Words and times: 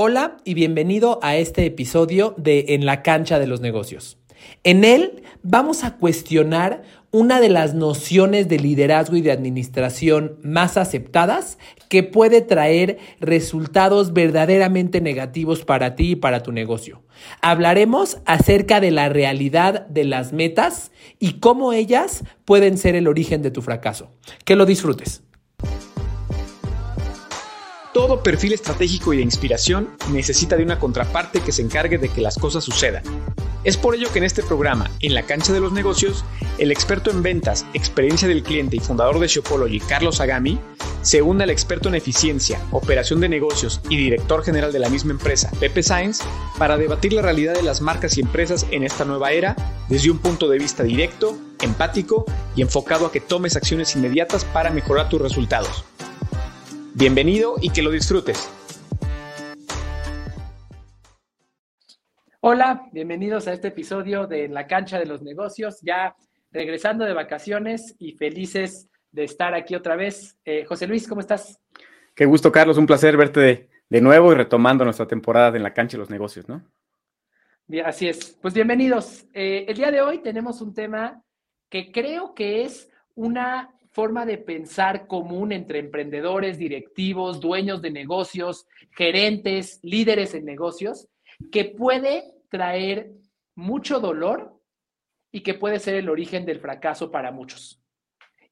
Hola 0.00 0.36
y 0.44 0.54
bienvenido 0.54 1.18
a 1.24 1.34
este 1.34 1.66
episodio 1.66 2.32
de 2.36 2.66
En 2.68 2.86
la 2.86 3.02
cancha 3.02 3.40
de 3.40 3.48
los 3.48 3.60
negocios. 3.60 4.16
En 4.62 4.84
él 4.84 5.24
vamos 5.42 5.82
a 5.82 5.96
cuestionar 5.96 6.84
una 7.10 7.40
de 7.40 7.48
las 7.48 7.74
nociones 7.74 8.46
de 8.46 8.60
liderazgo 8.60 9.16
y 9.16 9.22
de 9.22 9.32
administración 9.32 10.38
más 10.44 10.76
aceptadas 10.76 11.58
que 11.88 12.04
puede 12.04 12.42
traer 12.42 12.98
resultados 13.18 14.12
verdaderamente 14.12 15.00
negativos 15.00 15.64
para 15.64 15.96
ti 15.96 16.12
y 16.12 16.16
para 16.16 16.44
tu 16.44 16.52
negocio. 16.52 17.02
Hablaremos 17.40 18.18
acerca 18.24 18.80
de 18.80 18.92
la 18.92 19.08
realidad 19.08 19.84
de 19.88 20.04
las 20.04 20.32
metas 20.32 20.92
y 21.18 21.40
cómo 21.40 21.72
ellas 21.72 22.22
pueden 22.44 22.78
ser 22.78 22.94
el 22.94 23.08
origen 23.08 23.42
de 23.42 23.50
tu 23.50 23.62
fracaso. 23.62 24.12
Que 24.44 24.54
lo 24.54 24.64
disfrutes. 24.64 25.24
Todo 27.98 28.22
perfil 28.22 28.52
estratégico 28.52 29.12
y 29.12 29.16
de 29.16 29.24
inspiración 29.24 29.90
necesita 30.12 30.54
de 30.54 30.62
una 30.62 30.78
contraparte 30.78 31.40
que 31.40 31.50
se 31.50 31.62
encargue 31.62 31.98
de 31.98 32.08
que 32.08 32.20
las 32.20 32.38
cosas 32.38 32.62
sucedan. 32.62 33.02
Es 33.64 33.76
por 33.76 33.96
ello 33.96 34.06
que 34.12 34.20
en 34.20 34.24
este 34.24 34.44
programa, 34.44 34.88
en 35.00 35.14
la 35.14 35.24
cancha 35.24 35.52
de 35.52 35.58
los 35.58 35.72
negocios, 35.72 36.24
el 36.58 36.70
experto 36.70 37.10
en 37.10 37.24
ventas, 37.24 37.66
experiencia 37.74 38.28
del 38.28 38.44
cliente 38.44 38.76
y 38.76 38.78
fundador 38.78 39.18
de 39.18 39.26
Shopology, 39.26 39.80
Carlos 39.80 40.20
Agami, 40.20 40.60
se 41.02 41.22
une 41.22 41.42
al 41.42 41.50
experto 41.50 41.88
en 41.88 41.96
eficiencia, 41.96 42.60
operación 42.70 43.18
de 43.18 43.28
negocios 43.28 43.80
y 43.88 43.96
director 43.96 44.44
general 44.44 44.72
de 44.72 44.78
la 44.78 44.90
misma 44.90 45.10
empresa, 45.10 45.50
Pepe 45.58 45.82
Sainz, 45.82 46.20
para 46.56 46.76
debatir 46.76 47.12
la 47.12 47.22
realidad 47.22 47.54
de 47.54 47.64
las 47.64 47.80
marcas 47.80 48.16
y 48.16 48.20
empresas 48.20 48.64
en 48.70 48.84
esta 48.84 49.04
nueva 49.04 49.32
era 49.32 49.56
desde 49.88 50.12
un 50.12 50.18
punto 50.18 50.48
de 50.48 50.58
vista 50.58 50.84
directo, 50.84 51.36
empático 51.62 52.26
y 52.54 52.62
enfocado 52.62 53.06
a 53.06 53.10
que 53.10 53.20
tomes 53.20 53.56
acciones 53.56 53.96
inmediatas 53.96 54.44
para 54.44 54.70
mejorar 54.70 55.08
tus 55.08 55.20
resultados. 55.20 55.84
Bienvenido 56.98 57.54
y 57.62 57.70
que 57.70 57.80
lo 57.80 57.92
disfrutes. 57.92 58.52
Hola, 62.40 62.88
bienvenidos 62.90 63.46
a 63.46 63.52
este 63.52 63.68
episodio 63.68 64.26
de 64.26 64.48
La 64.48 64.66
cancha 64.66 64.98
de 64.98 65.06
los 65.06 65.22
negocios, 65.22 65.78
ya 65.80 66.16
regresando 66.50 67.04
de 67.04 67.12
vacaciones 67.12 67.94
y 68.00 68.14
felices 68.14 68.88
de 69.12 69.22
estar 69.22 69.54
aquí 69.54 69.76
otra 69.76 69.94
vez. 69.94 70.40
Eh, 70.44 70.64
José 70.64 70.88
Luis, 70.88 71.06
¿cómo 71.06 71.20
estás? 71.20 71.60
Qué 72.16 72.24
gusto, 72.24 72.50
Carlos, 72.50 72.78
un 72.78 72.86
placer 72.86 73.16
verte 73.16 73.68
de, 73.88 74.00
nuevo 74.00 74.32
y 74.32 74.34
retomando 74.34 74.82
nuestra 74.82 75.06
temporada 75.06 75.56
en 75.56 75.62
la 75.62 75.72
cancha 75.72 75.96
de 75.96 76.00
los 76.00 76.10
negocios, 76.10 76.48
¿no? 76.48 76.64
Bien, 77.68 77.86
así 77.86 78.08
es. 78.08 78.36
Pues 78.42 78.54
bienvenidos. 78.54 79.24
Eh, 79.34 79.66
el 79.68 79.76
día 79.76 79.92
de 79.92 80.00
hoy 80.00 80.18
tenemos 80.18 80.60
un 80.60 80.74
tema 80.74 81.22
que 81.68 81.92
creo 81.92 82.34
que 82.34 82.64
es 82.64 82.90
una 83.14 83.77
forma 83.98 84.24
de 84.24 84.38
pensar 84.38 85.08
común 85.08 85.50
entre 85.50 85.80
emprendedores, 85.80 86.56
directivos, 86.56 87.40
dueños 87.40 87.82
de 87.82 87.90
negocios, 87.90 88.68
gerentes, 88.96 89.80
líderes 89.82 90.34
en 90.34 90.44
negocios, 90.44 91.08
que 91.50 91.64
puede 91.64 92.32
traer 92.48 93.10
mucho 93.56 93.98
dolor 93.98 94.56
y 95.32 95.40
que 95.40 95.54
puede 95.54 95.80
ser 95.80 95.96
el 95.96 96.08
origen 96.08 96.46
del 96.46 96.60
fracaso 96.60 97.10
para 97.10 97.32
muchos. 97.32 97.82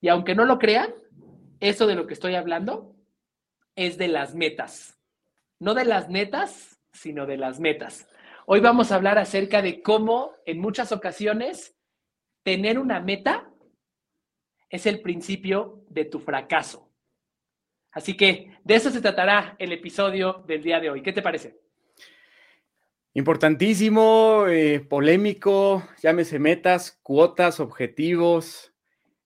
Y 0.01 0.09
aunque 0.09 0.35
no 0.35 0.47
lo 0.47 0.59
crean, 0.59 0.93
eso 1.61 1.87
de 1.87 1.95
lo 1.95 2.09
que 2.09 2.15
estoy 2.15 2.35
hablando 2.35 2.97
es 3.77 3.99
de 3.99 4.09
las 4.09 4.35
metas. 4.35 4.99
No 5.61 5.75
de 5.75 5.85
las 5.85 6.09
metas, 6.09 6.81
sino 6.93 7.25
de 7.25 7.37
las 7.37 7.61
metas. 7.61 8.09
Hoy 8.47 8.59
vamos 8.59 8.91
a 8.91 8.97
hablar 8.97 9.17
acerca 9.17 9.63
de 9.63 9.81
cómo 9.81 10.33
en 10.45 10.59
muchas 10.59 10.91
ocasiones 10.91 11.77
tener 12.43 12.81
una 12.81 12.99
meta 12.99 13.49
es 14.70 14.86
el 14.86 15.00
principio 15.00 15.84
de 15.89 16.05
tu 16.05 16.20
fracaso. 16.20 16.91
Así 17.92 18.17
que 18.17 18.53
de 18.62 18.75
eso 18.75 18.91
se 18.91 19.00
tratará 19.00 19.56
el 19.59 19.72
episodio 19.72 20.45
del 20.47 20.62
día 20.62 20.81
de 20.81 20.91
hoy. 20.91 21.03
¿Qué 21.03 21.12
te 21.12 21.22
parece? 21.22 21.59
Importantísimo, 23.14 24.44
eh, 24.48 24.81
polémico, 24.81 25.83
llámese 26.03 26.39
metas, 26.39 26.98
cuotas, 27.03 27.61
objetivos. 27.61 28.75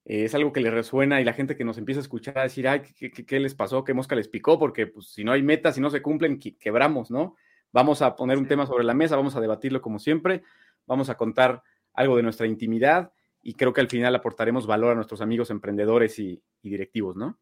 Eh, 0.04 0.24
es 0.26 0.34
algo 0.36 0.52
que 0.52 0.60
le 0.60 0.70
resuena 0.70 1.20
y 1.20 1.24
la 1.24 1.32
gente 1.32 1.56
que 1.56 1.64
nos 1.64 1.78
empieza 1.78 1.98
a 1.98 2.02
escuchar 2.02 2.38
a 2.38 2.44
decir, 2.44 2.68
ay, 2.68 2.82
¿qué, 2.82 3.40
les 3.40 3.56
pasó? 3.56 3.82
¿Qué 3.82 3.92
mosca 3.92 4.14
les 4.14 4.28
picó? 4.28 4.58
Porque 4.58 4.86
pues, 4.86 5.08
si 5.08 5.24
no 5.24 5.32
hay 5.32 5.42
metas, 5.42 5.74
si 5.74 5.80
no 5.80 5.90
se 5.90 6.02
cumplen, 6.02 6.38
quebramos, 6.38 7.10
¿no? 7.10 7.34
Vamos 7.72 8.02
a 8.02 8.14
poner 8.14 8.38
un 8.38 8.46
tema 8.46 8.66
sobre 8.66 8.84
la 8.84 8.94
mesa, 8.94 9.16
vamos 9.16 9.34
a 9.34 9.40
debatirlo 9.40 9.82
como 9.82 9.98
siempre, 9.98 10.42
vamos 10.86 11.10
a 11.10 11.16
contar 11.16 11.62
algo 11.92 12.16
de 12.16 12.22
nuestra 12.22 12.46
intimidad 12.46 13.12
y 13.42 13.54
creo 13.54 13.72
que 13.72 13.80
al 13.80 13.88
final 13.88 14.14
aportaremos 14.14 14.66
valor 14.66 14.92
a 14.92 14.94
nuestros 14.94 15.20
amigos 15.20 15.50
emprendedores 15.50 16.18
y, 16.18 16.42
directivos, 16.62 17.16
¿no? 17.16 17.38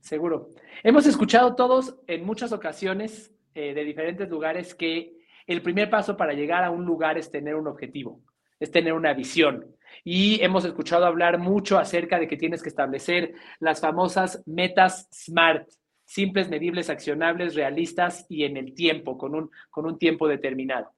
Seguro. 0.00 0.50
Hemos 0.82 1.06
escuchado 1.06 1.54
todos 1.54 1.96
en 2.06 2.24
muchas 2.24 2.52
ocasiones 2.52 3.32
eh, 3.54 3.72
de 3.72 3.84
diferentes 3.84 4.28
lugares 4.28 4.74
que 4.74 5.16
el 5.46 5.62
primer 5.62 5.88
paso 5.88 6.16
para 6.16 6.32
llegar 6.32 6.64
a 6.64 6.70
un 6.70 6.84
lugar 6.84 7.18
es 7.18 7.30
tener 7.30 7.54
un 7.54 7.68
objetivo, 7.68 8.20
es 8.58 8.70
tener 8.70 8.92
una 8.92 9.14
visión. 9.14 9.76
Y 10.04 10.42
hemos 10.42 10.64
escuchado 10.64 11.06
hablar 11.06 11.38
mucho 11.38 11.78
acerca 11.78 12.18
de 12.18 12.26
que 12.26 12.36
tienes 12.36 12.62
que 12.62 12.68
establecer 12.68 13.34
las 13.60 13.80
famosas 13.80 14.42
metas 14.44 15.08
SMART, 15.12 15.68
simples, 16.04 16.48
medibles, 16.48 16.90
accionables, 16.90 17.54
realistas 17.54 18.26
y 18.28 18.44
en 18.44 18.56
el 18.56 18.74
tiempo, 18.74 19.16
con 19.16 19.34
un, 19.34 19.50
con 19.70 19.86
un 19.86 19.98
tiempo 19.98 20.28
determinado. 20.28 20.92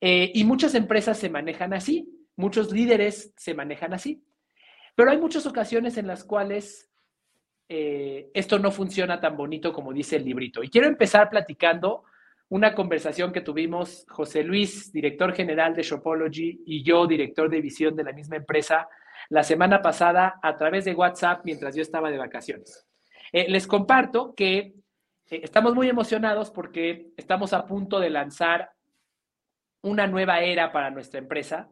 Eh, 0.00 0.32
y 0.34 0.44
muchas 0.44 0.74
empresas 0.74 1.18
se 1.18 1.30
manejan 1.30 1.72
así. 1.72 2.08
Muchos 2.36 2.72
líderes 2.72 3.32
se 3.36 3.54
manejan 3.54 3.94
así. 3.94 4.24
Pero 4.94 5.10
hay 5.10 5.18
muchas 5.18 5.46
ocasiones 5.46 5.96
en 5.96 6.06
las 6.06 6.24
cuales 6.24 6.90
eh, 7.68 8.30
esto 8.34 8.58
no 8.58 8.70
funciona 8.70 9.20
tan 9.20 9.36
bonito 9.36 9.72
como 9.72 9.92
dice 9.92 10.16
el 10.16 10.24
librito. 10.24 10.62
Y 10.62 10.68
quiero 10.68 10.86
empezar 10.86 11.30
platicando 11.30 12.04
una 12.48 12.74
conversación 12.74 13.32
que 13.32 13.40
tuvimos 13.40 14.04
José 14.08 14.44
Luis, 14.44 14.92
director 14.92 15.32
general 15.34 15.74
de 15.74 15.82
Shopology, 15.82 16.62
y 16.66 16.82
yo, 16.84 17.06
director 17.06 17.48
de 17.48 17.60
visión 17.60 17.96
de 17.96 18.04
la 18.04 18.12
misma 18.12 18.36
empresa, 18.36 18.88
la 19.30 19.42
semana 19.42 19.80
pasada 19.80 20.38
a 20.42 20.56
través 20.56 20.84
de 20.84 20.94
WhatsApp 20.94 21.40
mientras 21.44 21.74
yo 21.74 21.82
estaba 21.82 22.10
de 22.10 22.18
vacaciones. 22.18 22.86
Eh, 23.32 23.46
les 23.48 23.66
comparto 23.66 24.34
que 24.34 24.58
eh, 24.58 24.74
estamos 25.42 25.74
muy 25.74 25.88
emocionados 25.88 26.50
porque 26.50 27.08
estamos 27.16 27.52
a 27.52 27.66
punto 27.66 27.98
de 27.98 28.10
lanzar 28.10 28.70
una 29.82 30.06
nueva 30.06 30.40
era 30.40 30.70
para 30.72 30.90
nuestra 30.90 31.18
empresa 31.18 31.68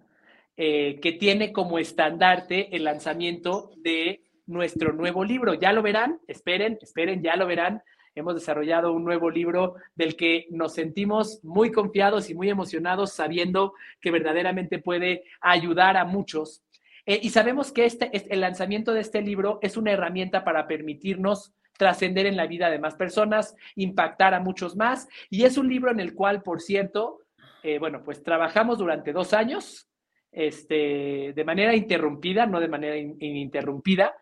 eh, 0.56 1.00
que 1.00 1.12
tiene 1.12 1.52
como 1.52 1.78
estandarte 1.78 2.76
el 2.76 2.84
lanzamiento 2.84 3.70
de 3.76 4.22
nuestro 4.46 4.92
nuevo 4.92 5.24
libro. 5.24 5.54
Ya 5.54 5.72
lo 5.72 5.82
verán, 5.82 6.20
esperen, 6.26 6.78
esperen, 6.82 7.22
ya 7.22 7.36
lo 7.36 7.46
verán. 7.46 7.82
Hemos 8.14 8.34
desarrollado 8.34 8.92
un 8.92 9.04
nuevo 9.04 9.30
libro 9.30 9.76
del 9.94 10.14
que 10.14 10.46
nos 10.50 10.74
sentimos 10.74 11.42
muy 11.42 11.72
confiados 11.72 12.28
y 12.28 12.34
muy 12.34 12.50
emocionados 12.50 13.14
sabiendo 13.14 13.72
que 14.00 14.10
verdaderamente 14.10 14.78
puede 14.78 15.24
ayudar 15.40 15.96
a 15.96 16.04
muchos. 16.04 16.62
Eh, 17.06 17.18
y 17.22 17.30
sabemos 17.30 17.72
que 17.72 17.86
este, 17.86 18.10
el 18.12 18.40
lanzamiento 18.40 18.92
de 18.92 19.00
este 19.00 19.22
libro 19.22 19.58
es 19.62 19.78
una 19.78 19.92
herramienta 19.92 20.44
para 20.44 20.66
permitirnos 20.66 21.54
trascender 21.78 22.26
en 22.26 22.36
la 22.36 22.46
vida 22.46 22.68
de 22.68 22.78
más 22.78 22.94
personas, 22.94 23.56
impactar 23.74 24.34
a 24.34 24.40
muchos 24.40 24.76
más. 24.76 25.08
Y 25.30 25.44
es 25.44 25.56
un 25.56 25.68
libro 25.68 25.90
en 25.90 25.98
el 25.98 26.14
cual, 26.14 26.42
por 26.42 26.60
cierto, 26.60 27.20
eh, 27.62 27.78
bueno, 27.78 28.02
pues 28.04 28.22
trabajamos 28.22 28.78
durante 28.78 29.12
dos 29.12 29.32
años 29.32 29.88
este, 30.32 31.32
de 31.34 31.44
manera 31.44 31.76
interrumpida, 31.76 32.46
no 32.46 32.58
de 32.58 32.68
manera 32.68 32.96
ininterrumpida, 32.96 34.14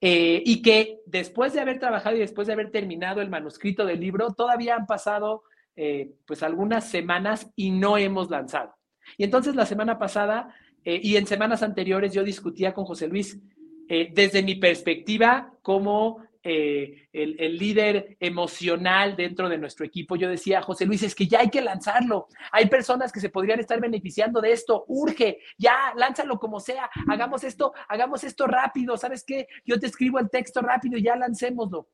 eh, 0.00 0.42
y 0.44 0.62
que 0.62 0.98
después 1.06 1.52
de 1.52 1.60
haber 1.60 1.78
trabajado 1.78 2.16
y 2.16 2.18
después 2.18 2.48
de 2.48 2.52
haber 2.54 2.72
terminado 2.72 3.20
el 3.20 3.30
manuscrito 3.30 3.86
del 3.86 4.00
libro, 4.00 4.34
todavía 4.34 4.74
han 4.74 4.86
pasado 4.86 5.44
eh, 5.76 6.10
pues 6.26 6.42
algunas 6.42 6.90
semanas 6.90 7.48
y 7.54 7.70
no 7.70 7.96
hemos 7.96 8.28
lanzado. 8.28 8.74
Y 9.16 9.22
entonces 9.22 9.54
la 9.54 9.64
semana 9.64 10.00
pasada 10.00 10.52
eh, 10.84 10.98
y 11.00 11.16
en 11.16 11.26
semanas 11.26 11.62
anteriores 11.62 12.12
yo 12.12 12.24
discutía 12.24 12.74
con 12.74 12.84
José 12.84 13.06
Luis 13.06 13.40
desde 13.88 14.42
mi 14.42 14.54
perspectiva 14.54 15.52
como 15.60 16.24
eh, 16.44 17.08
el, 17.12 17.56
líder 17.56 18.16
emocional 18.18 19.14
dentro 19.14 19.48
de 19.48 19.58
nuestro 19.58 19.86
equipo, 19.86 20.16
yo 20.16 20.28
decía, 20.28 20.60
José 20.60 20.86
Luis, 20.86 21.04
es 21.04 21.14
que 21.14 21.28
ya 21.28 21.38
hay 21.40 21.50
que 21.50 21.60
lanzarlo. 21.60 22.26
Hay 22.50 22.66
personas 22.66 23.12
que 23.12 23.20
se 23.20 23.28
podrían 23.28 23.60
estar 23.60 23.80
beneficiando 23.80 24.40
de 24.40 24.50
esto. 24.50 24.84
Urge, 24.88 25.38
ya, 25.56 25.92
lánzalo 25.96 26.40
como 26.40 26.58
sea. 26.58 26.90
Hagamos 27.08 27.44
esto, 27.44 27.72
hagamos 27.88 28.24
esto 28.24 28.48
rápido. 28.48 28.96
¿Sabes 28.96 29.22
qué? 29.24 29.46
Yo 29.64 29.78
te 29.78 29.86
escribo 29.86 30.18
el 30.18 30.30
texto 30.30 30.60
rápido 30.60 30.98
y 30.98 31.04
ya 31.04 31.14
lancémoslo. 31.14 31.88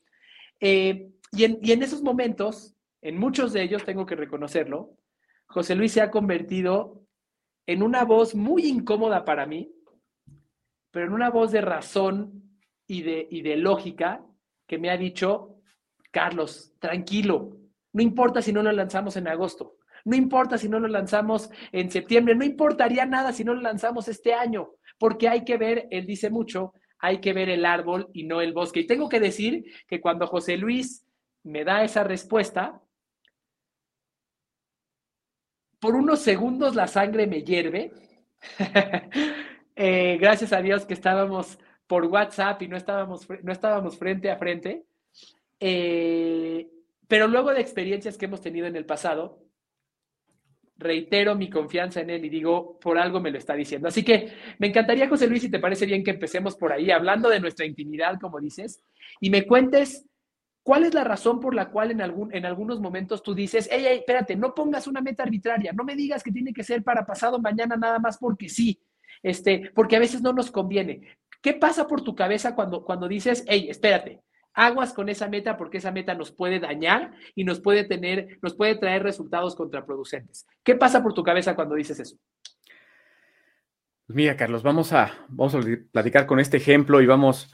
Eh, 0.61 1.11
y, 1.33 1.44
en, 1.44 1.83
esos 1.83 2.03
momentos, 2.03 2.75
en 3.03 3.19
muchos 3.19 3.53
de 3.53 3.62
ellos, 3.62 3.85
tengo 3.85 4.06
que 4.06 4.17
reconocerlo, 4.17 4.97
José 5.47 5.75
Luis 5.75 5.93
se 5.93 6.01
ha 6.01 6.11
convertido 6.11 7.03
en 7.67 7.83
una 7.83 8.05
voz 8.05 8.35
muy 8.35 8.65
incómoda 8.67 9.27
para 9.27 9.44
mí, 9.44 9.71
pero 10.91 11.06
en 11.06 11.12
una 11.12 11.29
voz 11.29 11.53
de 11.53 11.61
razón 11.61 12.44
y 12.87 13.03
de 13.03 13.56
lógica 13.59 14.25
que 14.69 14.79
me 14.79 14.91
ha 14.91 14.97
dicho, 14.97 15.56
Carlos, 16.12 16.73
tranquilo, 16.79 17.56
no 17.93 18.03
importa 18.03 18.41
si 18.43 18.53
no 18.53 18.62
lo 18.62 18.70
lanzamos 18.70 19.17
en 19.17 19.26
agosto, 19.26 19.79
no 20.05 20.15
importa 20.15 20.59
si 20.59 20.69
no 20.69 20.79
lo 20.79 20.87
lanzamos 20.87 21.50
en 21.73 21.91
septiembre, 21.91 22.37
no 22.37 22.44
importaría 22.44 23.05
nada 23.06 23.32
si 23.32 23.43
no 23.43 23.55
lo 23.55 23.62
lanzamos 23.62 24.06
este 24.06 24.35
año, 24.35 24.70
porque 24.99 25.29
hay 25.29 25.44
que 25.44 25.56
ver, 25.56 25.88
él 25.91 26.06
dice 26.06 26.31
mucho, 26.31 26.75
hay 26.99 27.20
que 27.20 27.32
ver 27.32 27.49
el 27.49 27.65
árbol 27.65 28.09
y 28.12 28.25
no 28.25 28.41
el 28.41 28.53
bosque. 28.53 28.81
Y 28.81 28.87
tengo 28.87 29.09
que 29.09 29.20
decir 29.20 29.65
que 29.87 30.00
cuando 30.00 30.26
José 30.26 30.56
Luis 30.56 31.06
me 31.44 31.65
da 31.65 31.82
esa 31.82 32.05
respuesta, 32.05 32.81
por 35.81 35.94
unos 35.94 36.20
segundos 36.20 36.75
la 36.75 36.87
sangre 36.87 37.26
me 37.26 37.43
hierve. 37.43 37.93
Eh, 39.81 40.19
gracias 40.20 40.53
a 40.53 40.61
Dios 40.61 40.85
que 40.87 40.94
estábamos 40.94 41.56
por 41.88 42.05
WhatsApp 42.05 42.62
y 42.62 42.69
no 42.69 42.76
estábamos, 42.76 43.26
no 43.43 43.50
estábamos 43.50 43.99
frente 43.99 44.31
a 44.31 44.37
frente. 44.37 44.85
Eh, 45.58 46.69
pero 47.08 47.26
luego 47.26 47.52
de 47.52 47.61
experiencias 47.61 48.17
que 48.17 48.26
hemos 48.26 48.40
tenido 48.40 48.69
en 48.69 48.76
el 48.76 48.87
pasado, 48.87 49.43
reitero 50.76 51.35
mi 51.35 51.50
confianza 51.50 52.00
en 52.00 52.11
él 52.11 52.25
y 52.25 52.29
digo, 52.29 52.79
por 52.79 52.96
algo 52.99 53.19
me 53.19 53.32
lo 53.32 53.38
está 53.38 53.55
diciendo. 53.55 53.88
Así 53.88 54.05
que 54.05 54.32
me 54.58 54.69
encantaría, 54.69 55.08
José 55.08 55.26
Luis, 55.26 55.43
si 55.43 55.50
te 55.50 55.58
parece 55.58 55.87
bien 55.87 56.05
que 56.05 56.12
empecemos 56.12 56.55
por 56.55 56.73
ahí, 56.73 56.93
hablando 56.93 57.29
de 57.29 57.40
nuestra 57.40 57.67
intimidad, 57.67 58.20
como 58.20 58.38
dices, 58.38 58.84
y 59.20 59.31
me 59.31 59.44
cuentes 59.44 60.05
¿Cuál 60.69 60.84
es 60.84 60.93
la 60.93 61.02
razón 61.02 61.41
por 61.41 61.55
la 61.55 61.70
cual 61.70 61.93
en, 61.93 62.02
algún, 62.02 62.34
en 62.34 62.44
algunos 62.44 62.79
momentos 62.79 63.23
tú 63.23 63.34
dices, 63.34 63.70
hey, 63.73 63.84
hey, 63.88 63.99
espérate, 64.00 64.37
no 64.37 64.55
pongas 64.55 64.87
una 64.87 65.00
meta 65.00 65.23
arbitraria, 65.23 65.73
no 65.73 65.82
me 65.82 65.96
digas 65.96 66.23
que 66.23 66.31
tiene 66.31 66.52
que 66.52 66.62
ser 66.62 66.82
para 66.82 67.06
pasado 67.06 67.38
mañana 67.38 67.75
nada 67.79 67.99
más 67.99 68.19
porque 68.19 68.50
sí, 68.50 68.79
este, 69.23 69.73
porque 69.75 69.96
a 69.96 69.99
veces 69.99 70.20
no 70.20 70.34
nos 70.34 70.50
conviene. 70.50 71.17
¿Qué 71.40 71.55
pasa 71.55 71.87
por 71.87 72.02
tu 72.02 72.14
cabeza 72.14 72.55
cuando, 72.55 72.85
cuando 72.85 73.08
dices, 73.08 73.44
hey, 73.46 73.69
espérate, 73.70 74.23
aguas 74.55 74.93
con 74.93 75.08
esa 75.08 75.29
meta 75.29 75.56
porque 75.56 75.79
esa 75.79 75.93
meta 75.93 76.14
nos 76.14 76.32
puede 76.32 76.58
dañar 76.58 77.12
y 77.35 77.44
nos 77.44 77.61
puede 77.61 77.85
tener, 77.85 78.38
nos 78.43 78.55
puede 78.55 78.76
traer 78.76 79.02
resultados 79.02 79.55
contraproducentes? 79.55 80.46
¿Qué 80.62 80.75
pasa 80.75 81.02
por 81.02 81.14
tu 81.14 81.23
cabeza 81.23 81.55
cuando 81.55 81.75
dices 81.75 82.00
eso? 82.00 82.17
Pues 84.06 84.17
mira, 84.17 84.37
Carlos, 84.37 84.62
vamos 84.62 84.93
a, 84.93 85.12
vamos 85.29 85.55
a 85.55 85.61
platicar 85.93 86.26
con 86.26 86.40
este 86.40 86.56
ejemplo 86.56 87.00
y 87.00 87.06
vamos 87.06 87.52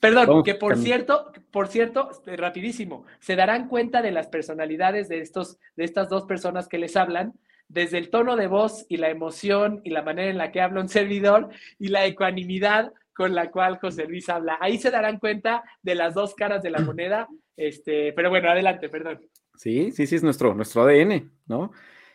Perdón, 0.00 0.42
que 0.42 0.54
por 0.54 0.76
cierto, 0.76 1.32
por 1.50 1.68
cierto, 1.68 2.10
este, 2.10 2.36
rapidísimo, 2.36 3.06
se 3.20 3.36
darán 3.36 3.68
cuenta 3.68 4.02
de 4.02 4.10
las 4.10 4.28
personalidades 4.28 5.08
de, 5.08 5.20
estos, 5.20 5.58
de 5.76 5.84
estas 5.84 6.08
dos 6.10 6.24
personas 6.24 6.68
que 6.68 6.78
les 6.78 6.96
hablan, 6.96 7.32
desde 7.72 7.98
el 7.98 8.10
tono 8.10 8.36
de 8.36 8.46
voz 8.46 8.86
y 8.88 8.98
la 8.98 9.10
emoción 9.10 9.80
y 9.84 9.90
la 9.90 10.02
manera 10.02 10.30
en 10.30 10.38
la 10.38 10.52
que 10.52 10.60
habla 10.60 10.80
un 10.80 10.88
servidor 10.88 11.48
y 11.78 11.88
la 11.88 12.06
ecuanimidad 12.06 12.92
con 13.14 13.34
la 13.34 13.50
cual 13.50 13.78
José 13.78 14.06
Luis 14.06 14.28
habla. 14.28 14.58
Ahí 14.60 14.78
se 14.78 14.90
darán 14.90 15.18
cuenta 15.18 15.62
de 15.82 15.94
las 15.94 16.14
dos 16.14 16.34
caras 16.34 16.62
de 16.62 16.70
la 16.70 16.78
moneda. 16.80 17.28
Este, 17.56 18.12
pero 18.12 18.30
bueno, 18.30 18.50
adelante, 18.50 18.88
perdón. 18.88 19.20
Sí, 19.56 19.92
sí, 19.92 20.06
sí, 20.06 20.16
es 20.16 20.22
nuestro, 20.22 20.54
nuestro 20.54 20.82
ADN, 20.82 21.30
¿no? 21.46 21.72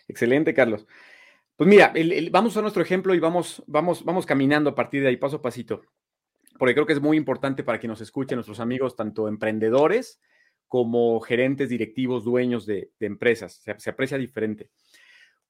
Excelente, 0.08 0.54
Carlos. 0.54 0.88
Pues 1.56 1.70
mira, 1.70 1.92
vamos 2.32 2.56
a 2.56 2.62
nuestro 2.62 2.84
ejemplo 2.84 3.16
y 3.16 3.20
vamos, 3.20 3.64
vamos, 3.66 4.06
vamos 4.06 4.26
caminando 4.26 4.70
a 4.70 4.76
partir 4.76 5.02
de 5.02 5.10
ahí, 5.10 5.18
paso 5.18 5.38
a 5.38 5.42
pasito 5.42 5.82
porque 6.58 6.74
creo 6.74 6.86
que 6.86 6.94
es 6.94 7.02
muy 7.02 7.18
importante 7.18 7.64
para 7.64 7.80
que 7.80 7.88
nos 7.88 8.02
escuchen 8.02 8.38
nuestros 8.38 8.60
amigos, 8.60 8.96
tanto 8.96 9.28
emprendedores 9.28 10.20
como 10.68 11.20
gerentes, 11.22 11.70
directivos, 11.70 12.26
dueños 12.26 12.66
de, 12.66 12.92
empresas. 13.00 13.62
Se, 13.78 13.90
aprecia 13.90 14.18
diferente. 14.18 14.70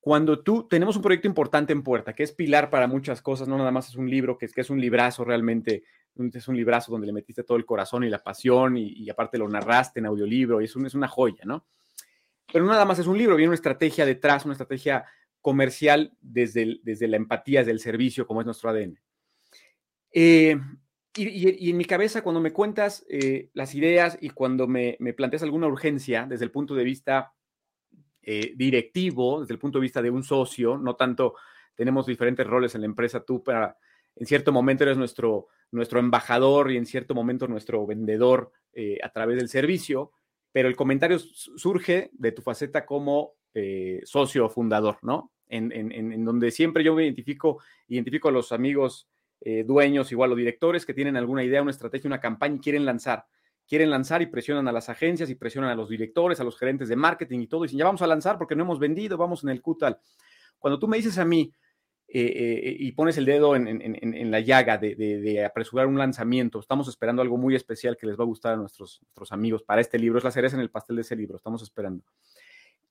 Cuando 0.08 0.40
tú 0.40 0.66
tenemos 0.70 0.96
un 0.96 1.02
proyecto 1.02 1.28
importante 1.28 1.74
en 1.74 1.84
puerta, 1.84 2.14
que 2.14 2.24
es 2.24 2.32
pilar 2.32 2.70
para 2.70 2.88
muchas 2.88 3.22
cosas, 3.22 3.46
no 3.50 3.58
nada 3.58 3.72
más 3.72 3.90
es 3.90 3.96
un 3.96 4.10
libro, 4.10 4.38
que 4.38 4.46
es, 4.46 4.54
que 4.54 4.62
es 4.62 4.70
un 4.70 4.80
librazo 4.80 5.26
realmente, 5.26 5.84
es 6.34 6.48
un 6.48 6.56
librazo 6.56 6.94
donde 6.94 7.08
le 7.08 7.12
metiste 7.12 7.44
todo 7.44 7.58
el 7.58 7.66
corazón 7.66 8.06
y 8.06 8.10
la 8.10 8.24
pasión 8.24 8.78
y, 8.78 9.10
aparte 9.10 9.38
lo 9.38 9.50
narraste 9.50 10.00
en 10.00 10.06
audiolibro 10.06 10.62
y 10.62 10.64
es, 10.64 10.74
es 10.78 10.96
una 10.96 11.10
joya, 11.10 11.44
¿no? 11.44 11.68
Pero 12.54 12.64
no 12.64 12.72
nada 12.72 12.86
más 12.86 13.00
es 13.00 13.08
un 13.08 13.18
libro, 13.18 13.36
viene 13.36 13.50
una 13.50 13.56
estrategia 13.56 14.06
detrás, 14.06 14.46
una 14.46 14.54
estrategia 14.54 15.04
comercial 15.42 16.14
desde, 16.22 16.80
desde 16.84 17.10
la 17.10 17.18
empatía, 17.18 17.60
desde 17.60 17.74
el 17.74 17.82
servicio, 17.82 18.26
como 18.26 18.40
es 18.40 18.46
nuestro 18.46 18.70
ADN. 18.70 18.98
Eh, 20.14 20.58
y, 21.18 21.70
en 21.70 21.76
mi 21.76 21.84
cabeza, 21.84 22.22
cuando 22.22 22.40
me 22.40 22.54
cuentas 22.54 23.06
eh, 23.10 23.50
las 23.54 23.76
ideas 23.76 24.18
y 24.22 24.30
cuando 24.30 24.68
me, 24.68 24.98
planteas 25.18 25.44
alguna 25.44 25.68
urgencia 25.68 26.26
desde 26.30 26.46
el 26.46 26.52
punto 26.52 26.76
de 26.76 26.86
vista 26.86 27.34
eh, 28.30 28.54
directivo, 28.56 29.40
desde 29.40 29.54
el 29.54 29.60
punto 29.60 29.80
de 29.80 29.84
vista 29.84 30.02
de 30.02 30.10
un 30.10 30.24
socio, 30.24 30.78
no 30.78 30.96
tanto 30.96 31.36
tenemos 31.76 32.06
diferentes 32.06 32.46
roles 32.46 32.76
en 32.76 32.82
la 32.82 32.88
empresa, 32.88 33.24
tú 33.24 33.42
para, 33.42 33.78
en 34.16 34.26
cierto 34.26 34.52
momento 34.52 34.84
eres 34.84 34.98
nuestro, 34.98 35.48
nuestro 35.72 36.00
embajador 36.00 36.72
y 36.72 36.78
en 36.78 36.86
cierto 36.86 37.16
momento 37.16 37.48
nuestro 37.48 37.86
vendedor 37.86 38.52
eh, 38.74 39.00
a 39.02 39.10
través 39.10 39.38
del 39.38 39.50
servicio, 39.50 40.12
pero 40.52 40.68
el 40.68 40.76
comentario 40.76 41.18
surge 41.20 42.10
de 42.14 42.32
tu 42.32 42.42
faceta 42.42 42.86
como 42.86 43.34
socio 44.04 44.50
fundador, 44.50 45.00
¿no? 45.02 45.32
En, 45.48 45.72
en, 45.74 46.24
donde 46.24 46.52
siempre 46.52 46.84
yo 46.84 46.94
me 46.94 47.06
identifico, 47.06 47.60
identifico 47.88 48.30
a 48.30 48.32
los 48.32 48.52
amigos 48.52 49.10
eh, 49.42 49.64
dueños, 49.64 50.12
igual 50.12 50.32
o 50.32 50.36
directores 50.36 50.86
que 50.86 50.94
tienen 50.94 51.16
alguna 51.16 51.44
idea, 51.44 51.62
una 51.62 51.72
estrategia, 51.72 52.08
una 52.08 52.20
campaña 52.20 52.56
y 52.56 52.60
quieren 52.60 52.86
lanzar. 52.86 53.26
Quieren 53.68 53.90
lanzar 53.90 54.22
y 54.22 54.28
presionan 54.28 54.68
a 54.68 54.72
las 54.72 54.90
agencias 54.90 55.30
y 55.30 55.36
presionan 55.36 55.70
a 55.70 55.76
los 55.76 55.90
directores, 55.90 56.40
a 56.40 56.44
los 56.44 56.58
gerentes 56.58 56.88
de 56.88 56.96
marketing 56.96 57.40
y 57.40 57.48
todo. 57.48 57.64
Y 57.64 57.68
dicen, 57.68 57.80
ya 57.80 57.86
vamos 57.86 58.02
a 58.02 58.08
lanzar 58.08 58.38
porque 58.38 58.56
no 58.56 58.64
hemos 58.64 58.80
vendido, 58.80 59.18
vamos 59.18 59.44
en 59.44 59.50
el 59.50 59.62
QTAL. 59.62 60.00
Cuando 60.58 60.80
tú 60.80 60.88
me 60.88 60.98
dices 60.98 61.18
a 61.18 61.26
mí 61.26 61.52
eh, 62.08 62.22
eh, 62.24 62.78
y 62.80 62.94
pones 62.94 63.18
el 63.18 63.26
dedo 63.26 63.56
en, 63.56 64.32
la 64.32 64.40
llaga 64.40 64.78
de, 64.78 65.44
apresurar 65.46 65.88
un 65.88 65.98
lanzamiento, 65.98 66.60
estamos 66.60 66.88
esperando 66.88 67.22
algo 67.22 67.38
muy 67.38 67.54
especial 67.56 67.98
que 67.98 68.08
les 68.08 68.18
va 68.18 68.24
a 68.24 68.28
gustar 68.28 68.54
a 68.54 68.56
nuestros, 68.56 69.02
amigos 69.30 69.64
para 69.64 69.82
este 69.82 70.00
libro. 70.00 70.18
Es 70.18 70.24
la 70.24 70.32
cereza 70.32 70.56
en 70.56 70.62
el 70.62 70.70
pastel 70.70 70.96
de 70.96 71.02
ese 71.02 71.16
libro, 71.16 71.36
estamos 71.36 71.62
esperando 71.62 72.06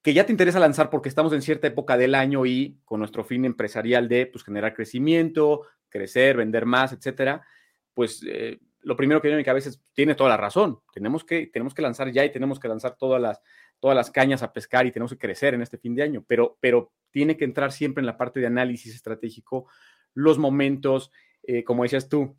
que 0.03 0.15
ya 0.15 0.25
te 0.25 0.31
interesa 0.31 0.61
lanzar 0.61 0.89
porque 0.89 1.09
estamos 1.09 1.33
en 1.33 1.43
cierta 1.43 1.67
época 1.67 1.97
del 1.97 2.15
año 2.15 2.47
y 2.47 2.79
con 2.85 3.01
nuestro 3.01 3.25
fin 3.25 3.45
empresarial 3.45 4.09
de 4.09 4.27
pues, 4.27 4.45
generar 4.45 4.73
crecimiento, 4.73 5.63
crecer, 5.89 6.37
vender 6.37 6.65
más, 6.65 6.93
etcétera, 6.93 7.45
pues 7.93 8.23
eh, 8.25 8.61
lo 8.87 8.97
primero 8.97 9.21
que 9.21 9.27
viene 9.27 9.39
a 9.39 9.43
mi 9.43 9.45
cabeza 9.45 9.69
es, 9.69 9.83
tiene 9.95 10.15
toda 10.15 10.31
la 10.31 10.37
razón, 10.37 10.79
tenemos 10.95 11.25
que, 11.25 11.49
tenemos 11.49 11.75
que 11.75 11.83
lanzar 11.83 12.13
ya 12.13 12.25
y 12.25 12.31
tenemos 12.31 12.61
que 12.61 12.69
lanzar 12.69 12.97
todas 12.97 13.21
las, 13.21 13.41
todas 13.81 13.97
las 13.97 14.13
cañas 14.13 14.45
a 14.45 14.53
pescar 14.53 14.87
y 14.87 14.93
tenemos 14.93 15.11
que 15.11 15.19
crecer 15.19 15.55
en 15.55 15.63
este 15.63 15.77
fin 15.77 15.97
de 15.97 16.05
año, 16.05 16.25
pero, 16.29 16.57
pero 16.61 16.93
tiene 17.11 17.37
que 17.37 17.45
entrar 17.45 17.73
siempre 17.73 18.01
en 18.01 18.07
la 18.07 18.17
parte 18.17 18.39
de 18.39 18.47
análisis 18.47 18.95
estratégico, 18.95 19.69
los 20.15 20.39
momentos, 20.39 21.11
eh, 21.43 21.65
como 21.65 21.83
decías 21.83 22.09
tú, 22.09 22.37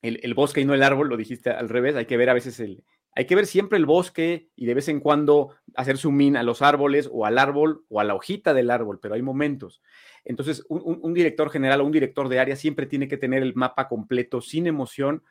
el, 0.00 0.20
el, 0.22 0.32
bosque 0.32 0.62
y 0.62 0.64
no 0.64 0.72
el 0.72 0.82
árbol, 0.82 1.08
lo 1.08 1.18
dijiste 1.18 1.50
al 1.50 1.68
revés, 1.68 1.96
hay 1.96 2.06
que 2.06 2.16
ver 2.16 2.30
a 2.30 2.34
veces 2.34 2.60
el, 2.60 2.82
hay 3.16 3.26
que 3.26 3.36
ver 3.36 3.46
siempre 3.46 3.78
el 3.78 3.86
bosque 3.86 4.48
y 4.56 4.66
de 4.66 4.74
vez 4.74 4.88
en 4.88 5.00
cuando 5.00 5.54
hacer 5.76 5.98
zoom 5.98 6.36
a 6.36 6.42
los 6.42 6.62
árboles 6.62 7.08
o 7.12 7.26
al 7.26 7.38
árbol 7.38 7.84
o 7.88 8.00
a 8.00 8.04
la 8.04 8.14
hojita 8.14 8.54
del 8.54 8.70
árbol, 8.70 8.98
pero 9.00 9.14
hay 9.14 9.22
momentos. 9.22 9.82
Entonces, 10.24 10.64
un, 10.68 11.14
director 11.14 11.50
general 11.50 11.80
o 11.80 11.84
un 11.84 11.92
director 11.92 12.28
de 12.28 12.40
área 12.40 12.56
siempre 12.56 12.86
tiene 12.86 13.08
que 13.08 13.16
tener 13.16 13.42
el 13.42 13.54
mapa 13.54 13.88
completo, 13.88 14.40
sin 14.40 14.66
emoción, 14.66 15.22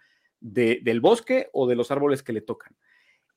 del 0.44 1.00
bosque 1.00 1.50
o 1.54 1.68
de 1.68 1.76
los 1.76 1.90
árboles 1.90 2.22
que 2.22 2.34
le 2.34 2.42
tocan. 2.42 2.76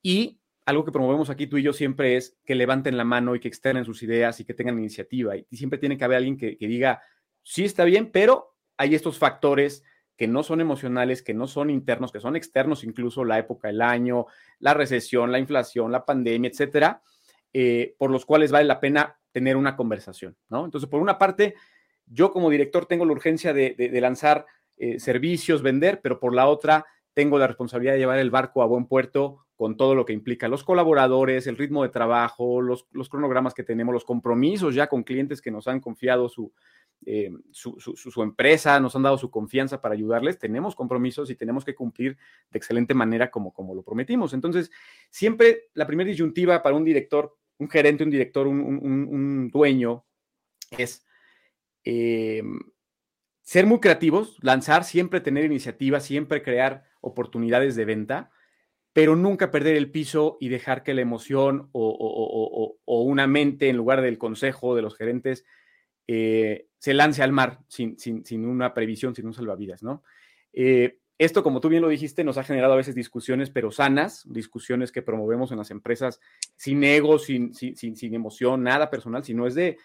Y 0.03 0.41
algo 0.67 0.85
que 0.85 0.91
promovemos 0.91 1.31
aquí 1.31 1.47
tú 1.47 1.57
y 1.57 1.63
yo 1.63 1.73
siempre 1.73 2.17
es 2.17 2.37
que 2.45 2.57
levanten 2.57 2.97
la 2.97 3.05
mano 3.05 3.37
y 3.37 3.41
que 3.41 3.47
externen 3.49 3.85
sus 3.85 4.03
ideas 4.03 4.41
y 4.41 4.45
que 4.45 4.53
tengan 4.53 4.77
iniciativa. 4.79 5.37
Y, 5.37 5.47
siempre 5.57 5.79
tiene 5.79 5.97
que 5.97 6.05
haber 6.05 6.19
alguien 6.19 6.37
que, 6.37 6.57
diga, 6.61 7.01
sí 7.43 7.65
está 7.65 7.85
bien, 7.85 8.11
pero 8.11 8.57
hay 8.77 8.97
estos 8.97 9.19
factores 9.19 9.85
que 10.17 10.27
no 10.27 10.43
son 10.43 10.61
emocionales, 10.61 11.23
que 11.23 11.35
no 11.35 11.47
son 11.47 11.71
internos, 11.71 12.11
que 12.11 12.21
son 12.21 12.35
externos, 12.35 12.83
incluso 12.83 13.25
la 13.25 13.39
época 13.39 13.69
del 13.69 13.81
año, 13.81 14.27
la 14.59 14.75
recesión, 14.75 15.31
la 15.31 15.39
inflación, 15.39 15.93
la 15.93 16.05
pandemia, 16.05 16.51
etcétera, 16.51 17.03
eh, 17.53 17.95
por 17.97 18.11
los 18.11 18.27
cuales 18.27 18.51
vale 18.51 18.65
la 18.65 18.81
pena 18.81 19.19
tener 19.31 19.57
una 19.57 19.77
conversación, 19.77 20.37
¿no? 20.49 20.65
Entonces, 20.65 20.89
por 20.91 21.01
una 21.01 21.19
parte, 21.19 21.55
yo 22.07 22.33
como 22.33 22.51
director 22.51 22.87
tengo 22.87 23.05
la 23.05 23.13
urgencia 23.13 23.53
de, 23.53 23.77
lanzar 24.01 24.47
eh, 24.79 24.99
servicios, 24.99 25.63
vender, 25.63 26.01
pero 26.03 26.19
por 26.19 26.35
la 26.35 26.49
otra, 26.49 26.87
tengo 27.17 27.39
la 27.39 27.47
responsabilidad 27.47 27.95
de 27.95 28.01
llevar 28.01 28.19
el 28.19 28.31
barco 28.31 28.63
a 28.63 28.67
buen 28.67 28.85
puerto 28.85 29.47
con 29.55 29.79
todo 29.79 29.95
lo 29.95 30.05
que 30.05 30.13
implica 30.13 30.49
los 30.49 30.65
colaboradores, 30.65 31.47
el 31.47 31.57
ritmo 31.57 31.83
de 31.83 31.89
trabajo, 31.89 32.61
los, 32.61 32.89
los 32.93 33.09
cronogramas 33.09 33.55
que 33.55 33.63
tenemos, 33.63 33.95
los 33.95 34.05
compromisos 34.05 34.75
ya 34.75 34.87
con 34.87 35.03
clientes 35.03 35.41
que 35.41 35.51
nos 35.51 35.67
han 35.67 35.81
confiado 35.81 36.29
su, 36.29 36.53
eh, 37.07 37.31
su, 37.53 38.23
empresa, 38.23 38.79
nos 38.81 38.95
han 38.97 39.05
dado 39.05 39.17
su 39.17 39.31
confianza 39.31 39.81
para 39.81 39.95
ayudarles, 39.95 40.39
tenemos 40.39 40.75
compromisos 40.75 41.31
y 41.31 41.37
tenemos 41.37 41.65
que 41.65 41.75
cumplir 41.75 42.19
de 42.51 42.59
excelente 42.59 42.93
manera 42.93 43.31
como, 43.31 43.55
como 43.55 43.75
lo 43.75 43.83
prometimos. 43.83 44.35
Entonces, 44.35 44.71
siempre 45.09 45.71
la 45.73 45.87
primera 45.87 46.11
disyuntiva 46.11 46.63
para 46.63 46.77
un 46.77 46.85
director, 46.85 47.35
un 47.57 47.71
gerente, 47.71 48.05
un 48.05 48.11
director, 48.11 48.47
un, 48.47 49.49
dueño, 49.51 50.05
es 50.71 51.07
eh, 51.83 52.43
ser 53.47 53.65
muy 53.65 53.79
creativos, 53.79 54.37
lanzar, 54.43 54.83
siempre 54.83 55.21
tener 55.21 55.45
iniciativa, 55.45 56.01
siempre 56.01 56.43
crear 56.43 56.85
oportunidades 57.07 57.77
de 57.77 57.85
venta, 57.85 58.31
pero 58.93 59.17
nunca 59.17 59.51
perder 59.51 59.77
el 59.77 59.91
piso 59.91 60.39
y 60.41 60.49
dejar 60.49 60.83
que 60.83 60.95
la 60.95 61.03
emoción 61.03 61.69
o, 61.73 62.77
o 62.85 63.03
una 63.03 63.27
mente 63.27 63.69
en 63.69 63.77
lugar 63.77 64.01
del 64.01 64.19
consejo 64.19 64.75
de 64.75 64.83
los 64.83 64.97
gerentes 64.97 65.45
eh, 66.09 66.69
se 66.79 66.95
lance 66.95 67.23
al 67.23 67.33
mar 67.33 67.61
sin, 67.69 67.99
sin, 67.99 68.47
una 68.47 68.73
previsión, 68.75 69.15
sin 69.15 69.27
un 69.27 69.35
salvavidas, 69.35 69.83
¿no? 69.83 70.05
Eh, 70.53 71.01
esto, 71.19 71.43
como 71.43 71.61
tú 71.61 71.69
bien 71.69 71.83
lo 71.83 71.89
dijiste, 71.89 72.25
nos 72.25 72.37
ha 72.37 72.45
generado 72.45 72.75
a 72.75 72.77
veces 72.77 72.95
discusiones, 72.95 73.51
pero 73.51 73.71
sanas, 73.71 74.23
discusiones 74.31 74.93
que 74.93 75.03
promovemos 75.03 75.51
en 75.51 75.59
las 75.59 75.71
empresas 75.71 76.21
sin 76.57 76.85
ego, 76.85 77.19
sin, 77.19 77.55
sin, 77.55 77.75
sin 77.75 78.15
emoción, 78.15 78.63
nada 78.63 78.91
personal, 78.91 79.25
sino 79.25 79.47
es 79.47 79.55
de 79.55 79.79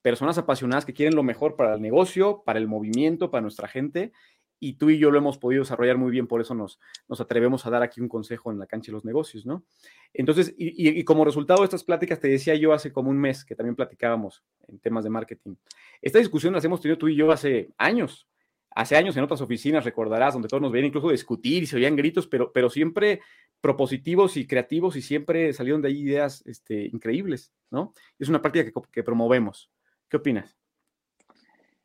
personas 0.00 0.38
apasionadas 0.38 0.86
que 0.86 0.94
quieren 0.94 1.14
lo 1.14 1.22
mejor 1.22 1.56
para 1.56 1.74
el 1.74 1.82
negocio, 1.82 2.42
para 2.44 2.58
el 2.58 2.66
movimiento, 2.66 3.30
para 3.30 3.42
nuestra 3.42 3.68
gente 3.68 4.12
y 4.60 4.74
tú 4.74 4.90
y 4.90 4.98
yo 4.98 5.10
lo 5.10 5.18
hemos 5.18 5.38
podido 5.38 5.62
desarrollar 5.62 5.96
muy 5.96 6.10
bien, 6.10 6.26
por 6.26 6.40
eso 6.40 6.54
nos, 6.54 6.80
nos 7.08 7.20
atrevemos 7.20 7.64
a 7.66 7.70
dar 7.70 7.82
aquí 7.82 8.00
un 8.00 8.08
consejo 8.08 8.50
en 8.50 8.58
la 8.58 8.66
cancha 8.66 8.90
de 8.90 8.94
los 8.94 9.04
negocios, 9.04 9.46
¿no? 9.46 9.64
Entonces, 10.12 10.54
y, 10.56 11.02
como 11.04 11.24
resultado 11.24 11.60
de 11.60 11.66
estas 11.66 11.84
pláticas, 11.84 12.18
te 12.18 12.28
decía 12.28 12.54
yo 12.54 12.72
hace 12.72 12.92
como 12.92 13.10
un 13.10 13.18
mes 13.18 13.44
que 13.44 13.54
también 13.54 13.76
platicábamos 13.76 14.42
en 14.66 14.78
temas 14.78 15.04
de 15.04 15.10
marketing. 15.10 15.54
Esta 16.02 16.18
discusión 16.18 16.54
las 16.54 16.64
hemos 16.64 16.80
tenido 16.80 16.98
tú 16.98 17.08
y 17.08 17.16
yo 17.16 17.30
hace 17.30 17.70
años, 17.76 18.26
hace 18.70 18.96
años 18.96 19.16
en 19.16 19.24
otras 19.24 19.40
oficinas, 19.40 19.84
recordarás, 19.84 20.34
donde 20.34 20.48
todos 20.48 20.62
nos 20.62 20.72
veían 20.72 20.86
incluso 20.86 21.10
discutir 21.10 21.62
y 21.62 21.66
se 21.66 21.76
oían 21.76 21.96
gritos, 21.96 22.26
pero, 22.26 22.52
pero 22.52 22.70
siempre 22.70 23.20
propositivos 23.60 24.36
y 24.36 24.46
creativos 24.46 24.96
y 24.96 25.02
siempre 25.02 25.52
salieron 25.52 25.82
de 25.82 25.88
ahí 25.88 26.00
ideas 26.00 26.44
este, 26.46 26.86
increíbles, 26.86 27.52
¿no? 27.70 27.92
Es 28.18 28.28
una 28.28 28.40
práctica 28.40 28.64
que, 28.64 28.72
que 28.90 29.02
promovemos. 29.02 29.70
¿Qué 30.08 30.16
opinas? 30.16 30.56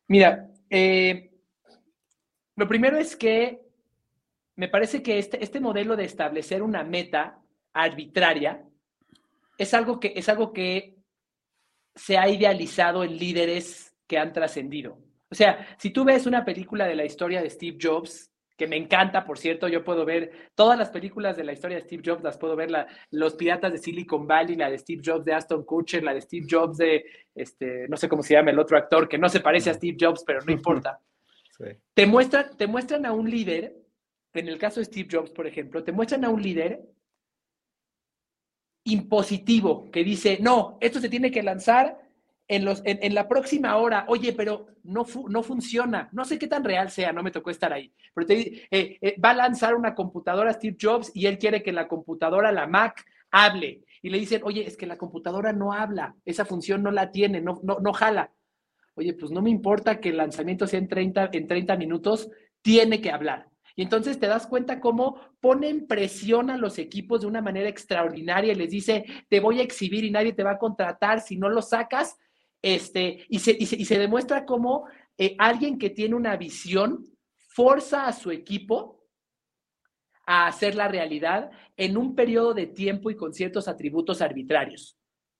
Mira, 0.07 0.49
eh, 0.69 1.32
lo 2.55 2.67
primero 2.67 2.97
es 2.97 3.15
que 3.15 3.61
me 4.55 4.67
parece 4.67 5.01
que 5.01 5.17
este, 5.17 5.43
este 5.43 5.59
modelo 5.59 5.95
de 5.95 6.05
establecer 6.05 6.61
una 6.61 6.83
meta 6.83 7.39
arbitraria 7.73 8.63
es 9.57 9.73
algo 9.73 9.99
que, 9.99 10.13
es 10.15 10.29
algo 10.29 10.53
que 10.53 10.95
se 11.95 12.17
ha 12.17 12.27
idealizado 12.27 13.03
en 13.03 13.17
líderes 13.17 13.95
que 14.07 14.17
han 14.17 14.33
trascendido. 14.33 14.99
O 15.29 15.35
sea, 15.35 15.75
si 15.79 15.89
tú 15.89 16.03
ves 16.03 16.25
una 16.25 16.45
película 16.45 16.85
de 16.85 16.95
la 16.95 17.05
historia 17.05 17.41
de 17.41 17.49
Steve 17.49 17.77
Jobs, 17.81 18.31
que 18.55 18.67
me 18.67 18.77
encanta, 18.77 19.25
por 19.25 19.39
cierto, 19.39 19.67
yo 19.67 19.83
puedo 19.83 20.05
ver 20.05 20.51
todas 20.53 20.77
las 20.77 20.91
películas 20.91 21.35
de 21.35 21.43
la 21.43 21.53
historia 21.53 21.77
de 21.77 21.83
Steve 21.83 22.03
Jobs, 22.05 22.23
las 22.23 22.37
puedo 22.37 22.55
ver, 22.55 22.69
la, 22.69 22.87
Los 23.09 23.33
Piratas 23.33 23.71
de 23.71 23.79
Silicon 23.79 24.27
Valley, 24.27 24.55
la 24.55 24.69
de 24.69 24.77
Steve 24.77 25.01
Jobs 25.03 25.25
de 25.25 25.33
Aston 25.33 25.63
Kutcher, 25.63 26.03
la 26.03 26.13
de 26.13 26.21
Steve 26.21 26.45
Jobs 26.49 26.77
de, 26.77 27.03
este, 27.33 27.87
no 27.87 27.97
sé 27.97 28.07
cómo 28.07 28.21
se 28.21 28.35
llama 28.35 28.51
el 28.51 28.59
otro 28.59 28.77
actor, 28.77 29.09
que 29.09 29.17
no 29.17 29.27
se 29.27 29.39
parece 29.39 29.71
a 29.71 29.73
Steve 29.73 29.97
Jobs, 29.99 30.23
pero 30.23 30.41
no 30.45 30.51
importa. 30.51 30.99
Te, 31.93 32.05
muestran, 32.05 32.57
te 32.57 32.67
muestran 32.67 33.05
a 33.05 33.13
un 33.13 33.29
líder, 33.29 33.75
en 34.33 34.47
el 34.47 34.57
caso 34.57 34.79
de 34.79 34.85
Steve 34.85 35.07
Jobs, 35.11 35.31
por 35.31 35.47
ejemplo, 35.47 35.83
te 35.83 35.91
muestran 35.91 36.25
a 36.25 36.29
un 36.29 36.41
líder 36.41 36.81
impositivo 38.85 39.89
que 39.91 40.03
dice, 40.03 40.39
no, 40.41 40.77
esto 40.81 40.99
se 40.99 41.09
tiene 41.09 41.31
que 41.31 41.43
lanzar 41.43 42.01
en, 42.47 42.65
los, 42.65 42.81
en, 42.85 43.15
la 43.15 43.27
próxima 43.27 43.77
hora, 43.77 44.05
oye, 44.09 44.33
pero 44.33 44.67
no, 44.83 45.05
no 45.29 45.43
funciona, 45.43 46.09
no 46.11 46.25
sé 46.25 46.37
qué 46.37 46.47
tan 46.47 46.63
real 46.63 46.91
sea, 46.91 47.13
no 47.13 47.23
me 47.23 47.31
tocó 47.31 47.49
estar 47.49 47.71
ahí, 47.71 47.93
pero 48.13 48.27
te, 48.27 48.67
eh, 48.69 48.97
eh, 49.01 49.15
va 49.23 49.29
a 49.29 49.35
lanzar 49.35 49.75
una 49.75 49.95
computadora 49.95 50.51
Steve 50.53 50.75
Jobs 50.79 51.11
y 51.13 51.27
él 51.27 51.37
quiere 51.37 51.63
que 51.63 51.71
la 51.71 51.87
computadora, 51.87 52.51
la 52.51 52.67
Mac, 52.67 53.05
hable. 53.31 53.83
Y 54.01 54.09
le 54.09 54.19
dicen, 54.19 54.41
oye, 54.43 54.67
es 54.67 54.75
que 54.75 54.85
la 54.85 54.97
computadora 54.97 55.53
no 55.53 55.71
habla, 55.71 56.13
esa 56.25 56.43
función 56.43 56.83
no 56.83 56.91
la 56.91 57.09
tiene, 57.11 57.39
no, 57.39 57.61
no, 57.63 57.79
no 57.79 57.93
jala 57.93 58.31
oye, 58.95 59.13
pues 59.13 59.31
no 59.31 59.41
me 59.41 59.49
importa 59.49 59.99
que 59.99 60.09
el 60.09 60.17
lanzamiento 60.17 60.67
sea 60.67 60.79
en 60.79 60.87
30, 60.87 61.29
en 61.33 61.47
30 61.47 61.75
minutos, 61.77 62.29
tiene 62.61 63.01
que 63.01 63.11
hablar. 63.11 63.47
Y 63.75 63.81
entonces 63.81 64.19
te 64.19 64.27
das 64.27 64.45
cuenta 64.45 64.79
cómo 64.79 65.19
ponen 65.41 65.87
presión 65.87 66.49
a 66.49 66.57
los 66.57 66.77
equipos 66.77 67.21
de 67.21 67.27
una 67.27 67.41
manera 67.41 67.69
extraordinaria 67.69 68.53
y 68.53 68.55
les 68.55 68.69
dice, 68.69 69.05
te 69.29 69.39
voy 69.39 69.59
a 69.59 69.63
exhibir 69.63 70.03
y 70.03 70.11
nadie 70.11 70.33
te 70.33 70.43
va 70.43 70.51
a 70.51 70.59
contratar 70.59 71.21
si 71.21 71.37
no 71.37 71.49
lo 71.49 71.61
sacas. 71.61 72.17
Este, 72.61 73.25
y, 73.29 73.39
se, 73.39 73.55
y, 73.59 73.65
se, 73.65 73.99
demuestra 73.99 74.45
cómo 74.45 74.87
eh, 75.17 75.35
alguien 75.37 75.77
que 75.77 75.89
tiene 75.89 76.15
una 76.15 76.37
visión 76.37 77.03
forza 77.35 78.07
a 78.07 78.13
su 78.13 78.31
equipo 78.31 79.03
a 80.25 80.47
hacer 80.47 80.75
la 80.75 80.87
realidad 80.87 81.51
en 81.75 81.97
un 81.97 82.15
periodo 82.15 82.53
de 82.53 82.67
tiempo 82.67 83.11
y 83.11 83.15
con 83.15 83.33
ciertos 83.33 83.67
atributos 83.67 84.21
arbitrarios. 84.21 84.97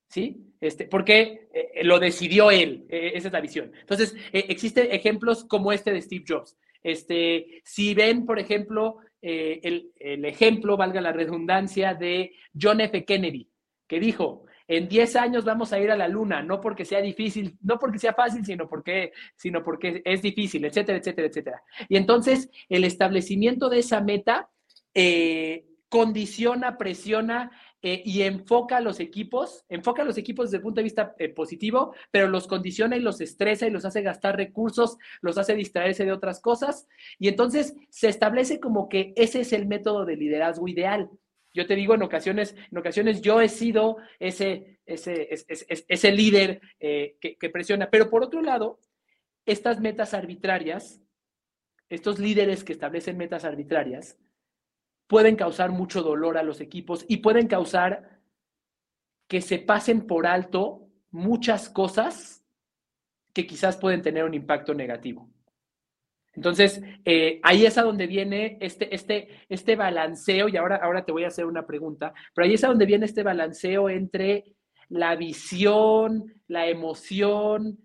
¿sí? 0.09 0.52
Este, 0.63 0.85
porque 0.85 1.49
eh, 1.53 1.83
lo 1.83 1.99
decidió 1.99 2.49
él, 2.49 2.85
eh, 2.87 3.11
esa 3.15 3.27
es 3.27 3.33
la 3.33 3.41
visión. 3.41 3.73
Entonces, 3.81 4.15
eh, 4.31 4.45
existen 4.47 4.87
ejemplos 4.91 5.43
como 5.43 5.73
este 5.73 5.91
de 5.91 6.01
Steve 6.01 6.23
Jobs. 6.25 6.57
Este, 6.81 7.61
si 7.65 7.93
ven, 7.93 8.25
por 8.25 8.39
ejemplo, 8.39 8.99
el, 9.21 9.91
el, 9.99 10.25
ejemplo, 10.25 10.77
valga 10.77 11.01
la 11.01 11.11
redundancia, 11.11 11.95
de 11.95 12.31
John 12.59 12.79
F. 12.79 13.03
Kennedy, 13.03 13.49
que 13.87 13.99
dijo, 13.99 14.45
en 14.67 14.87
10 14.87 15.15
años 15.17 15.43
vamos 15.43 15.73
a 15.73 15.79
ir 15.79 15.91
a 15.91 15.97
la 15.97 16.07
luna, 16.07 16.41
no 16.41 16.61
porque 16.61 16.85
sea 16.85 17.01
difícil, 17.01 17.57
no 17.61 17.77
porque 17.77 17.99
sea 17.99 18.13
fácil, 18.13 18.45
sino 18.45 18.67
porque, 18.69 19.11
sino 19.35 19.63
porque 19.63 20.01
es 20.05 20.21
difícil, 20.21 20.63
etcétera, 20.63 20.97
etcétera, 20.97 21.27
etcétera. 21.27 21.63
Y 21.89 21.97
entonces, 21.97 22.49
el 22.69 22.85
establecimiento 22.85 23.67
de 23.67 23.79
esa 23.79 23.99
meta 23.99 24.49
condiciona, 25.89 26.77
presiona 26.77 27.51
eh, 27.85 28.01
y 28.05 28.21
enfoca 28.21 28.77
a 28.77 28.79
los 28.81 29.01
equipos, 29.01 29.65
enfoca 29.67 30.03
a 30.03 30.05
los 30.05 30.17
equipos 30.17 30.45
desde 30.45 30.57
el 30.57 30.63
punto 30.63 30.79
de 30.79 30.83
vista 30.83 31.13
eh, 31.19 31.27
positivo, 31.27 31.93
pero 32.11 32.29
los 32.29 32.47
condiciona 32.47 32.95
y 32.95 33.01
los 33.01 33.19
estresa 33.19 33.67
y 33.67 33.71
los 33.71 33.83
hace 33.83 34.01
gastar 34.01 34.37
recursos, 34.37 34.97
los 35.19 35.37
hace 35.37 35.53
distraerse 35.53 36.05
de 36.05 36.13
otras 36.13 36.39
cosas. 36.39 36.87
Y 37.19 37.27
entonces 37.27 37.75
se 37.89 38.07
establece 38.07 38.61
como 38.61 38.87
que 38.87 39.11
ese 39.17 39.41
es 39.41 39.51
el 39.51 39.67
método 39.67 40.05
de 40.05 40.15
liderazgo 40.15 40.65
ideal. 40.69 41.09
Yo 41.53 41.67
te 41.67 41.75
digo, 41.75 41.93
en 41.93 42.03
ocasiones, 42.03 42.55
en 42.71 42.77
ocasiones 42.77 43.21
yo 43.21 43.41
he 43.41 43.49
sido 43.49 43.97
ese, 44.17 44.79
ese, 44.85 45.27
ese, 45.29 46.11
líder 46.13 46.61
eh, 46.79 47.17
que, 47.19 47.35
que 47.35 47.49
presiona. 47.49 47.89
Pero 47.89 48.09
por 48.09 48.23
otro 48.23 48.41
lado, 48.41 48.79
estas 49.45 49.81
metas 49.81 50.13
arbitrarias, 50.13 51.01
estos 51.89 52.17
líderes 52.17 52.63
que 52.63 52.71
establecen 52.71 53.17
metas 53.17 53.43
arbitrarias, 53.43 54.17
pueden 55.13 55.35
causar 55.35 55.71
mucho 55.71 56.01
dolor 56.01 56.39
a 56.39 56.43
los 56.43 56.59
equipos 56.59 57.05
y 57.07 57.17
pueden 57.17 57.45
causar 57.45 58.19
que 59.27 59.41
se 59.41 59.59
pasen 59.59 60.07
por 60.07 60.25
alto 60.25 60.87
muchas 61.11 61.69
cosas 61.69 62.43
que 63.31 63.45
quizás 63.45 63.77
pueden 63.77 64.01
tener 64.01 64.23
un 64.23 64.33
impacto 64.33 64.73
negativo. 64.73 65.29
Entonces, 66.33 66.81
eh, 67.05 67.39
ahí 67.43 67.63
es 67.63 67.77
a 67.77 67.83
donde 67.83 68.07
viene 68.07 68.57
este, 68.59 68.95
este, 68.95 69.27
este 69.49 69.75
balanceo, 69.75 70.49
y 70.49 70.57
ahora, 70.57 70.77
ahora 70.77 71.05
te 71.05 71.11
voy 71.11 71.25
a 71.25 71.27
hacer 71.27 71.45
una 71.45 71.67
pregunta, 71.67 72.11
pero 72.33 72.47
ahí 72.47 72.55
es 72.55 72.63
a 72.63 72.69
donde 72.69 72.87
viene 72.87 73.05
este 73.05 73.21
balanceo 73.21 73.91
entre 73.91 74.55
la 74.89 75.15
visión, 75.15 76.41
la 76.47 76.65
emoción 76.65 77.77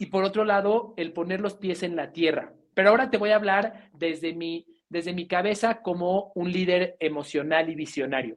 y 0.00 0.06
por 0.06 0.24
otro 0.24 0.44
lado, 0.44 0.94
el 0.96 1.12
poner 1.12 1.40
los 1.42 1.54
pies 1.54 1.84
en 1.84 1.94
la 1.94 2.10
tierra. 2.10 2.54
Pero 2.74 2.88
ahora 2.88 3.08
te 3.08 3.18
voy 3.18 3.30
a 3.30 3.36
hablar 3.36 3.88
desde 3.92 4.32
mi 4.32 4.66
desde 4.90 5.14
mi 5.14 5.26
cabeza 5.26 5.80
como 5.80 6.32
un 6.34 6.52
líder 6.52 6.96
emocional 6.98 7.70
y 7.70 7.74
visionario. 7.74 8.36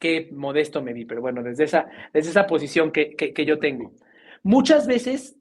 Qué 0.00 0.28
modesto 0.32 0.82
me 0.82 0.92
vi, 0.92 1.04
pero 1.04 1.20
bueno, 1.20 1.42
desde 1.42 1.64
esa, 1.64 1.86
desde 2.12 2.30
esa 2.30 2.46
posición 2.46 2.90
que, 2.90 3.14
yo 3.46 3.58
tengo. 3.58 3.92
Muchas 4.42 4.86
veces 4.86 5.36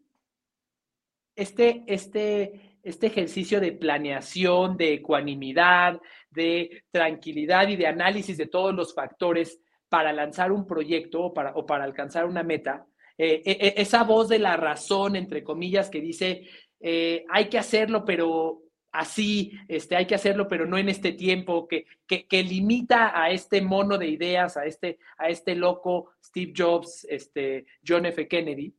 este, 1.35 1.83
este, 1.87 2.77
este 2.83 3.07
ejercicio 3.07 3.59
de 3.59 3.71
planeación, 3.71 4.77
de 4.77 4.93
ecuanimidad, 4.93 5.99
de 6.29 6.83
tranquilidad 6.91 7.67
y 7.69 7.75
de 7.75 7.87
análisis 7.87 8.37
de 8.37 8.47
todos 8.47 8.73
los 8.73 8.93
factores 8.93 9.59
para 9.89 10.11
lanzar 10.13 10.51
un 10.51 10.67
proyecto 10.67 11.23
o 11.23 11.33
para, 11.33 11.53
o 11.55 11.65
para 11.65 11.85
alcanzar 11.85 12.25
una 12.25 12.43
meta, 12.43 12.85
eh, 13.17 13.41
e, 13.45 13.51
e, 13.51 13.81
esa 13.81 14.03
voz 14.03 14.27
de 14.27 14.39
la 14.39 14.57
razón, 14.57 15.15
entre 15.15 15.43
comillas, 15.43 15.89
que 15.89 16.01
dice, 16.01 16.49
eh, 16.81 17.25
hay 17.29 17.47
que 17.47 17.57
hacerlo, 17.57 18.03
pero 18.03 18.64
así, 18.99 19.51
este, 19.67 19.95
hay 19.95 20.05
que 20.05 20.15
hacerlo, 20.15 20.47
pero 20.47 20.65
no 20.65 20.77
en 20.77 20.89
este 20.89 21.11
tiempo, 21.11 21.67
que, 21.67 21.85
que, 22.07 22.43
limita 22.43 23.19
a 23.19 23.29
este 23.31 23.61
mono 23.61 23.97
de 23.97 24.07
ideas, 24.07 24.57
a 24.57 24.65
este, 24.65 24.99
a 25.17 25.29
este 25.29 25.55
loco 25.55 26.11
Steve 26.23 26.53
Jobs, 26.55 27.05
este, 27.09 27.65
John 27.85 28.05
F. 28.05 28.27
Kennedy, 28.27 28.73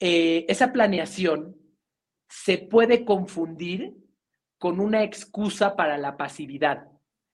eh, 0.00 0.44
esa 0.48 0.72
planeación 0.72 1.56
se 2.28 2.58
puede 2.58 3.04
confundir 3.04 3.94
con 4.58 4.80
una 4.80 5.02
excusa 5.02 5.76
para 5.76 5.96
la 5.96 6.16
pasividad. 6.16 6.88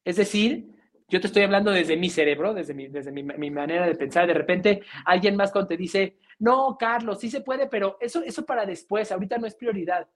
Es 0.04 0.16
decir, 0.16 0.68
yo 1.08 1.20
te 1.20 1.26
estoy 1.26 1.42
hablando 1.42 1.70
desde 1.70 1.96
mi 1.96 2.10
cerebro, 2.10 2.54
desde 2.54 2.74
mi, 2.74 2.88
desde 2.88 3.12
mi, 3.12 3.50
manera 3.50 3.86
de 3.86 3.94
pensar. 3.94 4.26
De 4.26 4.34
repente, 4.34 4.82
alguien 5.04 5.36
más 5.36 5.52
cuando 5.52 5.68
te 5.68 5.76
dice, 5.76 6.16
no, 6.38 6.76
Carlos, 6.78 7.20
sí 7.20 7.30
se 7.30 7.40
puede, 7.40 7.66
pero 7.68 7.96
eso, 8.00 8.22
eso 8.22 8.44
para 8.44 8.66
después, 8.66 9.12
ahorita 9.12 9.38
no 9.38 9.46
es 9.46 9.54
prioridad. 9.54 10.08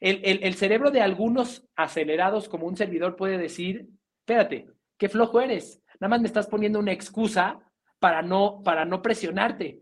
El, 0.00 0.54
cerebro 0.54 0.90
de 0.90 1.00
algunos 1.00 1.66
acelerados 1.76 2.48
como 2.48 2.66
un 2.66 2.76
servidor 2.76 3.16
puede 3.16 3.38
decir, 3.38 3.88
espérate, 4.20 4.68
qué 4.96 5.08
flojo 5.08 5.40
eres, 5.40 5.82
nada 6.00 6.10
más 6.10 6.20
me 6.20 6.26
estás 6.26 6.46
poniendo 6.46 6.78
una 6.78 6.92
excusa 6.92 7.60
para 7.98 8.22
no, 8.22 8.62
para 8.62 8.84
no 8.84 9.02
presionarte. 9.02 9.80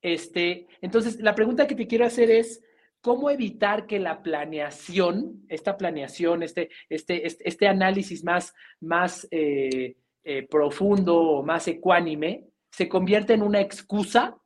Este, 0.00 0.66
entonces, 0.80 1.20
la 1.20 1.34
pregunta 1.34 1.66
que 1.66 1.74
te 1.76 1.86
quiero 1.86 2.04
hacer 2.04 2.30
es, 2.30 2.62
¿cómo 3.00 3.30
evitar 3.30 3.86
que 3.86 4.00
la 4.00 4.22
planeación, 4.22 5.44
esta 5.48 5.76
planeación, 5.76 6.42
este, 6.42 6.70
este, 6.88 7.26
este, 7.26 7.48
este 7.48 7.68
análisis 7.68 8.24
más, 8.24 8.54
más 8.80 9.28
eh, 9.30 9.96
eh, 10.24 10.46
profundo 10.48 11.16
o 11.16 11.42
más 11.42 11.68
ecuánime, 11.68 12.48
se 12.70 12.88
convierta 12.88 13.34
en 13.34 13.42
una 13.42 13.60
excusa 13.60 14.36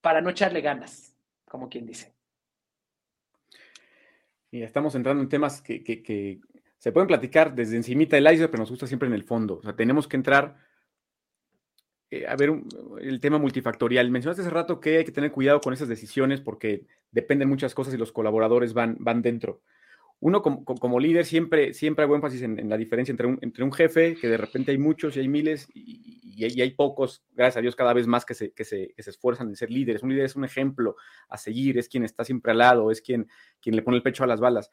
para 0.00 0.20
no 0.20 0.30
echarle 0.30 0.60
ganas, 0.60 1.16
como 1.44 1.68
quien 1.68 1.86
dice? 1.86 2.13
Estamos 4.62 4.94
entrando 4.94 5.22
en 5.22 5.28
temas 5.28 5.60
que, 5.60 6.40
se 6.78 6.92
pueden 6.92 7.08
platicar 7.08 7.54
desde 7.54 7.76
encimita 7.76 8.16
del 8.16 8.30
iceberg, 8.32 8.50
pero 8.50 8.62
nos 8.62 8.70
gusta 8.70 8.86
siempre 8.86 9.08
en 9.08 9.14
el 9.14 9.24
fondo. 9.24 9.58
O 9.58 9.62
sea, 9.62 9.74
tenemos 9.74 10.06
que 10.06 10.16
entrar 10.16 10.56
eh, 12.10 12.26
a 12.26 12.36
ver 12.36 12.52
el 13.00 13.20
tema 13.20 13.38
multifactorial. 13.38 14.10
Mencionaste 14.10 14.42
hace 14.42 14.50
rato 14.50 14.80
que 14.80 14.98
hay 14.98 15.04
que 15.04 15.12
tener 15.12 15.32
cuidado 15.32 15.60
con 15.60 15.72
esas 15.72 15.88
decisiones 15.88 16.40
porque 16.40 16.86
dependen 17.10 17.48
muchas 17.48 17.74
cosas 17.74 17.94
y 17.94 17.96
los 17.96 18.12
colaboradores 18.12 18.74
van, 18.74 18.96
van 19.00 19.22
dentro. 19.22 19.62
Uno 20.20 20.42
como, 20.42 21.00
líder 21.00 21.26
siempre, 21.26 21.74
siempre 21.74 22.04
hago 22.04 22.14
énfasis 22.14 22.42
en, 22.42 22.68
la 22.68 22.78
diferencia 22.78 23.12
entre 23.12 23.26
un, 23.26 23.38
entre 23.42 23.62
un, 23.62 23.72
jefe, 23.72 24.14
que 24.14 24.28
de 24.28 24.38
repente 24.38 24.70
hay 24.70 24.78
muchos 24.78 25.16
y 25.16 25.20
hay 25.20 25.28
miles, 25.28 25.68
y, 25.74 26.60
hay 26.60 26.70
pocos, 26.72 27.22
gracias 27.32 27.58
a 27.58 27.60
Dios, 27.60 27.76
cada 27.76 27.92
vez 27.92 28.06
más 28.06 28.24
que 28.24 28.34
se, 28.34 28.52
que, 28.52 28.64
se, 28.64 28.94
esfuerzan 28.96 29.48
en 29.48 29.56
ser 29.56 29.70
líderes. 29.70 30.02
Un 30.02 30.10
líder 30.10 30.24
es 30.24 30.34
un 30.34 30.44
ejemplo 30.44 30.96
a 31.28 31.36
seguir, 31.36 31.78
es 31.78 31.88
quien 31.88 32.04
está 32.04 32.24
siempre 32.24 32.52
al 32.52 32.58
lado, 32.58 32.90
es 32.90 33.02
quien, 33.02 33.28
quien 33.60 33.76
le 33.76 33.82
pone 33.82 33.98
el 33.98 34.02
pecho 34.02 34.24
a 34.24 34.26
las 34.26 34.40
balas, 34.40 34.70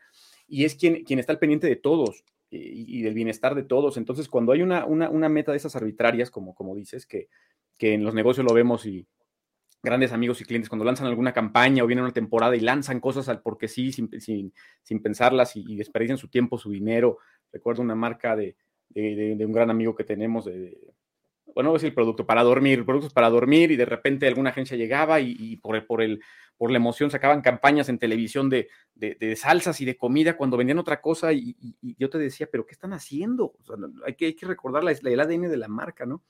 y 0.48 0.64
es 0.66 0.76
quien, 0.76 1.04
quien 1.04 1.20
está 1.20 1.34
al 1.34 1.40
pendiente 1.40 1.68
de 1.68 1.76
todos 1.76 2.24
y, 2.50 3.02
del 3.02 3.14
bienestar 3.14 3.54
de 3.54 3.64
todos. 3.64 3.98
Entonces, 3.98 4.28
cuando 4.30 4.54
hay 4.54 4.62
una, 4.62 4.86
una, 4.86 5.10
una, 5.10 5.30
meta 5.30 5.52
de 5.52 5.58
esas 5.58 5.76
arbitrarias, 5.76 6.32
como, 6.32 6.56
como 6.56 6.76
dices, 6.76 7.06
que, 7.06 7.28
que 7.78 7.94
en 7.94 8.04
los 8.04 8.14
negocios 8.14 8.46
lo 8.46 8.54
vemos 8.54 8.86
y, 8.86 9.08
grandes 9.84 10.12
amigos 10.12 10.40
y 10.42 10.46
clientes 10.46 10.70
cuando 10.70 10.86
lanzan 10.86 11.08
alguna 11.08 11.34
campaña 11.34 11.84
o 11.84 11.88
viene 11.88 12.02
una 12.02 12.14
temporada 12.14 12.56
y 12.56 12.60
lanzan 12.60 13.00
cosas 13.00 13.30
al 13.30 13.42
porque 13.42 13.68
sí, 13.68 13.92
sin, 13.92 14.10
sin, 14.20 15.02
pensarlas 15.02 15.56
y, 15.56 15.76
desperdician 15.76 16.18
su 16.18 16.28
tiempo, 16.28 16.58
su 16.58 16.72
dinero. 16.72 17.18
Recuerdo 17.52 17.82
una 17.82 17.96
marca 17.96 18.36
de, 18.36 18.56
de, 18.90 19.46
un 19.46 19.52
gran 19.52 19.70
amigo 19.70 19.96
que 19.96 20.04
tenemos, 20.04 20.46
de, 20.46 20.78
bueno, 21.54 21.76
es 21.76 21.84
el 21.84 21.94
producto 21.94 22.26
para 22.26 22.44
dormir, 22.44 22.86
productos 22.86 23.14
para 23.14 23.30
dormir 23.30 23.72
y 23.72 23.76
de 23.76 23.86
repente 23.86 24.28
alguna 24.28 24.52
agencia 24.52 24.78
llegaba 24.78 25.20
y, 25.20 25.58
por, 25.58 25.76
el, 26.02 26.22
por 26.58 26.72
la 26.72 26.78
emoción 26.78 27.10
sacaban 27.10 27.42
campañas 27.42 27.90
en 27.90 27.98
televisión 27.98 28.50
de, 28.50 28.70
de, 28.94 29.36
salsas 29.36 29.82
y 29.82 29.86
de 29.86 29.98
comida 29.98 30.38
cuando 30.38 30.58
vendían 30.58 30.80
otra 30.80 31.02
cosa 31.02 31.34
y, 31.34 31.56
yo 31.98 32.10
te 32.10 32.20
decía, 32.20 32.48
pero 32.52 32.66
¿qué 32.66 32.74
están 32.74 32.94
haciendo? 32.94 33.54
hay, 34.06 34.14
que, 34.14 34.28
hay 34.28 34.36
que 34.36 34.46
recordar 34.46 34.84
la, 34.84 34.92
el 34.92 35.20
ADN 35.20 35.50
de 35.50 35.58
la 35.58 35.68
marca, 35.68 36.06
¿no? 36.06 36.24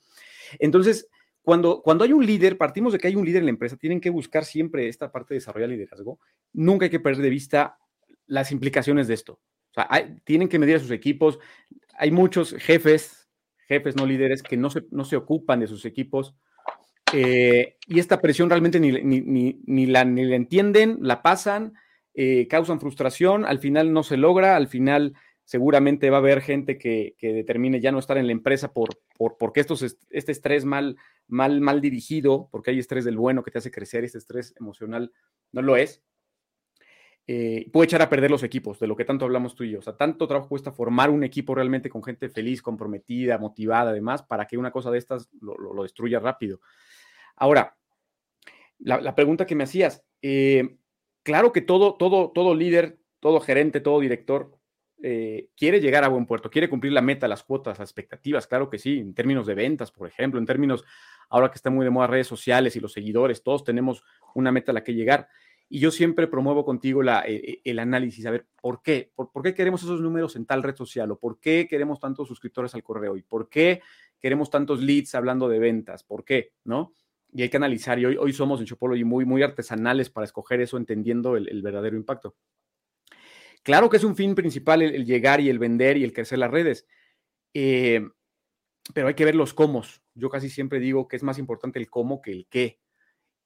Entonces, 0.58 1.08
cuando, 1.42 1.82
cuando 1.82 2.04
hay 2.04 2.12
un 2.12 2.24
líder, 2.24 2.56
partimos 2.56 2.92
de 2.92 2.98
que 2.98 3.08
hay 3.08 3.16
un 3.16 3.24
líder 3.24 3.40
en 3.40 3.46
la 3.46 3.50
empresa, 3.50 3.76
tienen 3.76 4.00
que 4.00 4.10
buscar 4.10 4.44
siempre 4.44 4.88
esta 4.88 5.10
parte 5.10 5.34
de 5.34 5.40
desarrollar 5.40 5.68
liderazgo. 5.68 6.20
Nunca 6.52 6.84
hay 6.84 6.90
que 6.90 7.00
perder 7.00 7.22
de 7.22 7.30
vista 7.30 7.78
las 8.26 8.52
implicaciones 8.52 9.08
de 9.08 9.14
esto. 9.14 9.40
O 9.70 9.74
sea, 9.74 9.88
tienen 10.24 10.48
que 10.48 10.58
medir 10.58 10.76
a 10.76 10.80
sus 10.80 10.90
equipos. 10.90 11.38
Hay 11.98 12.10
muchos 12.10 12.54
jefes, 12.58 13.28
jefes 13.66 13.96
no 13.96 14.06
líderes, 14.06 14.42
que 14.42 14.56
no 14.56 14.70
se, 14.70 14.84
no 14.90 15.04
se 15.04 15.16
ocupan 15.16 15.60
de 15.60 15.66
sus 15.66 15.84
equipos. 15.84 16.34
Eh, 17.12 17.76
y 17.88 17.98
esta 17.98 18.20
presión 18.20 18.48
realmente 18.48 18.78
ni, 18.78 18.92
ni, 18.92 19.60
ni, 19.64 19.86
la, 19.86 20.04
ni 20.04 20.24
la 20.24 20.36
entienden, 20.36 20.98
la 21.00 21.22
pasan, 21.22 21.74
eh, 22.14 22.46
causan 22.48 22.80
frustración, 22.80 23.44
al 23.44 23.58
final 23.58 23.92
no 23.92 24.02
se 24.02 24.16
logra, 24.16 24.56
al 24.56 24.68
final 24.68 25.14
seguramente 25.44 26.10
va 26.10 26.18
a 26.18 26.20
haber 26.20 26.40
gente 26.40 26.78
que, 26.78 27.14
que 27.18 27.32
determine 27.32 27.80
ya 27.80 27.92
no 27.92 27.98
estar 27.98 28.16
en 28.16 28.26
la 28.26 28.32
empresa 28.32 28.72
por, 28.72 29.00
por 29.16 29.36
porque 29.38 29.60
estos, 29.60 29.82
este 30.10 30.32
estrés 30.32 30.64
mal, 30.64 30.96
mal, 31.26 31.60
mal 31.60 31.80
dirigido, 31.80 32.48
porque 32.50 32.70
hay 32.70 32.78
estrés 32.78 33.04
del 33.04 33.16
bueno 33.16 33.42
que 33.42 33.50
te 33.50 33.58
hace 33.58 33.70
crecer, 33.70 34.04
este 34.04 34.18
estrés 34.18 34.54
emocional 34.58 35.12
no 35.52 35.62
lo 35.62 35.76
es, 35.76 36.02
eh, 37.28 37.70
puede 37.72 37.86
echar 37.86 38.02
a 38.02 38.08
perder 38.08 38.30
los 38.30 38.42
equipos, 38.42 38.80
de 38.80 38.86
lo 38.86 38.96
que 38.96 39.04
tanto 39.04 39.24
hablamos 39.24 39.54
tú 39.54 39.64
y 39.64 39.70
yo. 39.70 39.78
O 39.78 39.82
sea, 39.82 39.96
tanto 39.96 40.26
trabajo 40.26 40.48
cuesta 40.48 40.72
formar 40.72 41.10
un 41.10 41.22
equipo 41.22 41.54
realmente 41.54 41.88
con 41.88 42.02
gente 42.02 42.28
feliz, 42.28 42.62
comprometida, 42.62 43.38
motivada, 43.38 43.90
además, 43.90 44.22
para 44.22 44.46
que 44.46 44.58
una 44.58 44.72
cosa 44.72 44.90
de 44.90 44.98
estas 44.98 45.28
lo, 45.40 45.82
destruya 45.82 46.18
rápido. 46.18 46.60
Ahora, 47.36 47.76
la, 48.78 49.14
pregunta 49.14 49.46
que 49.46 49.54
me 49.54 49.64
hacías, 49.64 50.04
eh, 50.20 50.76
claro 51.22 51.52
que 51.52 51.60
todo, 51.60 51.94
todo, 51.94 52.32
todo 52.32 52.54
líder, 52.54 52.98
todo 53.20 53.40
gerente, 53.40 53.80
todo 53.80 54.00
director 54.00 54.58
eh, 55.04 55.48
quiere 55.56 55.80
llegar 55.80 56.04
a 56.04 56.08
buen 56.08 56.26
puerto, 56.26 56.48
quiere 56.48 56.70
cumplir 56.70 56.92
la 56.92 57.02
meta, 57.02 57.26
las 57.26 57.42
cuotas, 57.42 57.78
las 57.78 57.88
expectativas, 57.88 58.46
claro 58.46 58.70
que 58.70 58.78
sí, 58.78 58.98
en 58.98 59.14
términos 59.14 59.46
de 59.46 59.54
ventas, 59.54 59.90
por 59.90 60.06
ejemplo, 60.06 60.38
en 60.38 60.46
términos, 60.46 60.84
ahora 61.28 61.50
que 61.50 61.56
está 61.56 61.70
muy 61.70 61.84
de 61.84 61.90
moda 61.90 62.06
redes 62.06 62.28
sociales 62.28 62.76
y 62.76 62.80
los 62.80 62.92
seguidores, 62.92 63.42
todos 63.42 63.64
tenemos 63.64 64.04
una 64.34 64.52
meta 64.52 64.70
a 64.70 64.74
la 64.74 64.84
que 64.84 64.94
llegar. 64.94 65.28
Y 65.68 65.80
yo 65.80 65.90
siempre 65.90 66.28
promuevo 66.28 66.64
contigo 66.64 67.02
eh, 67.02 67.60
el 67.64 67.78
análisis, 67.80 68.26
a 68.26 68.30
ver, 68.30 68.46
¿por 68.60 68.80
qué? 68.82 69.10
¿Por, 69.14 69.42
qué 69.42 69.54
queremos 69.54 69.82
esos 69.82 70.00
números 70.00 70.36
en 70.36 70.46
tal 70.46 70.62
red 70.62 70.76
social? 70.76 71.10
¿O 71.10 71.18
por 71.18 71.40
qué 71.40 71.66
queremos 71.68 71.98
tantos 71.98 72.28
suscriptores 72.28 72.74
al 72.74 72.84
correo? 72.84 73.16
¿Y 73.16 73.22
por 73.22 73.48
qué 73.48 73.80
queremos 74.20 74.50
tantos 74.50 74.80
leads 74.80 75.14
hablando 75.16 75.48
de 75.48 75.58
ventas? 75.58 76.04
¿Por 76.04 76.24
qué? 76.24 76.52
¿No? 76.64 76.92
Y 77.32 77.42
hay 77.42 77.48
que 77.48 77.56
analizar, 77.56 77.98
y 77.98 78.04
hoy, 78.04 78.16
hoy 78.18 78.32
somos 78.34 78.60
en 78.60 78.66
Chopology 78.66 79.04
muy, 79.04 79.24
muy 79.24 79.42
artesanales 79.42 80.10
para 80.10 80.26
escoger 80.26 80.60
eso, 80.60 80.76
entendiendo 80.76 81.36
el 81.36 81.62
verdadero 81.62 81.96
impacto. 81.96 82.36
Claro 83.62 83.88
que 83.88 83.96
es 83.96 84.04
un 84.04 84.16
fin 84.16 84.34
principal 84.34 84.82
el, 84.82 85.04
llegar 85.04 85.40
y 85.40 85.48
el 85.48 85.58
vender 85.58 85.96
y 85.96 86.04
el 86.04 86.12
crecer 86.12 86.38
las 86.38 86.50
redes, 86.50 86.86
eh, 87.54 88.08
pero 88.92 89.08
hay 89.08 89.14
que 89.14 89.24
ver 89.24 89.34
los 89.34 89.54
cómo. 89.54 89.82
Yo 90.14 90.30
casi 90.30 90.48
siempre 90.48 90.80
digo 90.80 91.06
que 91.06 91.16
es 91.16 91.22
más 91.22 91.38
importante 91.38 91.78
el 91.78 91.88
cómo 91.88 92.20
que 92.20 92.32
el 92.32 92.46
qué. 92.48 92.80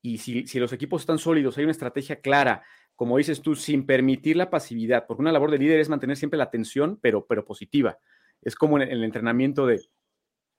Y 0.02 0.18
si, 0.18 0.44
los 0.58 0.72
equipos 0.72 1.02
están 1.02 1.18
sólidos, 1.18 1.58
hay 1.58 1.64
una 1.64 1.72
estrategia 1.72 2.20
clara, 2.20 2.62
como 2.94 3.18
dices 3.18 3.42
tú, 3.42 3.54
sin 3.54 3.84
permitir 3.84 4.36
la 4.36 4.50
pasividad, 4.50 5.06
porque 5.06 5.22
una 5.22 5.32
labor 5.32 5.50
de 5.50 5.58
líder 5.58 5.80
es 5.80 5.88
mantener 5.88 6.16
siempre 6.16 6.38
la 6.38 6.44
atención, 6.44 6.98
pero, 7.02 7.26
pero 7.26 7.44
positiva. 7.44 7.98
Es 8.40 8.54
como 8.54 8.80
en 8.80 8.88
el 8.88 9.04
entrenamiento 9.04 9.66
de, 9.66 9.82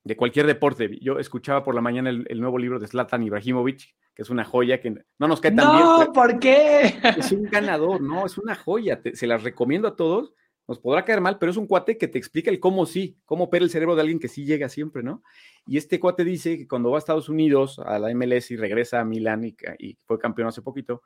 de 0.08 0.15
cualquier 0.15 0.48
deporte. 0.48 0.98
Yo 1.02 1.20
escuchaba 1.20 1.63
por 1.63 1.76
la 1.76 1.82
mañana 1.82 2.10
el, 2.10 2.26
el 2.30 2.39
nuevo 2.39 2.58
libro 2.58 2.80
de 2.80 2.88
Zlatan 2.88 3.24
Ibrahimovic, 3.24 3.93
que 4.15 4.22
es 4.22 4.30
una 4.30 4.46
joya 4.46 4.80
que 4.80 4.89
no 5.20 5.28
nos 5.28 5.41
cae 5.41 5.52
tan 5.52 5.76
bien. 5.76 5.84
No, 5.84 6.12
¿por 6.13 6.39
qué? 6.39 6.96
Es 7.17 7.32
un 7.32 7.43
ganador, 7.43 8.02
¿no? 8.02 8.26
Es 8.26 8.38
una 8.38 8.56
joya. 8.56 9.02
se 9.13 9.28
las 9.28 9.43
recomiendo 9.43 9.88
a 9.88 9.96
todos. 9.96 10.34
Nos 10.67 10.80
podrá 10.80 11.06
caer 11.06 11.22
mal, 11.22 11.38
pero 11.38 11.52
es 11.52 11.58
un 11.58 11.67
cuate 11.67 11.98
que 11.98 12.08
te 12.08 12.17
explica 12.17 12.50
el 12.50 12.60
cómo 12.60 12.86
sí, 12.86 13.17
cómo 13.26 13.46
opera 13.46 13.63
el 13.63 13.70
cerebro 13.70 13.96
de 13.96 14.02
alguien 14.02 14.20
que 14.20 14.28
sí 14.28 14.43
llega 14.43 14.67
siempre, 14.67 15.02
¿no? 15.02 15.24
Y 15.65 15.78
este 15.78 16.00
cuate 16.00 16.26
dice 16.26 16.58
que 16.58 16.67
cuando 16.67 16.89
va 16.89 16.98
a 16.98 17.00
Estados 17.00 17.30
Unidos, 17.30 17.80
a 17.80 18.00
la 18.00 18.13
MLS 18.13 18.52
y 18.52 18.58
regresa 18.58 19.00
a 19.00 19.06
Milán 19.06 19.46
y, 19.46 19.56
y 19.80 19.98
fue 20.04 20.20
campeón 20.20 20.50
hace 20.50 20.62
poquito, 20.62 21.04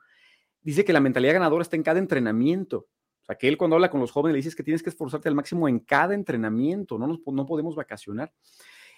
dice 0.62 0.84
que 0.84 0.92
la 0.92 1.00
mentalidad 1.00 1.34
ganadora 1.34 1.62
está 1.62 1.76
en 1.76 1.82
cada 1.84 1.98
entrenamiento. 1.98 2.88
O 3.22 3.24
sea, 3.24 3.36
que 3.36 3.46
él 3.46 3.56
cuando 3.56 3.76
habla 3.76 3.90
con 3.90 4.00
los 4.00 4.10
jóvenes 4.10 4.32
le 4.32 4.42
dice 4.42 4.56
que 4.56 4.64
tienes 4.64 4.82
que 4.82 4.90
esforzarte 4.90 5.28
al 5.28 5.36
máximo 5.36 5.68
en 5.68 5.78
cada 5.78 6.14
entrenamiento, 6.14 6.98
no, 6.98 7.06
nos, 7.06 7.20
no 7.24 7.46
podemos 7.46 7.76
vacacionar. 7.76 8.32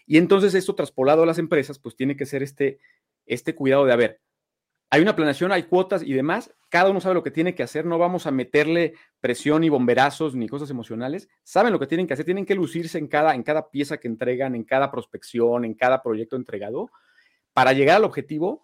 Y 0.07 0.19
entonces 0.19 0.55
esto 0.55 0.75
traspolado 0.75 1.23
a 1.23 1.27
las 1.27 1.39
empresas, 1.39 1.79
pues 1.79 1.97
tiene 1.97 2.17
que 2.17 2.27
ser 2.27 2.43
este, 2.43 2.79
este 3.27 3.55
cuidado 3.55 3.87
de, 3.87 3.93
a 3.93 3.97
ver, 3.97 4.21
hay 4.91 5.01
una 5.03 5.17
planeación, 5.17 5.51
hay 5.51 5.65
cuotas 5.65 6.03
y 6.03 6.13
demás, 6.13 6.55
cada 6.69 6.91
uno 6.91 7.01
sabe 7.01 7.15
lo 7.15 7.23
que 7.23 7.31
tiene 7.31 7.55
que 7.55 7.63
hacer, 7.63 7.85
no 7.85 7.99
vamos 7.99 8.27
a 8.27 8.31
meterle 8.31 8.95
presión 9.21 9.65
y 9.65 9.69
bomberazos 9.69 10.37
ni 10.37 10.49
cosas 10.49 10.71
emocionales, 10.71 11.29
saben 11.43 11.73
lo 11.73 11.81
que 11.81 11.87
tienen 11.87 12.07
que 12.07 12.15
hacer, 12.15 12.25
tienen 12.25 12.47
que 12.47 12.55
lucirse 12.55 12.99
en 12.99 13.09
cada, 13.09 13.35
en 13.35 13.43
cada 13.43 13.71
pieza 13.71 13.99
que 13.99 14.09
entregan, 14.09 14.55
en 14.55 14.63
cada 14.63 14.91
prospección, 14.91 15.65
en 15.65 15.75
cada 15.75 16.03
proyecto 16.03 16.37
entregado, 16.37 16.91
para 17.53 17.73
llegar 17.73 17.97
al 17.97 18.05
objetivo, 18.05 18.63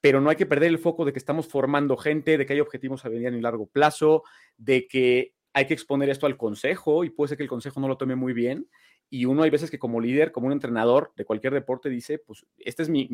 pero 0.00 0.20
no 0.20 0.28
hay 0.28 0.36
que 0.36 0.46
perder 0.46 0.68
el 0.68 0.78
foco 0.78 1.04
de 1.04 1.12
que 1.12 1.18
estamos 1.18 1.46
formando 1.46 1.96
gente, 1.96 2.36
de 2.36 2.46
que 2.46 2.54
hay 2.54 2.60
objetivos 2.60 3.04
a 3.04 3.10
mediano 3.10 3.38
y 3.38 3.40
largo 3.40 3.66
plazo, 3.66 4.24
de 4.56 4.86
que 4.86 5.34
hay 5.52 5.66
que 5.66 5.74
exponer 5.74 6.10
esto 6.10 6.26
al 6.26 6.36
consejo 6.36 7.04
y 7.04 7.10
puede 7.10 7.28
ser 7.28 7.36
que 7.36 7.44
el 7.44 7.48
consejo 7.48 7.80
no 7.80 7.88
lo 7.88 7.96
tome 7.96 8.16
muy 8.16 8.32
bien 8.32 8.68
y 9.12 9.24
uno 9.24 9.42
hay 9.42 9.50
veces 9.50 9.72
que 9.72 9.78
como 9.80 10.00
líder, 10.00 10.30
como 10.30 10.46
un 10.46 10.52
entrenador 10.52 11.12
de 11.16 11.24
cualquier 11.24 11.52
deporte, 11.52 11.88
dice, 11.88 12.18
pues 12.18 12.46
esta 12.58 12.84
es 12.84 12.88
mi, 12.88 13.08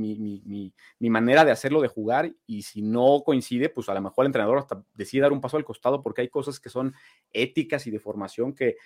manera 1.01 1.43
de 1.43 1.51
hacerlo, 1.51 1.81
de 1.81 1.89
jugar, 1.89 2.35
y 2.47 2.63
si 2.63 2.83
no 2.83 3.23
coincide, 3.25 3.71
pues 3.71 3.89
a 3.89 3.95
lo 3.95 4.03
mejor 4.03 4.25
el 4.25 4.29
entrenador 4.29 4.59
hasta 4.59 4.85
decide 4.95 5.23
dar 5.23 5.33
un 5.33 5.41
paso 5.41 5.57
al 5.57 5.65
costado 5.65 6.03
porque 6.03 6.21
hay 6.21 6.29
cosas 6.29 6.61
que 6.61 6.69
son 6.69 6.95
éticas 7.33 7.87
y 7.87 7.91
de 7.91 7.99
formación 7.99 8.55
que, 8.55 8.77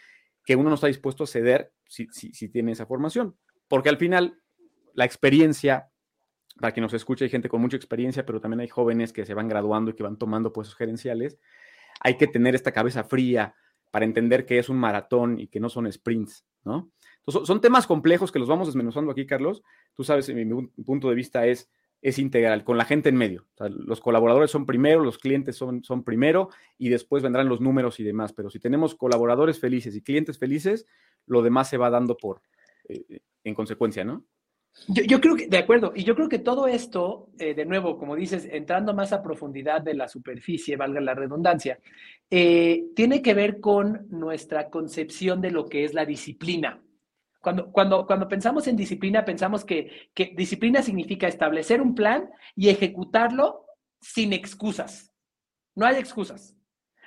que 0.45 0.55
uno 0.55 0.69
no 0.69 0.77
está 0.77 0.87
dispuesto 0.87 1.25
a 1.25 1.27
ceder 1.27 1.73
si, 1.85 2.07
si, 2.13 2.49
tiene 2.49 2.73
esa 2.73 2.87
formación. 2.87 3.37
Porque 3.67 3.89
al 3.89 3.97
final, 3.97 4.41
la 4.95 5.05
experiencia, 5.05 5.91
para 6.61 6.73
quien 6.73 6.83
nos 6.83 6.95
escucha, 6.95 7.25
hay 7.25 7.31
gente 7.31 7.49
con 7.49 7.61
mucha 7.61 7.77
experiencia, 7.77 8.25
pero 8.25 8.41
también 8.41 8.61
hay 8.61 8.69
jóvenes 8.69 9.13
que 9.13 9.27
se 9.27 9.35
van 9.35 9.49
graduando 9.49 9.91
y 9.91 9.95
que 9.95 10.05
van 10.05 10.17
tomando 10.17 10.53
puestos 10.53 10.77
gerenciales. 10.77 11.41
Hay 11.99 12.17
que 12.17 12.29
tener 12.29 12.55
esta 12.55 12.71
cabeza 12.71 13.03
fría 13.03 13.57
para 13.91 14.05
entender 14.05 14.47
que 14.47 14.61
es 14.61 14.69
un 14.69 14.79
maratón 14.79 15.41
y 15.41 15.49
que 15.49 15.59
no 15.59 15.69
son 15.69 15.91
sprints, 15.91 16.47
¿no? 16.65 16.93
Son 17.27 17.61
temas 17.61 17.87
complejos 17.87 18.33
que 18.33 18.39
los 18.39 18.49
vamos 18.49 18.69
desmenuzando 18.69 19.13
aquí, 19.13 19.27
Carlos. 19.27 19.63
Tú 19.95 20.05
sabes, 20.05 20.29
mi, 20.35 20.45
mi 20.45 20.85
punto 20.85 21.09
de 21.09 21.15
vista 21.15 21.47
es, 21.47 21.71
es 22.03 22.19
integral, 22.19 22.65
con 22.65 22.79
la 22.79 22.85
gente 22.85 23.11
en 23.11 23.17
medio. 23.17 23.47
los 23.59 24.01
colaboradores 24.01 24.51
son 24.51 24.65
primero, 24.65 25.05
los 25.05 25.19
clientes 25.19 25.57
son, 25.57 25.85
son 25.85 26.03
primero 26.03 26.49
y 26.79 26.89
después 26.89 27.23
vendrán 27.23 27.49
los 27.49 27.61
números 27.61 28.01
y 28.01 28.05
demás. 28.05 28.33
Pero 28.33 28.51
si 28.51 28.59
tenemos 28.59 28.95
colaboradores 28.95 29.61
felices 29.61 29.95
y 29.95 30.03
clientes 30.03 30.39
felices, 30.39 30.87
lo 31.27 31.43
demás 31.43 31.69
se 31.69 31.77
va 31.77 31.91
dando 31.91 32.17
por, 32.17 32.43
eh, 32.89 33.21
en 33.45 33.55
consecuencia, 33.55 34.05
¿no? 34.05 34.25
Yo, 34.87 35.21
creo 35.21 35.35
que, 35.35 35.49
de 35.49 35.59
acuerdo, 35.59 35.93
y 35.97 36.05
yo 36.05 36.15
creo 36.15 36.29
que 36.29 36.39
todo 36.39 36.69
esto, 36.69 37.29
eh, 37.41 37.55
de 37.55 37.67
nuevo, 37.67 37.99
como 37.99 38.15
dices, 38.15 38.49
entrando 38.51 38.95
más 38.95 39.13
a 39.13 39.21
profundidad 39.21 39.83
de 39.83 39.95
la 39.95 40.07
superficie, 40.07 40.77
valga 40.77 41.01
la 41.01 41.15
redundancia, 41.15 41.81
eh, 42.31 42.85
tiene 42.95 43.21
que 43.21 43.35
ver 43.35 43.61
con 43.61 44.07
nuestra 44.11 44.71
concepción 44.71 45.41
de 45.41 45.51
lo 45.51 45.67
que 45.67 45.85
es 45.85 45.93
la 45.93 46.07
disciplina. 46.07 46.81
Cuando, 47.41 47.73
cuando, 47.73 48.07
cuando 48.07 48.29
pensamos 48.29 48.67
en 48.69 48.77
disciplina, 48.77 49.25
pensamos 49.25 49.65
que, 49.65 50.11
que 50.15 50.35
disciplina 50.37 50.83
significa 50.83 51.27
establecer 51.27 51.81
un 51.81 51.95
plan 51.95 52.31
y 52.55 52.69
ejecutarlo 52.69 53.67
sin 54.01 54.33
excusas. 54.33 55.13
No 55.75 55.87
hay 55.87 55.97
excusas. 55.97 56.57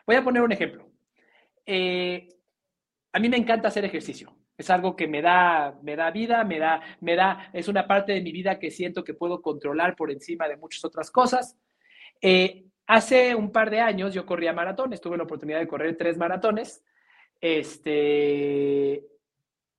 Voy 0.06 0.16
a 0.16 0.24
poner 0.24 0.42
un 0.42 0.52
ejemplo. 0.52 0.90
Eh, 1.66 2.28
a 3.12 3.20
mí 3.20 3.30
me 3.30 3.38
encanta 3.38 3.68
hacer 3.68 3.86
ejercicio. 3.86 4.36
Es 4.58 4.70
algo 4.70 4.96
que 4.96 5.08
me 5.08 5.22
da, 5.22 5.80
me 5.82 5.96
da 5.96 6.12
vida, 6.12 6.44
me 6.44 6.60
da, 6.60 6.82
me 7.00 7.16
da, 7.16 7.50
es 7.54 7.68
una 7.68 7.88
parte 7.88 8.14
de 8.14 8.22
mi 8.22 8.32
vida 8.32 8.60
que 8.60 8.72
siento 8.72 9.04
que 9.04 9.14
puedo 9.14 9.42
controlar 9.42 9.96
por 9.96 10.12
encima 10.12 10.48
de 10.48 10.58
muchas 10.58 10.86
otras 10.86 11.10
cosas. 11.10 11.58
Eh, 12.22 12.66
hace 12.88 13.36
un 13.36 13.52
par 13.52 13.70
de 13.70 13.82
años 13.82 14.14
yo 14.14 14.26
corría 14.26 14.54
maratones, 14.54 15.02
tuve 15.02 15.18
la 15.18 15.24
oportunidad 15.24 15.60
de 15.60 15.68
correr 15.68 15.98
tres 15.98 16.18
maratones, 16.18 16.84
este, 17.42 19.04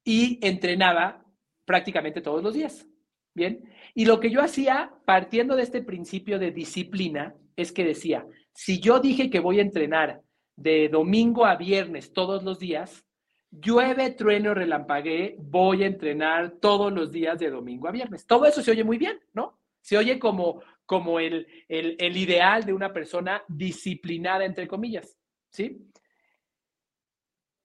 y 0.04 0.38
entrenaba 0.46 1.24
prácticamente 1.64 2.20
todos 2.20 2.42
los 2.42 2.54
días. 2.54 2.86
Bien, 3.34 3.68
y 3.94 4.04
lo 4.04 4.20
que 4.20 4.30
yo 4.30 4.40
hacía, 4.40 4.94
partiendo 5.04 5.56
de 5.56 5.64
este 5.64 5.82
principio 5.82 6.38
de 6.38 6.52
disciplina, 6.52 7.34
es 7.56 7.72
que 7.72 7.84
decía, 7.84 8.24
si 8.52 8.78
yo 8.78 9.00
dije 9.00 9.28
que 9.28 9.40
voy 9.40 9.58
a 9.58 9.62
entrenar 9.62 10.22
de 10.54 10.88
domingo 10.88 11.44
a 11.44 11.56
viernes 11.56 12.12
todos 12.12 12.44
los 12.44 12.60
días, 12.60 13.04
llueve, 13.50 14.10
trueno, 14.10 14.54
relampaguee, 14.54 15.36
voy 15.38 15.82
a 15.82 15.86
entrenar 15.86 16.52
todos 16.60 16.92
los 16.92 17.10
días 17.10 17.38
de 17.40 17.50
domingo 17.50 17.88
a 17.88 17.92
viernes. 17.92 18.24
Todo 18.24 18.46
eso 18.46 18.62
se 18.62 18.70
oye 18.70 18.84
muy 18.84 18.98
bien, 18.98 19.18
¿no? 19.32 19.58
Se 19.80 19.98
oye 19.98 20.20
como, 20.20 20.62
como 20.86 21.18
el, 21.18 21.46
el 21.68 22.16
ideal 22.16 22.64
de 22.64 22.72
una 22.72 22.92
persona 22.92 23.42
disciplinada, 23.48 24.44
entre 24.44 24.68
comillas, 24.68 25.18
¿sí? 25.50 25.90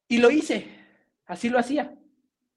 Y 0.07 0.17
lo 0.17 0.31
hice, 0.31 0.67
así 1.27 1.49
lo 1.49 1.59
hacía. 1.59 1.95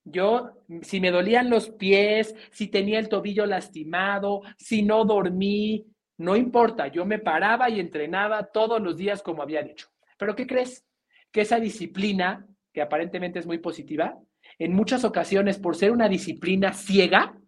Yo, 0.05 0.51
si 0.83 1.01
me 1.01 1.11
dolían 1.12 1.49
los 1.49 1.71
pies, 1.71 2.35
si 2.51 2.69
tenía 2.69 2.99
el 2.99 3.09
tobillo 3.09 3.47
lastimado, 3.47 4.43
si 4.59 4.83
no 4.83 5.05
dormí, 5.05 5.87
no 6.19 6.37
importa, 6.37 6.88
yo 6.88 7.05
me 7.05 7.19
paraba 7.19 7.71
y 7.71 7.79
entrenaba 7.79 8.45
todos 8.47 8.81
los 8.81 8.97
días 8.97 9.23
como 9.23 9.43
había 9.43 9.62
dicho. 9.62 9.88
Pero 10.19 10.35
¿qué 10.35 10.47
crees? 10.47 10.85
Que 11.31 11.43
esa 11.43 11.61
disciplina, 11.61 12.47
que 12.73 12.83
aparentemente 12.83 13.38
es 13.38 13.47
muy 13.47 13.59
positiva, 13.59 14.19
en 14.59 14.75
muchas 14.75 15.05
ocasiones, 15.05 15.59
por 15.59 15.77
ser 15.77 15.93
una 15.93 16.09
disciplina 16.09 16.73
ciega, 16.73 17.38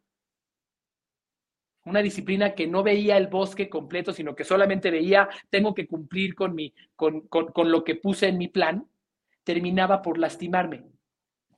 una 1.85 2.03
disciplina 2.03 2.55
que 2.55 2.67
no 2.69 2.83
veía 2.83 3.17
el 3.17 3.27
bosque 3.27 3.69
completo, 3.69 4.13
sino 4.13 4.35
que 4.35 4.45
solamente 4.45 4.91
veía, 4.91 5.29
tengo 5.51 5.75
que 5.75 5.87
cumplir 5.87 6.35
con, 6.35 6.55
mi, 6.55 6.73
con, 6.95 7.23
con 7.23 7.71
lo 7.71 7.85
que 7.85 7.97
puse 7.97 8.29
en 8.29 8.39
mi 8.39 8.49
plan, 8.49 8.89
terminaba 9.43 10.01
por 10.01 10.19
lastimarme 10.19 10.94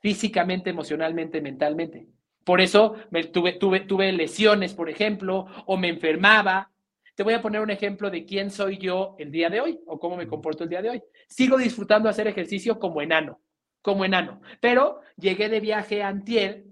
físicamente, 0.06 0.70
emocionalmente, 0.70 1.40
mentalmente. 1.40 2.06
Por 2.44 2.60
eso 2.60 2.94
tuve 3.32 4.12
lesiones, 4.12 4.72
por 4.72 4.88
ejemplo, 4.88 5.46
o 5.66 5.76
me 5.76 5.88
enfermaba. 5.88 6.70
Te 7.16 7.24
voy 7.24 7.34
a 7.34 7.42
poner 7.42 7.60
un 7.60 7.70
ejemplo 7.70 8.08
de 8.08 8.24
quién 8.24 8.52
soy 8.52 8.78
yo 8.78 9.16
el 9.18 9.32
día 9.32 9.50
de 9.50 9.60
hoy 9.60 9.80
o 9.84 9.98
cómo 9.98 10.16
me 10.16 10.28
comporto 10.28 10.62
el 10.62 10.70
día 10.70 10.80
de 10.80 10.90
hoy. 10.90 11.02
Sigo 11.28 11.58
disfrutando 11.58 12.08
hacer 12.08 12.28
ejercicio 12.28 12.78
como 12.78 13.02
enano, 13.02 13.40
como 13.82 14.04
enano, 14.04 14.40
pero 14.60 15.00
llegué 15.16 15.48
de 15.48 15.58
viaje 15.58 16.04
a 16.04 16.06
Antier, 16.06 16.66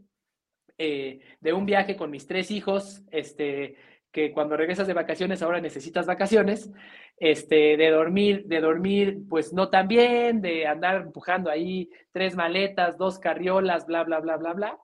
eh, 0.78 1.18
de 1.40 1.52
un 1.52 1.66
viaje 1.66 1.96
con 1.96 2.12
mis 2.12 2.28
tres 2.28 2.52
hijos, 2.52 3.02
este, 3.10 3.74
que 4.14 4.30
cuando 4.30 4.56
regresas 4.56 4.86
de 4.86 4.94
vacaciones 4.94 5.42
ahora 5.42 5.60
necesitas 5.60 6.06
vacaciones, 6.06 6.70
este, 7.18 7.76
de 7.76 7.90
dormir, 7.90 8.44
de 8.46 8.60
dormir, 8.60 9.18
pues 9.28 9.52
no 9.52 9.70
tan 9.70 9.88
bien, 9.88 10.40
de 10.40 10.68
andar 10.68 11.02
empujando 11.02 11.50
ahí 11.50 11.90
tres 12.12 12.36
maletas, 12.36 12.96
dos 12.96 13.18
carriolas, 13.18 13.86
bla, 13.86 14.04
bla, 14.04 14.20
bla, 14.20 14.36
bla, 14.36 14.52
bla. 14.52 14.78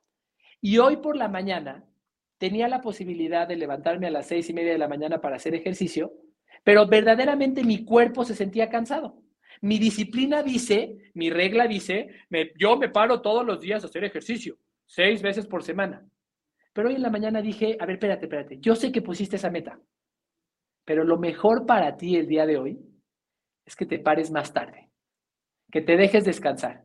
Y 0.60 0.78
hoy 0.78 0.96
por 0.96 1.16
la 1.16 1.28
mañana 1.28 1.84
tenía 2.38 2.66
la 2.66 2.80
posibilidad 2.80 3.46
de 3.46 3.54
levantarme 3.54 4.08
a 4.08 4.10
las 4.10 4.26
seis 4.26 4.50
y 4.50 4.52
media 4.52 4.72
de 4.72 4.78
la 4.78 4.88
mañana 4.88 5.20
para 5.20 5.36
hacer 5.36 5.54
ejercicio, 5.54 6.12
pero 6.64 6.88
verdaderamente 6.88 7.62
mi 7.62 7.84
cuerpo 7.84 8.24
se 8.24 8.34
sentía 8.34 8.68
cansado. 8.68 9.22
Mi 9.60 9.78
disciplina 9.78 10.42
dice, 10.42 11.12
mi 11.14 11.30
regla 11.30 11.68
dice, 11.68 12.08
yo 12.58 12.76
me 12.76 12.88
paro 12.88 13.22
todos 13.22 13.46
los 13.46 13.60
días 13.60 13.84
a 13.84 13.86
hacer 13.86 14.02
ejercicio, 14.02 14.58
seis 14.86 15.22
veces 15.22 15.46
por 15.46 15.62
semana. 15.62 16.04
Pero 16.72 16.88
hoy 16.88 16.94
en 16.94 17.02
la 17.02 17.10
mañana 17.10 17.42
dije, 17.42 17.76
a 17.80 17.86
ver, 17.86 17.96
espérate, 17.96 18.26
espérate, 18.26 18.58
yo 18.60 18.76
sé 18.76 18.92
que 18.92 19.02
pusiste 19.02 19.36
esa 19.36 19.50
meta, 19.50 19.80
pero 20.84 21.04
lo 21.04 21.18
mejor 21.18 21.66
para 21.66 21.96
ti 21.96 22.16
el 22.16 22.26
día 22.26 22.46
de 22.46 22.58
hoy 22.58 22.80
es 23.64 23.76
que 23.76 23.86
te 23.86 23.98
pares 23.98 24.30
más 24.30 24.52
tarde, 24.52 24.90
que 25.70 25.80
te 25.80 25.96
dejes 25.96 26.24
descansar. 26.24 26.84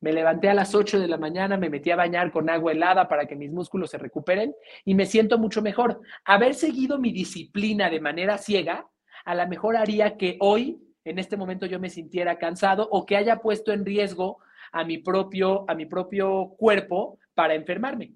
Me 0.00 0.12
levanté 0.12 0.50
a 0.50 0.54
las 0.54 0.74
8 0.74 1.00
de 1.00 1.08
la 1.08 1.16
mañana, 1.16 1.56
me 1.56 1.70
metí 1.70 1.90
a 1.90 1.96
bañar 1.96 2.30
con 2.30 2.50
agua 2.50 2.72
helada 2.72 3.08
para 3.08 3.26
que 3.26 3.36
mis 3.36 3.50
músculos 3.50 3.90
se 3.90 3.98
recuperen 3.98 4.54
y 4.84 4.94
me 4.94 5.06
siento 5.06 5.38
mucho 5.38 5.62
mejor. 5.62 6.00
Haber 6.24 6.54
seguido 6.54 6.98
mi 6.98 7.12
disciplina 7.12 7.88
de 7.88 8.00
manera 8.00 8.36
ciega, 8.36 8.88
a 9.24 9.34
lo 9.34 9.48
mejor 9.48 9.76
haría 9.76 10.16
que 10.16 10.36
hoy, 10.40 10.78
en 11.04 11.18
este 11.18 11.36
momento, 11.36 11.64
yo 11.64 11.80
me 11.80 11.90
sintiera 11.90 12.38
cansado 12.38 12.86
o 12.90 13.06
que 13.06 13.16
haya 13.16 13.36
puesto 13.36 13.72
en 13.72 13.84
riesgo 13.84 14.38
a 14.72 14.84
mi 14.84 14.98
propio, 14.98 15.64
a 15.68 15.74
mi 15.74 15.86
propio 15.86 16.54
cuerpo 16.58 17.18
para 17.34 17.54
enfermarme. 17.54 18.14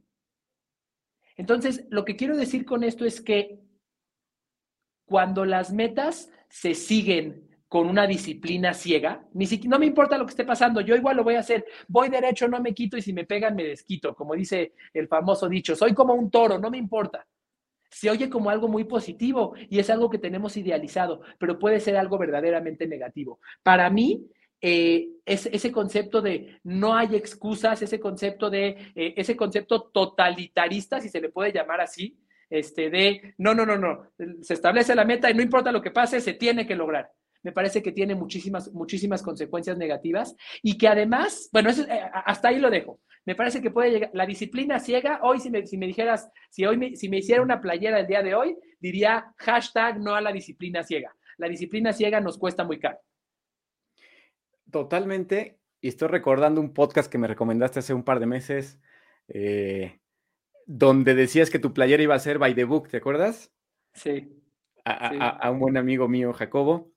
Entonces, 1.38 1.86
lo 1.88 2.04
que 2.04 2.16
quiero 2.16 2.36
decir 2.36 2.66
con 2.66 2.84
esto 2.84 3.06
es 3.06 3.22
que 3.22 3.60
cuando 5.06 5.46
las 5.46 5.72
metas 5.72 6.30
se 6.50 6.74
siguen 6.74 7.48
con 7.68 7.86
una 7.86 8.06
disciplina 8.06 8.74
ciega, 8.74 9.24
no 9.32 9.78
me 9.78 9.86
importa 9.86 10.18
lo 10.18 10.24
que 10.24 10.30
esté 10.30 10.44
pasando, 10.44 10.80
yo 10.80 10.96
igual 10.96 11.16
lo 11.16 11.24
voy 11.24 11.36
a 11.36 11.40
hacer, 11.40 11.64
voy 11.86 12.08
derecho, 12.08 12.48
no 12.48 12.60
me 12.60 12.74
quito 12.74 12.96
y 12.96 13.02
si 13.02 13.12
me 13.12 13.24
pegan 13.24 13.54
me 13.54 13.64
desquito, 13.64 14.14
como 14.14 14.34
dice 14.34 14.72
el 14.92 15.06
famoso 15.06 15.48
dicho, 15.48 15.76
soy 15.76 15.94
como 15.94 16.14
un 16.14 16.30
toro, 16.30 16.58
no 16.58 16.70
me 16.70 16.78
importa. 16.78 17.26
Se 17.90 18.10
oye 18.10 18.28
como 18.28 18.50
algo 18.50 18.68
muy 18.68 18.84
positivo 18.84 19.54
y 19.70 19.78
es 19.78 19.90
algo 19.90 20.10
que 20.10 20.18
tenemos 20.18 20.56
idealizado, 20.56 21.22
pero 21.38 21.58
puede 21.58 21.78
ser 21.80 21.96
algo 21.96 22.18
verdaderamente 22.18 22.86
negativo. 22.86 23.38
Para 23.62 23.88
mí, 23.90 24.26
eh, 24.60 25.08
ese 25.24 25.70
concepto 25.70 26.20
de 26.20 26.58
no 26.64 26.94
hay 26.94 27.14
excusas, 27.14 27.80
ese 27.82 28.00
concepto 28.00 28.50
de, 28.50 28.92
eh, 28.94 29.14
ese 29.16 29.36
concepto 29.36 29.90
totalitarista, 29.92 31.00
si 31.00 31.08
se 31.08 31.20
le 31.20 31.28
puede 31.28 31.52
llamar 31.52 31.80
así, 31.80 32.18
este, 32.50 32.88
de 32.90 33.34
no, 33.38 33.54
no, 33.54 33.66
no, 33.66 33.76
no, 33.76 34.10
se 34.40 34.54
establece 34.54 34.94
la 34.94 35.04
meta 35.04 35.30
y 35.30 35.34
no 35.34 35.42
importa 35.42 35.70
lo 35.70 35.82
que 35.82 35.90
pase, 35.90 36.20
se 36.20 36.32
tiene 36.32 36.66
que 36.66 36.74
lograr. 36.74 37.10
Me 37.42 37.52
parece 37.52 37.82
que 37.82 37.92
tiene 37.92 38.14
muchísimas, 38.14 38.72
muchísimas 38.72 39.22
consecuencias 39.22 39.78
negativas 39.78 40.34
y 40.62 40.76
que 40.76 40.88
además, 40.88 41.48
bueno, 41.52 41.70
eh, 41.70 42.00
hasta 42.24 42.48
ahí 42.48 42.58
lo 42.58 42.70
dejo. 42.70 43.00
Me 43.24 43.34
parece 43.34 43.60
que 43.60 43.70
puede 43.70 43.90
llegar, 43.90 44.10
la 44.12 44.26
disciplina 44.26 44.80
ciega, 44.80 45.20
hoy 45.22 45.38
si 45.38 45.50
me, 45.50 45.66
si 45.66 45.76
me 45.76 45.86
dijeras, 45.86 46.30
si 46.50 46.64
hoy 46.64 46.76
me, 46.78 46.96
si 46.96 47.08
me 47.08 47.18
hiciera 47.18 47.42
una 47.42 47.60
playera 47.60 48.00
el 48.00 48.06
día 48.06 48.22
de 48.22 48.34
hoy, 48.34 48.56
diría 48.80 49.32
hashtag 49.36 50.00
no 50.00 50.14
a 50.14 50.20
la 50.20 50.32
disciplina 50.32 50.82
ciega. 50.82 51.14
La 51.36 51.48
disciplina 51.48 51.92
ciega 51.92 52.20
nos 52.20 52.38
cuesta 52.38 52.64
muy 52.64 52.80
caro. 52.80 52.98
Totalmente. 54.70 55.58
Y 55.80 55.88
estoy 55.88 56.08
recordando 56.08 56.60
un 56.60 56.74
podcast 56.74 57.10
que 57.10 57.18
me 57.18 57.28
recomendaste 57.28 57.78
hace 57.78 57.94
un 57.94 58.02
par 58.02 58.20
de 58.20 58.26
meses, 58.26 58.80
eh, 59.28 60.00
donde 60.66 61.14
decías 61.14 61.50
que 61.50 61.58
tu 61.58 61.72
playera 61.72 62.02
iba 62.02 62.14
a 62.14 62.20
ser 62.20 62.38
by 62.38 62.54
the 62.54 62.64
book, 62.64 62.88
¿te 62.88 62.96
acuerdas? 62.96 63.52
Sí. 63.94 64.34
A, 64.84 65.50
un 65.50 65.60
buen 65.60 65.76
amigo 65.76 66.08
mío, 66.08 66.32
Jacobo. 66.32 66.92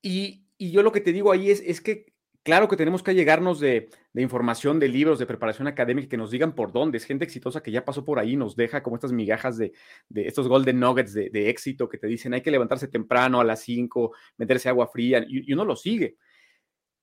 Y, 0.00 0.46
yo 0.58 0.82
lo 0.82 0.92
que 0.92 1.00
te 1.00 1.12
digo 1.12 1.32
ahí 1.32 1.50
es, 1.50 1.60
es 1.60 1.80
que, 1.80 2.14
claro 2.42 2.68
que 2.68 2.76
tenemos 2.76 3.02
que 3.02 3.14
llegarnos 3.14 3.60
de, 3.60 3.90
información, 4.14 4.78
de 4.80 4.88
libros, 4.88 5.18
de 5.18 5.26
preparación 5.26 5.68
académica, 5.68 6.08
que 6.08 6.16
nos 6.16 6.30
digan 6.30 6.54
por 6.54 6.72
dónde. 6.72 6.98
Es 6.98 7.04
gente 7.04 7.24
exitosa 7.24 7.62
que 7.62 7.70
ya 7.70 7.84
pasó 7.84 8.04
por 8.04 8.18
ahí, 8.18 8.36
nos 8.36 8.56
deja 8.56 8.82
como 8.82 8.96
estas 8.96 9.12
migajas 9.12 9.58
de, 9.58 9.72
estos 10.14 10.48
golden 10.48 10.80
nuggets 10.80 11.12
de, 11.12 11.50
éxito 11.50 11.88
que 11.88 11.98
te 11.98 12.06
dicen 12.06 12.34
hay 12.34 12.42
que 12.42 12.50
levantarse 12.50 12.88
temprano 12.88 13.40
a 13.40 13.44
las 13.44 13.60
5, 13.60 14.12
meterse 14.38 14.68
agua 14.68 14.88
fría, 14.88 15.24
y, 15.28 15.50
y 15.50 15.52
uno 15.52 15.64
lo 15.64 15.76
sigue. 15.76 16.16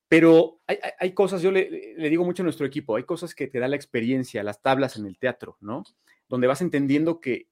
Pero 0.09 0.59
hay, 0.65 1.13
cosas, 1.13 1.43
yo 1.43 1.51
le, 1.51 1.69
digo 2.09 2.25
mucho 2.25 2.41
a 2.41 2.45
nuestro 2.45 2.65
equipo, 2.65 2.95
hay 2.95 3.03
cosas 3.03 3.35
que 3.35 3.45
te 3.45 3.59
da 3.59 3.67
la 3.67 3.75
experiencia, 3.75 4.41
las 4.41 4.59
tablas 4.59 4.97
en 4.97 5.05
el 5.05 5.19
teatro, 5.19 5.57
¿no? 5.61 5.83
Donde 6.27 6.47
vas 6.47 6.61
entendiendo 6.61 7.19
que, 7.19 7.47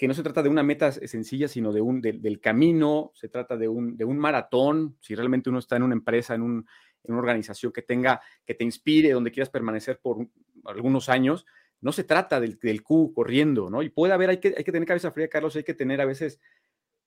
no 0.00 0.14
se 0.14 0.22
trata 0.22 0.40
de 0.44 0.48
una 0.48 0.62
meta 0.62 0.92
sencilla, 0.92 1.48
sino 1.48 1.72
de 1.72 1.80
un, 1.80 2.00
del 2.00 2.40
camino, 2.40 3.10
se 3.16 3.28
trata 3.28 3.56
de 3.56 3.66
un, 3.66 3.96
de 3.96 4.04
un 4.04 4.18
maratón, 4.18 4.96
si 5.00 5.16
realmente 5.16 5.50
uno 5.50 5.58
está 5.58 5.74
en 5.74 5.82
una 5.82 5.94
empresa, 5.94 6.36
en, 6.36 6.42
un, 6.42 6.68
en 7.02 7.12
una 7.12 7.18
organización 7.18 7.72
que 7.72 7.82
tenga, 7.82 8.20
que 8.44 8.54
te 8.54 8.62
inspire, 8.62 9.10
donde 9.10 9.32
quieras 9.32 9.50
permanecer 9.50 9.98
por 9.98 10.28
algunos 10.64 11.08
años, 11.08 11.44
no 11.80 11.90
se 11.90 12.04
trata 12.04 12.38
del, 12.38 12.56
del 12.60 12.84
Q 12.84 13.14
corriendo, 13.16 13.68
¿no? 13.68 13.82
Y 13.82 13.88
puede 13.88 14.12
haber, 14.12 14.30
hay 14.30 14.38
que, 14.38 14.54
hay 14.56 14.62
que 14.62 14.70
tener 14.70 14.86
cabeza 14.86 15.10
fría, 15.10 15.28
Carlos, 15.28 15.56
hay 15.56 15.64
que 15.64 15.74
tener 15.74 16.00
a 16.00 16.04
veces 16.04 16.38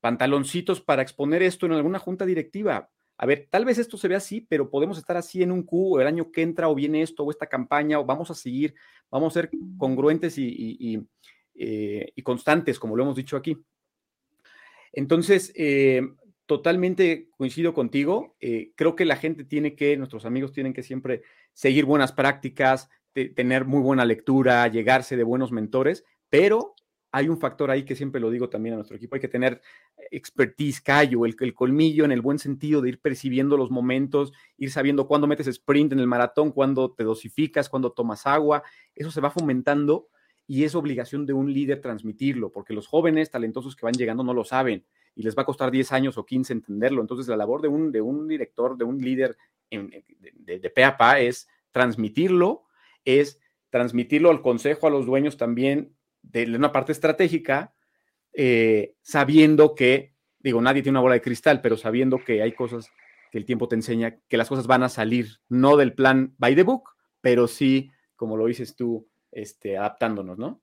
pantaloncitos 0.02 0.82
para 0.82 1.02
exponer 1.02 1.42
esto 1.42 1.68
en 1.68 1.72
alguna 1.72 2.00
junta 2.00 2.26
directiva 2.26 2.90
a 3.22 3.26
ver, 3.26 3.50
tal 3.52 3.66
vez 3.66 3.78
esto 3.78 3.98
se 3.98 4.08
ve 4.08 4.16
así, 4.16 4.40
pero 4.40 4.70
podemos 4.70 4.98
estar 4.98 5.18
así 5.18 5.44
en 5.44 5.52
un 5.52 5.64
Q 5.64 6.00
el 6.00 6.08
año 6.08 6.32
que 6.32 6.42
entra 6.42 6.70
o 6.70 6.74
viene 6.74 7.02
esto 7.02 7.26
o 7.26 7.32
esta 7.32 7.48
campaña 7.48 8.00
o 8.00 8.06
vamos 8.06 8.32
a 8.32 8.34
seguir, 8.34 8.74
vamos 9.12 9.34
a 9.34 9.42
ser 9.42 9.52
congruentes 9.78 10.38
y, 10.38 11.06
eh, 11.54 12.14
constantes, 12.24 12.80
como 12.80 12.96
lo 12.96 13.04
hemos 13.04 13.18
dicho 13.18 13.36
aquí. 13.36 13.58
Entonces, 14.94 15.52
eh, 15.58 16.02
totalmente 16.46 17.28
coincido 17.32 17.74
contigo. 17.74 18.38
Eh, 18.40 18.72
creo 18.76 18.96
que 18.96 19.04
la 19.04 19.18
gente 19.18 19.44
tiene 19.44 19.76
que, 19.76 19.98
nuestros 19.98 20.24
amigos 20.24 20.54
tienen 20.54 20.72
que 20.72 20.82
siempre 20.82 21.24
seguir 21.52 21.84
buenas 21.84 22.14
prácticas, 22.14 22.90
tener 23.12 23.66
muy 23.66 23.82
buena 23.82 24.06
lectura, 24.06 24.66
llegarse 24.70 25.18
de 25.18 25.24
buenos 25.26 25.52
mentores, 25.52 26.06
pero 26.30 26.74
hay 27.12 27.28
un 27.28 27.40
factor 27.40 27.72
ahí 27.72 27.84
que 27.84 27.96
siempre 27.96 28.22
lo 28.22 28.30
digo 28.30 28.50
también 28.50 28.74
a 28.74 28.78
nuestro 28.78 28.98
equipo, 28.98 29.16
hay 29.16 29.22
que 29.22 29.28
tener 29.28 29.62
expertise, 30.12 30.82
callo, 30.82 31.26
el, 31.26 31.36
el, 31.40 31.54
colmillo 31.54 32.06
en 32.06 32.12
el 32.12 32.22
buen 32.22 32.40
sentido 32.40 32.82
de 32.82 32.90
ir 32.90 33.00
percibiendo 33.00 33.58
los 33.58 33.72
momentos, 33.72 34.32
ir 34.58 34.72
sabiendo 34.72 35.08
cuándo 35.08 35.28
metes 35.28 35.48
sprint 35.48 35.94
en 35.94 36.00
el 36.00 36.08
maratón, 36.08 36.52
cuándo 36.52 36.92
te 36.92 37.04
dosificas, 37.04 37.70
cuándo 37.70 37.92
tomas 37.92 38.28
agua, 38.28 38.64
eso 38.96 39.12
se 39.12 39.22
va 39.22 39.32
fomentando 39.32 40.10
y 40.46 40.64
es 40.64 40.76
obligación 40.76 41.26
de 41.26 41.34
un 41.34 41.52
líder 41.52 41.82
transmitirlo, 41.82 42.52
porque 42.52 42.74
los 42.74 42.88
jóvenes 42.88 43.32
talentosos 43.32 43.76
que 43.76 43.86
van 43.86 43.94
llegando 43.94 44.24
no 44.24 44.34
lo 44.34 44.44
saben 44.44 44.86
y 45.16 45.24
les 45.24 45.38
va 45.38 45.44
a 45.44 45.46
costar 45.46 45.72
10 45.72 45.92
años 45.92 46.18
o 46.18 46.26
15 46.26 46.54
entenderlo. 46.54 47.02
Entonces, 47.02 47.28
la 47.28 47.38
labor 47.38 47.62
de 47.62 47.68
un, 47.68 47.92
de 47.92 48.02
un 48.02 48.28
director, 48.28 48.78
de 48.78 48.86
un 48.86 49.00
líder 49.00 49.38
de, 49.70 50.04
de, 50.34 50.60
de 50.60 50.70
PAPA 50.70 51.20
es 51.20 51.48
transmitirlo, 51.72 52.64
es 53.06 53.40
transmitirlo 53.70 54.32
al 54.32 54.42
consejo, 54.42 54.88
a 54.88 54.90
los 54.90 55.06
dueños 55.06 55.38
también 55.38 55.94
de 56.22 56.46
una 56.56 56.72
parte 56.72 56.92
estratégica, 56.92 57.74
eh, 58.34 58.96
sabiendo 59.02 59.76
que, 59.76 60.14
digo, 60.40 60.62
nadie 60.62 60.82
tiene 60.82 60.98
una 60.98 61.04
bola 61.04 61.16
de 61.16 61.22
cristal, 61.22 61.62
pero 61.62 61.78
sabiendo 61.78 62.24
que 62.24 62.42
hay 62.42 62.54
cosas 62.54 62.92
que 63.32 63.38
el 63.38 63.46
tiempo 63.46 63.68
te 63.68 63.76
enseña, 63.76 64.18
que 64.28 64.38
las 64.38 64.50
cosas 64.50 64.68
van 64.68 64.84
a 64.84 64.90
salir, 64.90 65.40
no 65.50 65.78
del 65.78 65.94
plan 65.94 66.34
by 66.38 66.56
the 66.56 66.64
book, 66.64 66.90
pero 67.22 67.48
sí, 67.48 67.92
como 68.16 68.38
lo 68.38 68.46
dices 68.46 68.76
tú, 68.76 69.08
este, 69.32 69.78
adaptándonos, 69.78 70.38
¿no? 70.38 70.62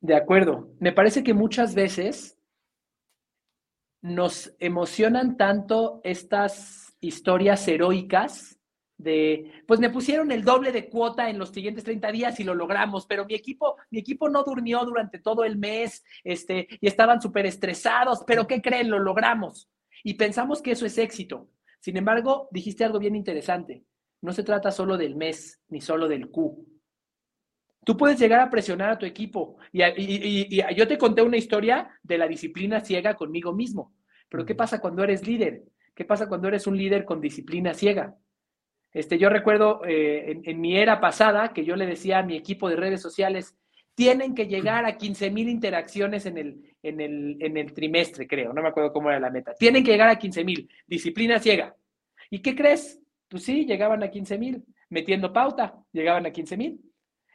De 0.00 0.16
acuerdo. 0.16 0.74
Me 0.80 0.92
parece 0.92 1.22
que 1.22 1.32
muchas 1.32 1.74
veces 1.74 2.36
nos 4.02 4.54
emocionan 4.58 5.36
tanto 5.36 6.00
estas 6.02 6.96
historias 7.00 7.66
heroicas 7.68 8.58
de, 9.02 9.50
pues 9.66 9.80
me 9.80 9.90
pusieron 9.90 10.30
el 10.32 10.44
doble 10.44 10.72
de 10.72 10.88
cuota 10.88 11.28
en 11.28 11.38
los 11.38 11.50
siguientes 11.50 11.84
30 11.84 12.12
días 12.12 12.40
y 12.40 12.44
lo 12.44 12.54
logramos, 12.54 13.06
pero 13.06 13.24
mi 13.24 13.34
equipo, 13.34 13.76
mi 13.90 13.98
equipo 13.98 14.28
no 14.28 14.42
durmió 14.44 14.84
durante 14.84 15.18
todo 15.18 15.44
el 15.44 15.56
mes, 15.56 16.04
este, 16.24 16.68
y 16.80 16.86
estaban 16.86 17.20
súper 17.20 17.46
estresados, 17.46 18.22
pero 18.26 18.46
¿qué 18.46 18.60
creen? 18.60 18.90
Lo 18.90 18.98
logramos. 18.98 19.68
Y 20.04 20.14
pensamos 20.14 20.62
que 20.62 20.72
eso 20.72 20.86
es 20.86 20.98
éxito. 20.98 21.48
Sin 21.80 21.96
embargo, 21.96 22.48
dijiste 22.50 22.84
algo 22.84 22.98
bien 22.98 23.16
interesante. 23.16 23.84
No 24.20 24.32
se 24.32 24.44
trata 24.44 24.70
solo 24.70 24.96
del 24.96 25.16
mes, 25.16 25.60
ni 25.68 25.80
solo 25.80 26.08
del 26.08 26.28
Q. 26.30 26.64
Tú 27.84 27.96
puedes 27.96 28.18
llegar 28.18 28.40
a 28.40 28.50
presionar 28.50 28.90
a 28.90 28.98
tu 28.98 29.06
equipo. 29.06 29.56
Y, 29.72 29.82
y, 29.82 30.62
yo 30.76 30.86
te 30.86 30.96
conté 30.96 31.22
una 31.22 31.36
historia 31.36 31.90
de 32.02 32.18
la 32.18 32.28
disciplina 32.28 32.80
ciega 32.80 33.14
conmigo 33.16 33.52
mismo. 33.52 33.94
Pero 34.28 34.46
¿qué 34.46 34.54
pasa 34.54 34.80
cuando 34.80 35.02
eres 35.02 35.26
líder? 35.26 35.64
¿Qué 35.94 36.04
pasa 36.04 36.28
cuando 36.28 36.48
eres 36.48 36.66
un 36.66 36.76
líder 36.76 37.04
con 37.04 37.20
disciplina 37.20 37.74
ciega? 37.74 38.16
Este, 38.92 39.18
yo 39.18 39.30
recuerdo 39.30 39.82
eh, 39.86 40.40
en, 40.44 40.60
mi 40.60 40.76
era 40.76 41.00
pasada 41.00 41.52
que 41.52 41.64
yo 41.64 41.76
le 41.76 41.86
decía 41.86 42.18
a 42.18 42.22
mi 42.22 42.36
equipo 42.36 42.68
de 42.68 42.76
redes 42.76 43.00
sociales, 43.00 43.56
tienen 43.94 44.34
que 44.34 44.46
llegar 44.46 44.84
a 44.84 44.96
15 44.96 45.30
mil 45.30 45.48
interacciones 45.48 46.26
en 46.26 46.38
el, 46.38 46.74
en, 46.82 47.00
el, 47.00 47.36
en 47.40 47.56
el 47.56 47.72
trimestre, 47.72 48.26
creo, 48.26 48.52
no 48.52 48.62
me 48.62 48.68
acuerdo 48.68 48.92
cómo 48.92 49.10
era 49.10 49.20
la 49.20 49.30
meta. 49.30 49.54
Tienen 49.54 49.84
que 49.84 49.92
llegar 49.92 50.08
a 50.08 50.18
15 50.18 50.44
mil, 50.44 50.68
disciplina 50.86 51.38
ciega. 51.38 51.74
¿Y 52.30 52.40
qué 52.40 52.54
crees? 52.54 53.00
Pues 53.28 53.44
sí, 53.44 53.64
llegaban 53.64 54.02
a 54.02 54.10
15 54.10 54.38
mil, 54.38 54.64
metiendo 54.90 55.32
pauta, 55.32 55.74
llegaban 55.92 56.26
a 56.26 56.30
15 56.30 56.56
mil. 56.56 56.80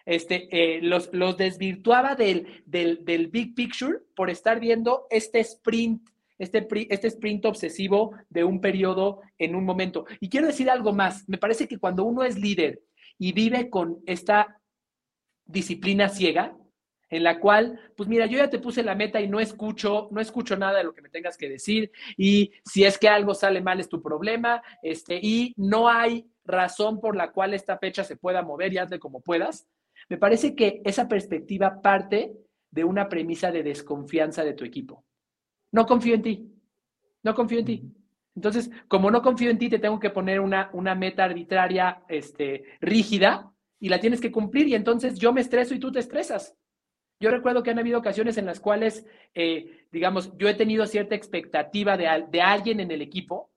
Este, 0.05 0.47
eh, 0.51 0.79
los, 0.81 1.09
los 1.11 1.37
desvirtuaba 1.37 2.15
del, 2.15 2.63
del, 2.65 3.03
del 3.03 3.27
big 3.27 3.53
picture 3.55 3.99
por 4.15 4.29
estar 4.29 4.59
viendo 4.59 5.05
este 5.09 5.39
sprint 5.39 6.07
este, 6.37 6.67
este 6.89 7.07
sprint 7.07 7.45
obsesivo 7.45 8.15
de 8.29 8.43
un 8.43 8.61
periodo 8.61 9.21
en 9.37 9.55
un 9.55 9.65
momento. 9.65 10.05
Y 10.19 10.29
quiero 10.29 10.47
decir 10.47 10.69
algo 10.69 10.93
más, 10.93 11.27
me 11.27 11.37
parece 11.37 11.67
que 11.67 11.79
cuando 11.79 12.03
uno 12.03 12.23
es 12.23 12.37
líder 12.37 12.81
y 13.17 13.31
vive 13.33 13.69
con 13.69 13.99
esta 14.05 14.59
disciplina 15.45 16.09
ciega, 16.09 16.55
en 17.09 17.23
la 17.23 17.39
cual, 17.39 17.79
pues 17.95 18.09
mira, 18.09 18.25
yo 18.25 18.37
ya 18.37 18.49
te 18.49 18.59
puse 18.59 18.83
la 18.83 18.93
meta 18.93 19.21
y 19.21 19.29
no 19.29 19.39
escucho, 19.39 20.09
no 20.11 20.19
escucho 20.19 20.57
nada 20.57 20.79
de 20.79 20.83
lo 20.83 20.93
que 20.93 21.01
me 21.01 21.09
tengas 21.09 21.37
que 21.37 21.47
decir 21.47 21.89
y 22.17 22.51
si 22.65 22.83
es 22.83 22.97
que 22.97 23.07
algo 23.07 23.33
sale 23.33 23.61
mal 23.61 23.79
es 23.79 23.87
tu 23.87 24.01
problema, 24.01 24.61
este, 24.81 25.17
y 25.21 25.53
no 25.55 25.87
hay 25.87 26.29
razón 26.43 26.99
por 26.99 27.15
la 27.15 27.31
cual 27.31 27.53
esta 27.53 27.77
fecha 27.77 28.03
se 28.03 28.17
pueda 28.17 28.41
mover 28.41 28.73
y 28.73 28.77
hazle 28.77 28.99
como 28.99 29.21
puedas. 29.21 29.67
Me 30.09 30.17
parece 30.17 30.53
que 30.53 30.81
esa 30.83 31.07
perspectiva 31.07 31.81
parte 31.81 32.33
de 32.71 32.83
una 32.83 33.07
premisa 33.07 33.51
de 33.51 33.63
desconfianza 33.63 34.43
de 34.43 34.53
tu 34.53 34.65
equipo 34.65 35.06
no 35.77 35.85
confío 35.85 36.15
en 36.15 36.23
ti, 36.23 36.51
no 37.21 37.35
confío 37.35 37.59
en 37.59 37.65
ti. 37.65 37.83
Entonces, 38.35 38.71
como 38.87 39.11
no 39.11 39.21
confío 39.21 39.51
en 39.51 39.59
ti, 39.59 39.69
te 39.69 39.77
tengo 39.77 39.99
que 39.99 40.09
poner 40.09 40.39
una, 40.39 40.71
una 40.73 40.95
meta 40.95 41.23
arbitraria 41.23 42.01
este, 42.09 42.63
rígida 42.81 43.53
y 43.79 43.89
la 43.89 43.99
tienes 43.99 44.19
que 44.19 44.31
cumplir 44.31 44.67
y 44.67 44.73
entonces 44.73 45.19
yo 45.19 45.31
me 45.31 45.41
estreso 45.41 45.75
y 45.75 45.79
tú 45.79 45.91
te 45.91 45.99
estresas. 45.99 46.55
Yo 47.19 47.29
recuerdo 47.29 47.61
que 47.61 47.69
han 47.69 47.77
habido 47.77 47.99
ocasiones 47.99 48.39
en 48.39 48.47
las 48.47 48.59
cuales, 48.59 49.05
eh, 49.35 49.85
digamos, 49.91 50.35
yo 50.39 50.49
he 50.49 50.55
tenido 50.55 50.87
cierta 50.87 51.13
expectativa 51.13 51.95
de, 51.95 52.25
de 52.31 52.41
alguien 52.41 52.79
en 52.79 52.89
el 52.89 53.03
equipo 53.03 53.51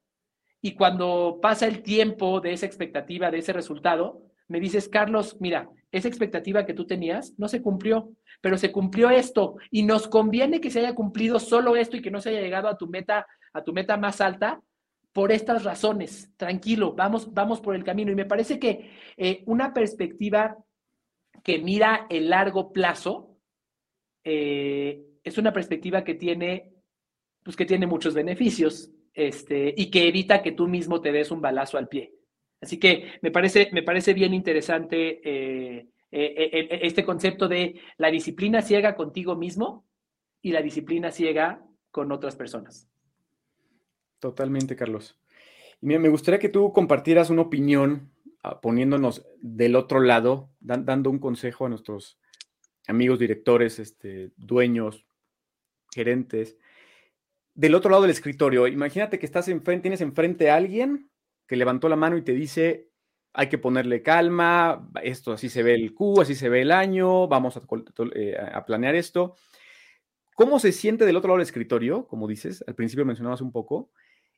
y 0.60 0.74
cuando 0.74 1.38
pasa 1.40 1.66
el 1.66 1.82
tiempo 1.82 2.42
de 2.42 2.52
esa 2.52 2.66
expectativa, 2.66 3.30
de 3.30 3.38
ese 3.38 3.54
resultado, 3.54 4.29
me 4.50 4.60
dices, 4.60 4.88
Carlos, 4.88 5.36
mira, 5.40 5.70
esa 5.90 6.08
expectativa 6.08 6.66
que 6.66 6.74
tú 6.74 6.86
tenías 6.86 7.34
no 7.38 7.48
se 7.48 7.62
cumplió 7.62 8.12
pero 8.40 8.56
se 8.56 8.72
cumplió 8.72 9.10
esto 9.10 9.56
y 9.70 9.82
nos 9.82 10.08
conviene 10.08 10.60
que 10.60 10.70
se 10.70 10.80
haya 10.80 10.94
cumplido 10.94 11.38
solo 11.38 11.76
esto 11.76 11.96
y 11.96 12.02
que 12.02 12.10
no 12.10 12.20
se 12.20 12.30
haya 12.30 12.40
llegado 12.40 12.68
a 12.68 12.76
tu 12.76 12.86
meta, 12.86 13.26
a 13.52 13.62
tu 13.62 13.72
meta 13.72 13.96
más 13.96 14.20
alta 14.20 14.62
por 15.12 15.32
estas 15.32 15.64
razones. 15.64 16.30
Tranquilo, 16.36 16.94
vamos, 16.94 17.32
vamos 17.32 17.60
por 17.60 17.74
el 17.74 17.84
camino. 17.84 18.12
Y 18.12 18.14
me 18.16 18.24
parece 18.24 18.58
que 18.58 18.90
eh, 19.16 19.42
una 19.46 19.74
perspectiva 19.74 20.56
que 21.42 21.58
mira 21.58 22.06
el 22.08 22.30
largo 22.30 22.72
plazo 22.72 23.36
eh, 24.24 25.04
es 25.22 25.38
una 25.38 25.52
perspectiva 25.52 26.04
que 26.04 26.14
tiene, 26.14 26.72
pues 27.42 27.56
que 27.56 27.66
tiene 27.66 27.86
muchos 27.86 28.14
beneficios 28.14 28.90
este, 29.12 29.74
y 29.76 29.90
que 29.90 30.08
evita 30.08 30.42
que 30.42 30.52
tú 30.52 30.66
mismo 30.66 31.00
te 31.00 31.12
des 31.12 31.30
un 31.30 31.40
balazo 31.40 31.76
al 31.76 31.88
pie. 31.88 32.14
Así 32.60 32.78
que 32.78 33.12
me 33.22 33.30
parece, 33.30 33.70
me 33.72 33.82
parece 33.82 34.12
bien 34.12 34.34
interesante 34.34 35.20
eh, 35.24 35.88
eh, 36.12 36.50
eh, 36.52 36.80
este 36.82 37.04
concepto 37.04 37.48
de 37.48 37.80
la 37.96 38.10
disciplina 38.10 38.62
ciega 38.62 38.94
contigo 38.94 39.36
mismo 39.36 39.86
y 40.42 40.52
la 40.52 40.62
disciplina 40.62 41.10
ciega 41.10 41.64
con 41.90 42.12
otras 42.12 42.36
personas. 42.36 42.88
Totalmente, 44.18 44.76
Carlos. 44.76 45.18
Y 45.80 45.86
me 45.86 46.08
gustaría 46.08 46.38
que 46.38 46.50
tú 46.50 46.72
compartieras 46.72 47.30
una 47.30 47.42
opinión 47.42 48.12
ah, 48.42 48.60
poniéndonos 48.60 49.26
del 49.40 49.76
otro 49.76 50.00
lado, 50.00 50.50
dando 50.60 51.08
un 51.08 51.18
consejo 51.18 51.64
a 51.64 51.70
nuestros 51.70 52.18
amigos 52.86 53.18
directores, 53.18 53.78
este, 53.78 54.32
dueños, 54.36 55.06
gerentes. 55.94 56.58
Del 57.54 57.74
otro 57.74 57.90
lado 57.90 58.02
del 58.02 58.10
escritorio, 58.10 58.66
imagínate 58.66 59.18
que 59.18 59.26
estás 59.26 59.48
enfrente, 59.48 59.82
tienes 59.82 60.00
enfrente 60.02 60.50
a 60.50 60.56
alguien 60.56 61.09
que 61.50 61.56
levantó 61.56 61.88
la 61.88 61.96
mano 61.96 62.16
y 62.16 62.22
te 62.22 62.32
dice, 62.32 62.90
hay 63.32 63.48
que 63.48 63.58
ponerle 63.58 64.04
calma, 64.04 64.88
esto 65.02 65.32
así 65.32 65.48
se 65.48 65.64
ve 65.64 65.74
el 65.74 65.92
Q, 65.94 66.20
así 66.20 66.36
se 66.36 66.48
ve 66.48 66.62
el 66.62 66.70
año, 66.70 67.26
vamos 67.26 67.60
eh, 68.14 68.36
a, 68.38 68.64
planear 68.64 68.94
esto. 68.94 69.34
¿Cómo 70.36 70.60
se 70.60 70.70
siente 70.70 71.04
del 71.04 71.16
otro 71.16 71.26
lado 71.26 71.38
del 71.38 71.46
escritorio? 71.46 72.06
Como 72.06 72.28
dices, 72.28 72.62
al 72.68 72.76
principio 72.76 73.04
mencionabas 73.04 73.40
un 73.40 73.50
poco. 73.50 73.90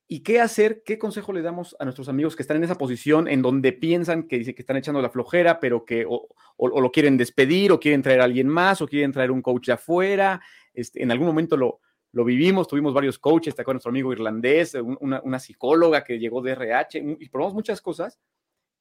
¿Y 0.09 0.21
qué 0.21 0.41
hacer? 0.41 0.83
¿Qué 0.87 0.99
consejo 0.99 1.35
le 1.35 1.43
damos 1.43 1.77
a 1.79 1.85
nuestros 1.85 2.09
amigos 2.09 2.35
que 2.35 2.45
están 2.45 2.57
en 2.57 2.65
esa 2.65 2.79
posición 2.79 3.29
en 3.29 3.43
donde 3.43 3.75
piensan 3.75 4.23
que 4.27 4.39
dice 4.39 4.55
que 4.55 4.63
están 4.63 4.79
echando 4.79 5.03
la 5.03 5.11
flojera, 5.11 5.61
pero 5.61 5.85
que 5.85 6.07
o, 6.09 6.29
lo 6.59 6.93
quieren 6.93 7.19
despedir, 7.19 7.73
o 7.73 7.79
quieren 7.79 8.01
traer 8.01 8.23
a 8.23 8.25
alguien 8.25 8.49
más, 8.49 8.81
o 8.81 8.89
quieren 8.89 9.13
traer 9.13 9.33
un 9.33 9.43
coach 9.43 9.67
de 9.67 9.75
afuera? 9.75 10.41
Este, 10.73 11.03
en 11.03 11.11
algún 11.11 11.27
momento 11.27 11.59
lo, 11.59 11.81
lo 12.13 12.25
vivimos, 12.25 12.69
tuvimos 12.69 12.95
varios 12.95 13.19
coaches, 13.19 13.53
está 13.53 13.65
con 13.65 13.75
nuestro 13.75 13.91
amigo 13.91 14.13
irlandés, 14.13 14.75
una, 14.75 15.21
una, 15.23 15.39
psicóloga 15.39 16.05
que 16.05 16.19
llegó 16.19 16.43
de 16.43 16.53
RH, 16.53 17.17
y 17.19 17.29
probamos 17.29 17.55
muchas 17.55 17.81
cosas 17.81 18.19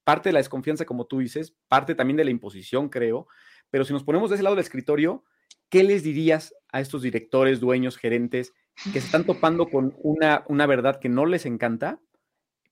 parte 0.03 0.29
de 0.29 0.33
la 0.33 0.39
desconfianza, 0.39 0.85
como 0.85 1.05
tú 1.05 1.19
dices, 1.19 1.55
parte 1.67 1.95
también 1.95 2.17
de 2.17 2.25
la 2.25 2.31
imposición, 2.31 2.89
creo, 2.89 3.27
pero 3.69 3.85
si 3.85 3.93
nos 3.93 4.03
ponemos 4.03 4.29
de 4.29 4.35
ese 4.35 4.43
lado 4.43 4.55
del 4.55 4.63
escritorio, 4.63 5.23
¿qué 5.69 5.83
les 5.83 6.03
dirías 6.03 6.55
a 6.71 6.81
estos 6.81 7.01
directores, 7.01 7.59
dueños, 7.59 7.97
gerentes 7.97 8.53
que 8.85 8.99
se 8.99 9.05
están 9.05 9.25
topando 9.25 9.67
con 9.67 9.93
una, 9.99 10.43
una 10.47 10.65
verdad 10.65 10.99
que 10.99 11.09
no 11.09 11.25
les 11.25 11.45
encanta, 11.45 11.99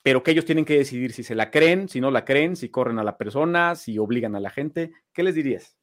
pero 0.01 0.23
que 0.23 0.31
ellos 0.31 0.45
tienen 0.45 0.65
que 0.65 0.77
decidir 0.77 1.11
si 1.11 1.23
se 1.23 1.35
la 1.35 1.51
creen, 1.51 1.89
si 1.89 2.01
no 2.01 2.09
la 2.09 2.25
creen, 2.25 2.55
si 2.55 2.69
corren 2.69 2.99
a 2.99 3.03
la 3.03 3.17
persona, 3.17 3.75
si 3.75 3.97
obligan 3.97 4.35
a 4.35 4.39
la 4.39 4.49
gente? 4.49 4.93
¿Qué 5.13 5.23
les 5.23 5.35
dirías? 5.35 5.77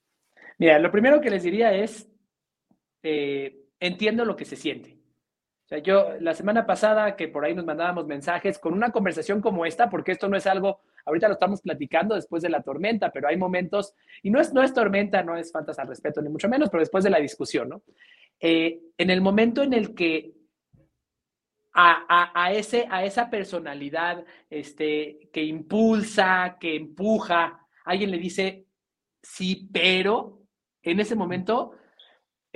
Mira, 0.58 0.78
lo 0.78 0.90
primero 0.90 1.20
que 1.20 1.30
les 1.30 1.42
diría 1.42 1.74
es, 1.74 2.08
eh, 3.02 3.65
entiendo 3.80 4.24
lo 4.24 4.36
que 4.36 4.44
se 4.44 4.56
siente. 4.56 4.98
O 5.64 5.68
sea, 5.68 5.78
yo 5.78 6.12
la 6.20 6.32
semana 6.32 6.64
pasada 6.64 7.16
que 7.16 7.26
por 7.26 7.44
ahí 7.44 7.52
nos 7.52 7.64
mandábamos 7.64 8.06
mensajes 8.06 8.58
con 8.58 8.72
una 8.72 8.92
conversación 8.92 9.40
como 9.40 9.66
esta, 9.66 9.90
porque 9.90 10.12
esto 10.12 10.28
no 10.28 10.36
es 10.36 10.46
algo, 10.46 10.80
ahorita 11.04 11.26
lo 11.26 11.34
estamos 11.34 11.60
platicando 11.60 12.14
después 12.14 12.42
de 12.42 12.50
la 12.50 12.62
tormenta, 12.62 13.10
pero 13.10 13.26
hay 13.26 13.36
momentos, 13.36 13.92
y 14.22 14.30
no 14.30 14.40
es, 14.40 14.52
no 14.54 14.62
es 14.62 14.72
tormenta, 14.72 15.24
no 15.24 15.36
es 15.36 15.50
faltas 15.50 15.78
al 15.80 15.88
respeto, 15.88 16.22
ni 16.22 16.28
mucho 16.28 16.48
menos, 16.48 16.70
pero 16.70 16.82
después 16.82 17.02
de 17.02 17.10
la 17.10 17.18
discusión, 17.18 17.68
¿no? 17.68 17.82
Eh, 18.38 18.80
en 18.96 19.10
el 19.10 19.20
momento 19.20 19.62
en 19.62 19.72
el 19.72 19.94
que 19.94 20.34
a, 21.72 22.32
a, 22.34 22.52
ese, 22.52 22.86
a 22.88 23.04
esa 23.04 23.28
personalidad 23.28 24.24
este, 24.48 25.28
que 25.32 25.42
impulsa, 25.42 26.56
que 26.58 26.76
empuja, 26.76 27.66
alguien 27.84 28.10
le 28.12 28.18
dice, 28.18 28.66
sí, 29.22 29.68
pero 29.72 30.42
en 30.82 31.00
ese 31.00 31.16
momento 31.16 31.72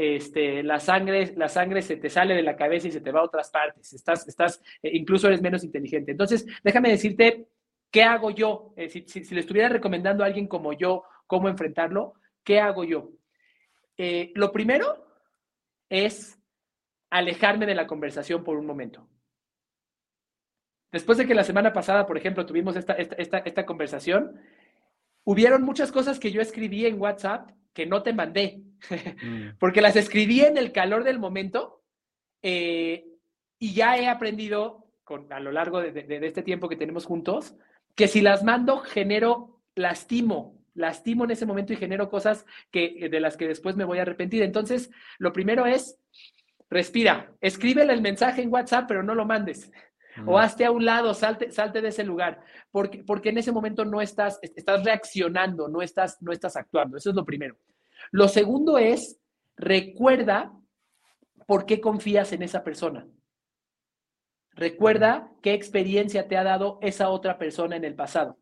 este, 0.01 0.63
la, 0.63 0.81
sangre, 0.81 1.35
la 1.37 1.49
sangre 1.49 1.83
se 1.83 1.97
te 1.97 2.09
sale 2.09 2.35
de 2.35 2.43
la 2.43 2.57
cabeza 2.57 2.89
y 2.89 2.91
se 2.91 3.03
te 3.03 3.13
va 3.13 3.21
a 3.21 3.25
otras 3.25 3.51
partes. 3.51 3.93
Estás, 3.93 4.27
estás, 4.27 4.63
eh, 4.83 4.91
incluso 4.95 5.27
eres 5.27 5.43
menos 5.43 5.63
inteligente. 5.63 6.13
Entonces, 6.13 6.47
déjame 6.65 6.89
decirte, 6.89 7.49
¿qué 7.91 8.03
hago 8.03 8.31
yo? 8.31 8.73
Eh, 8.77 8.89
si, 8.89 9.35
le 9.35 9.41
estuviera 9.41 9.69
recomendando 9.69 10.25
a 10.25 10.27
alguien 10.27 10.49
como 10.49 10.73
yo 10.73 11.05
cómo 11.27 11.49
enfrentarlo, 11.49 12.15
¿qué 12.43 12.61
hago 12.61 12.85
yo? 12.85 13.11
Eh, 13.99 14.33
lo 14.35 14.51
primero 14.53 15.07
es 15.91 16.41
alejarme 17.11 17.67
de 17.67 17.75
la 17.75 17.87
conversación 17.87 18.43
por 18.43 18.57
un 18.57 18.65
momento. 18.65 19.07
Después 20.91 21.19
de 21.19 21.27
que 21.27 21.35
la 21.35 21.45
semana 21.45 21.73
pasada, 21.73 22.07
por 22.07 22.17
ejemplo, 22.17 22.47
tuvimos 22.47 22.75
esta, 22.75 22.95
esta, 22.95 23.67
conversación, 23.67 24.41
hubieron 25.25 25.63
muchas 25.63 25.93
cosas 25.93 26.19
que 26.19 26.33
yo 26.33 26.41
escribí 26.41 26.87
en 26.87 27.01
WhatsApp 27.01 27.51
que 27.73 27.87
no 27.87 28.03
te 28.03 28.13
mandé, 28.13 28.63
mm. 29.23 29.59
porque 29.59 29.81
las 29.81 29.97
escribí 29.97 30.41
en 30.41 30.59
el 30.59 30.73
calor 30.73 31.05
del 31.05 31.19
momento 31.19 31.83
eh, 32.43 33.07
y 33.59 33.75
ya 33.75 33.99
he 33.99 34.09
aprendido 34.09 34.87
con, 35.05 35.33
a 35.33 35.41
lo 35.41 35.53
largo 35.53 35.81
de, 35.81 35.93
de, 35.93 36.27
este 36.27 36.43
tiempo 36.43 36.69
que 36.69 36.77
tenemos 36.77 37.05
juntos, 37.05 37.55
que 37.95 38.09
si 38.09 38.21
las 38.21 38.45
mando 38.45 38.79
genero, 38.79 39.61
lastimo, 39.75 40.61
lastimo 40.75 41.25
en 41.25 41.33
ese 41.33 41.47
momento 41.47 41.73
y 41.73 41.77
genero 41.77 42.09
cosas 42.09 42.47
que, 42.71 43.09
de 43.11 43.21
las 43.21 43.37
que 43.37 43.49
después 43.49 43.77
me 43.77 43.85
voy 43.85 43.99
a 43.99 44.03
arrepentir. 44.03 44.43
Entonces, 44.43 44.91
lo 45.19 45.33
primero 45.33 45.67
es, 45.67 45.99
respira, 46.69 47.33
escríbele 47.41 47.93
el 47.93 48.03
mensaje 48.03 48.43
en 48.43 48.53
WhatsApp, 48.53 48.87
pero 48.89 49.03
no 49.03 49.15
lo 49.15 49.27
mandes. 49.27 49.71
O 50.27 50.39
hazte 50.39 50.65
a 50.65 50.71
un 50.71 50.85
lado, 50.85 51.15
salte, 51.15 51.51
salte 51.53 51.81
de 51.81 51.89
ese 51.89 52.05
lugar, 52.05 52.41
porque, 52.71 53.05
porque 53.05 53.29
en 53.29 53.39
ese 53.39 53.53
momento 53.53 53.85
no 53.85 54.01
estás, 54.01 54.39
estás 54.43 54.85
reaccionando, 54.85 55.69
no 55.69 55.83
estás, 55.83 56.21
no 56.21 56.33
estás 56.33 56.57
actuando. 56.57 56.97
Eso 56.97 57.11
es 57.11 57.17
lo 57.17 57.25
primero. 57.25 57.57
Lo 58.11 58.29
segundo 58.29 58.79
es, 58.79 59.21
recuerda 59.57 60.53
por 61.47 61.67
qué 61.67 61.81
confías 61.81 62.33
en 62.33 62.43
esa 62.43 62.65
persona. 62.65 63.07
Recuerda 64.53 65.31
qué 65.43 65.55
experiencia 65.55 66.29
te 66.29 66.37
ha 66.37 66.45
dado 66.45 66.79
esa 66.83 67.11
otra 67.11 67.39
persona 67.39 67.77
en 67.77 67.85
el 67.85 67.95
pasado. 67.95 68.39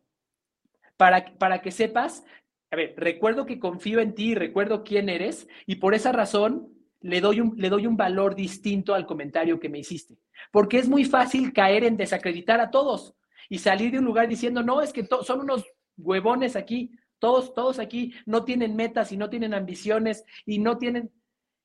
Para, 0.97 1.37
para 1.37 1.61
que 1.61 1.71
sepas, 1.71 2.25
a 2.71 2.75
ver, 2.75 2.93
recuerdo 2.97 3.45
que 3.45 3.59
confío 3.59 3.99
en 3.99 4.15
ti, 4.15 4.35
recuerdo 4.35 4.83
quién 4.83 5.07
eres 5.07 5.47
y 5.65 5.75
por 5.75 5.93
esa 5.93 6.11
razón 6.11 6.78
le 7.01 7.21
doy, 7.21 7.39
un, 7.39 7.53
le 7.57 7.69
doy 7.69 7.87
un 7.87 7.95
valor 7.95 8.35
distinto 8.35 8.93
al 8.93 9.05
comentario 9.05 9.59
que 9.59 9.69
me 9.69 9.79
hiciste. 9.79 10.17
Porque 10.51 10.77
es 10.77 10.89
muy 10.89 11.05
fácil 11.05 11.53
caer 11.53 11.83
en 11.83 11.97
desacreditar 11.97 12.59
a 12.59 12.71
todos 12.71 13.15
y 13.49 13.59
salir 13.59 13.91
de 13.91 13.99
un 13.99 14.05
lugar 14.05 14.27
diciendo, 14.27 14.63
no, 14.63 14.81
es 14.81 14.93
que 14.93 15.07
son 15.23 15.41
unos 15.41 15.65
huevones 15.97 16.55
aquí, 16.55 16.91
todos, 17.19 17.53
todos 17.53 17.79
aquí 17.79 18.13
no 18.25 18.43
tienen 18.43 18.75
metas 18.75 19.11
y 19.11 19.17
no 19.17 19.29
tienen 19.29 19.53
ambiciones 19.53 20.23
y 20.45 20.59
no 20.59 20.77
tienen... 20.77 21.11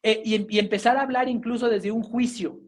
Eh, 0.02 0.22
y, 0.24 0.58
empezar 0.58 0.98
a 0.98 1.02
hablar 1.02 1.28
incluso 1.28 1.68
desde 1.68 1.90
un 1.90 2.02
juicio. 2.02 2.60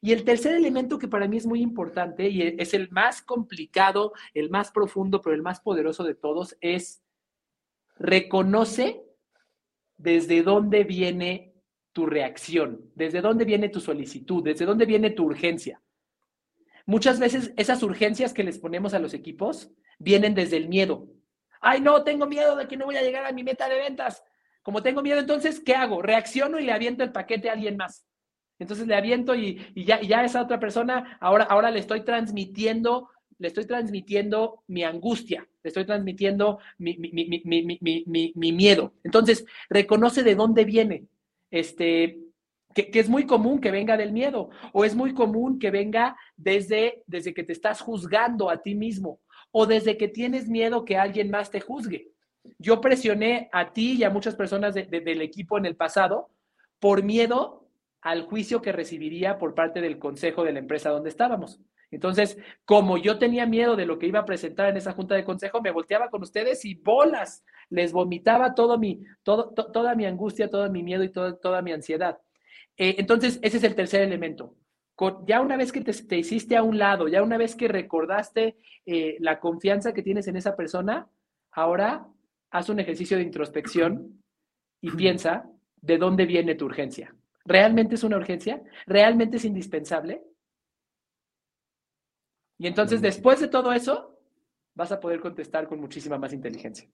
Y 0.00 0.12
el 0.12 0.24
tercer 0.24 0.54
elemento 0.54 0.98
que 0.98 1.08
para 1.08 1.26
mí 1.26 1.36
es 1.36 1.46
muy 1.46 1.60
importante 1.60 2.28
y 2.28 2.42
es 2.58 2.72
el 2.72 2.90
más 2.90 3.20
complicado, 3.20 4.12
el 4.32 4.48
más 4.48 4.70
profundo, 4.70 5.20
pero 5.20 5.34
el 5.34 5.42
más 5.42 5.60
poderoso 5.60 6.04
de 6.04 6.14
todos, 6.14 6.56
es 6.60 7.02
reconoce 7.96 9.02
desde 9.96 10.42
dónde 10.42 10.84
viene 10.84 11.53
tu 11.94 12.06
reacción, 12.06 12.90
desde 12.96 13.22
dónde 13.22 13.44
viene 13.44 13.68
tu 13.70 13.80
solicitud, 13.80 14.42
desde 14.42 14.66
dónde 14.66 14.84
viene 14.84 15.10
tu 15.10 15.24
urgencia. 15.24 15.80
Muchas 16.86 17.20
veces 17.20 17.54
esas 17.56 17.82
urgencias 17.82 18.34
que 18.34 18.42
les 18.42 18.58
ponemos 18.58 18.92
a 18.94 18.98
los 18.98 19.14
equipos 19.14 19.70
vienen 19.98 20.34
desde 20.34 20.58
el 20.58 20.68
miedo. 20.68 21.06
Ay, 21.60 21.80
no, 21.80 22.02
tengo 22.02 22.26
miedo 22.26 22.56
de 22.56 22.66
que 22.66 22.76
no 22.76 22.84
voy 22.84 22.96
a 22.96 23.02
llegar 23.02 23.24
a 23.24 23.32
mi 23.32 23.44
meta 23.44 23.68
de 23.68 23.76
ventas. 23.76 24.24
Como 24.62 24.82
tengo 24.82 25.02
miedo, 25.02 25.20
entonces, 25.20 25.60
¿qué 25.60 25.74
hago? 25.76 26.02
Reacciono 26.02 26.58
y 26.58 26.64
le 26.64 26.72
aviento 26.72 27.04
el 27.04 27.12
paquete 27.12 27.48
a 27.48 27.52
alguien 27.52 27.76
más. 27.76 28.04
Entonces 28.58 28.88
le 28.88 28.96
aviento 28.96 29.34
y, 29.36 29.64
ya, 29.76 30.00
ya 30.02 30.24
esa 30.24 30.42
otra 30.42 30.58
persona, 30.58 31.16
ahora, 31.20 31.44
ahora 31.44 31.70
le 31.70 31.78
estoy 31.78 32.00
transmitiendo, 32.02 33.08
le 33.38 33.48
estoy 33.48 33.66
transmitiendo 33.66 34.64
mi 34.66 34.82
angustia, 34.82 35.46
le 35.62 35.68
estoy 35.68 35.86
transmitiendo 35.86 36.58
mi, 36.78 36.98
mi 36.98 38.52
miedo. 38.52 38.94
Entonces, 39.04 39.46
reconoce 39.70 40.24
de 40.24 40.34
dónde 40.34 40.64
viene 40.64 41.06
este, 41.54 42.18
que, 42.74 42.90
es 42.92 43.08
muy 43.08 43.26
común 43.26 43.60
que 43.60 43.70
venga 43.70 43.96
del 43.96 44.12
miedo 44.12 44.50
o 44.72 44.84
es 44.84 44.96
muy 44.96 45.14
común 45.14 45.60
que 45.60 45.70
venga 45.70 46.16
desde, 46.36 47.04
desde 47.06 47.32
que 47.32 47.44
te 47.44 47.52
estás 47.52 47.80
juzgando 47.80 48.50
a 48.50 48.60
ti 48.60 48.74
mismo 48.74 49.20
o 49.52 49.66
desde 49.66 49.96
que 49.96 50.08
tienes 50.08 50.48
miedo 50.48 50.84
que 50.84 50.96
alguien 50.96 51.30
más 51.30 51.50
te 51.50 51.60
juzgue. 51.60 52.08
Yo 52.58 52.80
presioné 52.80 53.48
a 53.52 53.72
ti 53.72 53.92
y 53.92 54.04
a 54.04 54.10
muchas 54.10 54.34
personas 54.34 54.74
del 54.74 55.22
equipo 55.22 55.56
en 55.56 55.66
el 55.66 55.76
pasado 55.76 56.30
por 56.80 57.04
miedo 57.04 57.68
al 58.02 58.22
juicio 58.22 58.60
que 58.60 58.72
recibiría 58.72 59.38
por 59.38 59.54
parte 59.54 59.80
del 59.80 59.98
consejo 59.98 60.42
de 60.42 60.52
la 60.52 60.58
empresa 60.58 60.90
donde 60.90 61.10
estábamos. 61.10 61.60
Entonces, 61.92 62.36
como 62.64 62.98
yo 62.98 63.18
tenía 63.18 63.46
miedo 63.46 63.76
de 63.76 63.86
lo 63.86 63.98
que 64.00 64.08
iba 64.08 64.18
a 64.18 64.24
presentar 64.24 64.68
en 64.68 64.76
esa 64.76 64.92
junta 64.92 65.14
de 65.14 65.24
consejo, 65.24 65.62
me 65.62 65.70
volteaba 65.70 66.10
con 66.10 66.22
ustedes 66.22 66.64
y 66.64 66.74
bolas, 66.74 67.44
les 67.74 67.92
vomitaba 67.92 68.54
todo 68.54 68.78
mi, 68.78 69.02
todo, 69.22 69.50
toda 69.50 69.94
mi 69.94 70.06
angustia, 70.06 70.48
todo 70.48 70.70
mi 70.70 70.82
miedo 70.82 71.02
y 71.02 71.10
toda 71.10 71.60
mi 71.60 71.72
ansiedad. 71.72 72.18
Eh, 72.76 72.96
entonces, 72.98 73.38
ese 73.42 73.56
es 73.58 73.64
el 73.64 73.74
tercer 73.74 74.02
elemento. 74.02 74.54
ya 75.26 75.40
una 75.40 75.56
vez 75.56 75.72
que 75.72 75.80
te, 75.80 76.16
hiciste 76.16 76.56
a 76.56 76.62
un 76.62 76.78
lado, 76.78 77.08
ya 77.08 77.22
una 77.22 77.36
vez 77.36 77.56
que 77.56 77.68
recordaste 77.68 78.56
eh, 78.86 79.16
la 79.20 79.40
confianza 79.40 79.92
que 79.92 80.02
tienes 80.02 80.28
en 80.28 80.36
esa 80.36 80.54
persona, 80.56 81.08
ahora 81.50 82.06
haz 82.50 82.68
un 82.68 82.78
ejercicio 82.78 83.16
de 83.16 83.24
introspección 83.24 84.22
y 84.80 84.90
piensa 84.92 85.50
de 85.80 85.98
dónde 85.98 86.26
viene 86.26 86.54
tu 86.54 86.66
urgencia. 86.66 87.14
¿Realmente 87.44 87.96
es 87.96 88.04
una 88.04 88.16
urgencia? 88.16 88.62
¿Realmente 88.86 89.36
es 89.38 89.44
indispensable? 89.44 90.22
Y 92.56 92.68
entonces, 92.68 93.02
después 93.02 93.40
de 93.40 93.48
todo 93.48 93.72
eso, 93.72 94.16
vas 94.74 94.92
a 94.92 95.00
poder 95.00 95.20
contestar 95.20 95.66
con 95.68 95.80
muchísima 95.80 96.18
más 96.18 96.32
inteligencia. 96.32 96.88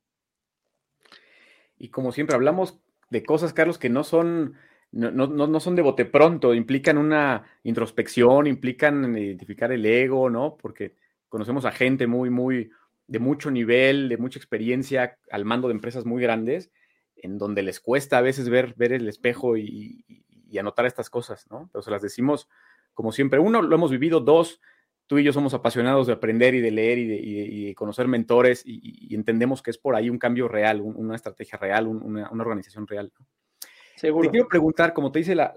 Y 1.81 1.89
como 1.89 2.13
siempre 2.13 2.37
hablamos 2.37 2.79
de 3.09 3.25
cosas, 3.25 3.55
Carlos, 3.55 3.79
que 3.79 3.89
no 3.89 4.05
son, 4.05 4.55
no, 4.93 5.11
no, 5.11 5.61
son 5.61 5.77
de 5.77 5.83
bote 5.83 6.05
pronto, 6.05 6.55
implican 6.55 6.99
una 6.99 7.45
introspección, 7.63 8.47
implican 8.47 9.17
identificar 9.17 9.73
el 9.73 9.87
ego, 9.87 10.29
¿no? 10.29 10.59
Porque 10.61 10.95
conocemos 11.31 11.65
a 11.65 11.73
gente 11.73 12.07
muy, 12.07 12.29
muy 12.29 12.71
de 13.07 13.19
mucho 13.19 13.51
nivel, 13.51 14.11
de 14.11 14.19
mucha 14.19 14.39
experiencia 14.39 15.19
al 15.31 15.47
mando 15.47 15.69
de 15.69 15.75
empresas 15.75 16.05
muy 16.05 16.23
grandes, 16.23 16.71
en 17.17 17.39
donde 17.39 17.63
les 17.63 17.81
cuesta 17.81 18.19
a 18.19 18.23
veces 18.23 18.51
ver, 18.51 18.75
ver 18.77 18.93
el 18.93 19.09
espejo 19.09 19.57
y, 19.57 20.05
anotar 20.59 20.85
estas 20.85 21.09
cosas, 21.09 21.47
¿no? 21.51 21.71
Pero 21.73 21.81
se 21.81 21.91
las 21.91 22.03
decimos 22.03 22.47
como 22.93 23.11
siempre. 23.11 23.39
Uno, 23.39 23.63
lo 23.63 23.75
hemos 23.75 23.91
vivido. 23.91 24.21
Dos, 24.21 24.61
tú 25.11 25.19
y 25.19 25.25
yo 25.25 25.33
somos 25.33 25.55
apasionados 25.55 26.07
de 26.07 26.13
aprender 26.13 26.55
y 26.55 26.61
de 26.61 26.71
leer 26.71 26.99
y 26.99 27.65
de, 27.67 27.75
conocer 27.75 28.07
mentores 28.07 28.63
y, 28.65 29.13
entendemos 29.13 29.61
que 29.61 29.73
es 29.73 29.77
por 29.77 29.97
ahí 29.97 30.09
un 30.09 30.21
cambio 30.21 30.47
real, 30.47 30.81
una 30.81 31.17
estrategia 31.17 31.59
real, 31.59 31.89
una, 31.89 32.31
organización 32.31 32.87
real. 32.87 33.13
Seguro. 33.97 34.29
Te 34.29 34.31
quiero 34.31 34.47
preguntar, 34.47 34.95
como 34.95 35.11
te 35.11 35.19
dice 35.19 35.35
la, 35.35 35.53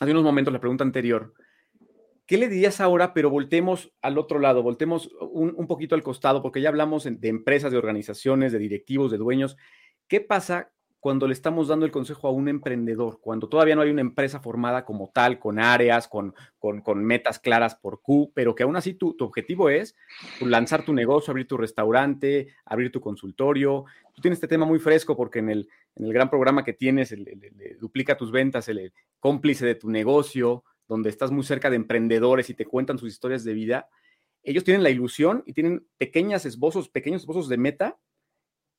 hace 0.00 0.10
unos 0.12 0.22
momentos 0.22 0.50
la 0.50 0.60
pregunta 0.60 0.82
anterior, 0.82 1.34
¿qué 2.24 2.38
le 2.38 2.48
dirías 2.48 2.80
ahora, 2.80 3.12
pero 3.12 3.28
voltemos 3.28 3.92
al 4.00 4.16
otro 4.16 4.38
lado, 4.38 4.62
voltemos 4.62 5.10
un, 5.20 5.66
poquito 5.66 5.94
al 5.94 6.02
costado, 6.02 6.40
porque 6.40 6.62
ya 6.62 6.70
hablamos 6.70 7.04
de 7.04 7.28
empresas, 7.28 7.70
de 7.70 7.76
organizaciones, 7.76 8.50
de 8.50 8.58
directivos, 8.58 9.10
de 9.10 9.18
dueños. 9.18 9.58
¿Qué 10.06 10.22
pasa 10.22 10.72
cuando 11.00 11.28
le 11.28 11.32
estamos 11.32 11.68
dando 11.68 11.86
el 11.86 11.92
consejo 11.92 12.26
a 12.26 12.32
un 12.32 12.48
emprendedor, 12.48 13.20
cuando 13.20 13.48
todavía 13.48 13.76
no 13.76 13.82
hay 13.82 13.90
una 13.90 14.00
empresa 14.00 14.40
formada 14.40 14.84
como 14.84 15.10
tal, 15.14 15.38
con 15.38 15.60
áreas, 15.60 16.08
con, 16.08 16.34
con, 16.58 17.04
metas 17.04 17.38
claras 17.38 17.76
por 17.76 18.02
Q, 18.02 18.32
pero 18.34 18.54
que 18.54 18.64
aún 18.64 18.74
así 18.74 18.94
tu, 18.94 19.14
objetivo 19.20 19.70
es 19.70 19.94
pues, 20.40 20.50
lanzar 20.50 20.84
tu 20.84 20.92
negocio, 20.92 21.30
abrir 21.30 21.46
tu 21.46 21.56
restaurante, 21.56 22.48
abrir 22.64 22.90
tu 22.90 23.00
consultorio. 23.00 23.84
Tú 24.12 24.22
tienes 24.22 24.38
este 24.38 24.48
tema 24.48 24.66
muy 24.66 24.80
fresco 24.80 25.16
porque 25.16 25.38
en 25.38 25.50
el, 25.50 25.68
en 25.94 26.06
el 26.06 26.12
gran 26.12 26.30
programa 26.30 26.64
que 26.64 26.72
tienes, 26.72 27.12
el, 27.12 27.24
duplica 27.80 28.16
tus 28.16 28.32
ventas, 28.32 28.68
el, 28.68 28.92
cómplice 29.20 29.64
de 29.64 29.76
tu 29.76 29.90
negocio, 29.90 30.64
donde 30.88 31.10
estás 31.10 31.30
muy 31.30 31.44
cerca 31.44 31.70
de 31.70 31.76
emprendedores 31.76 32.50
y 32.50 32.54
te 32.54 32.66
cuentan 32.66 32.98
sus 32.98 33.12
historias 33.12 33.44
de 33.44 33.52
vida, 33.52 33.88
ellos 34.42 34.64
tienen 34.64 34.82
la 34.82 34.90
ilusión 34.90 35.44
y 35.46 35.52
tienen 35.52 35.86
pequeños 35.96 36.44
esbozos, 36.44 36.88
pequeños 36.88 37.22
esbozos 37.22 37.48
de 37.48 37.56
meta 37.56 37.98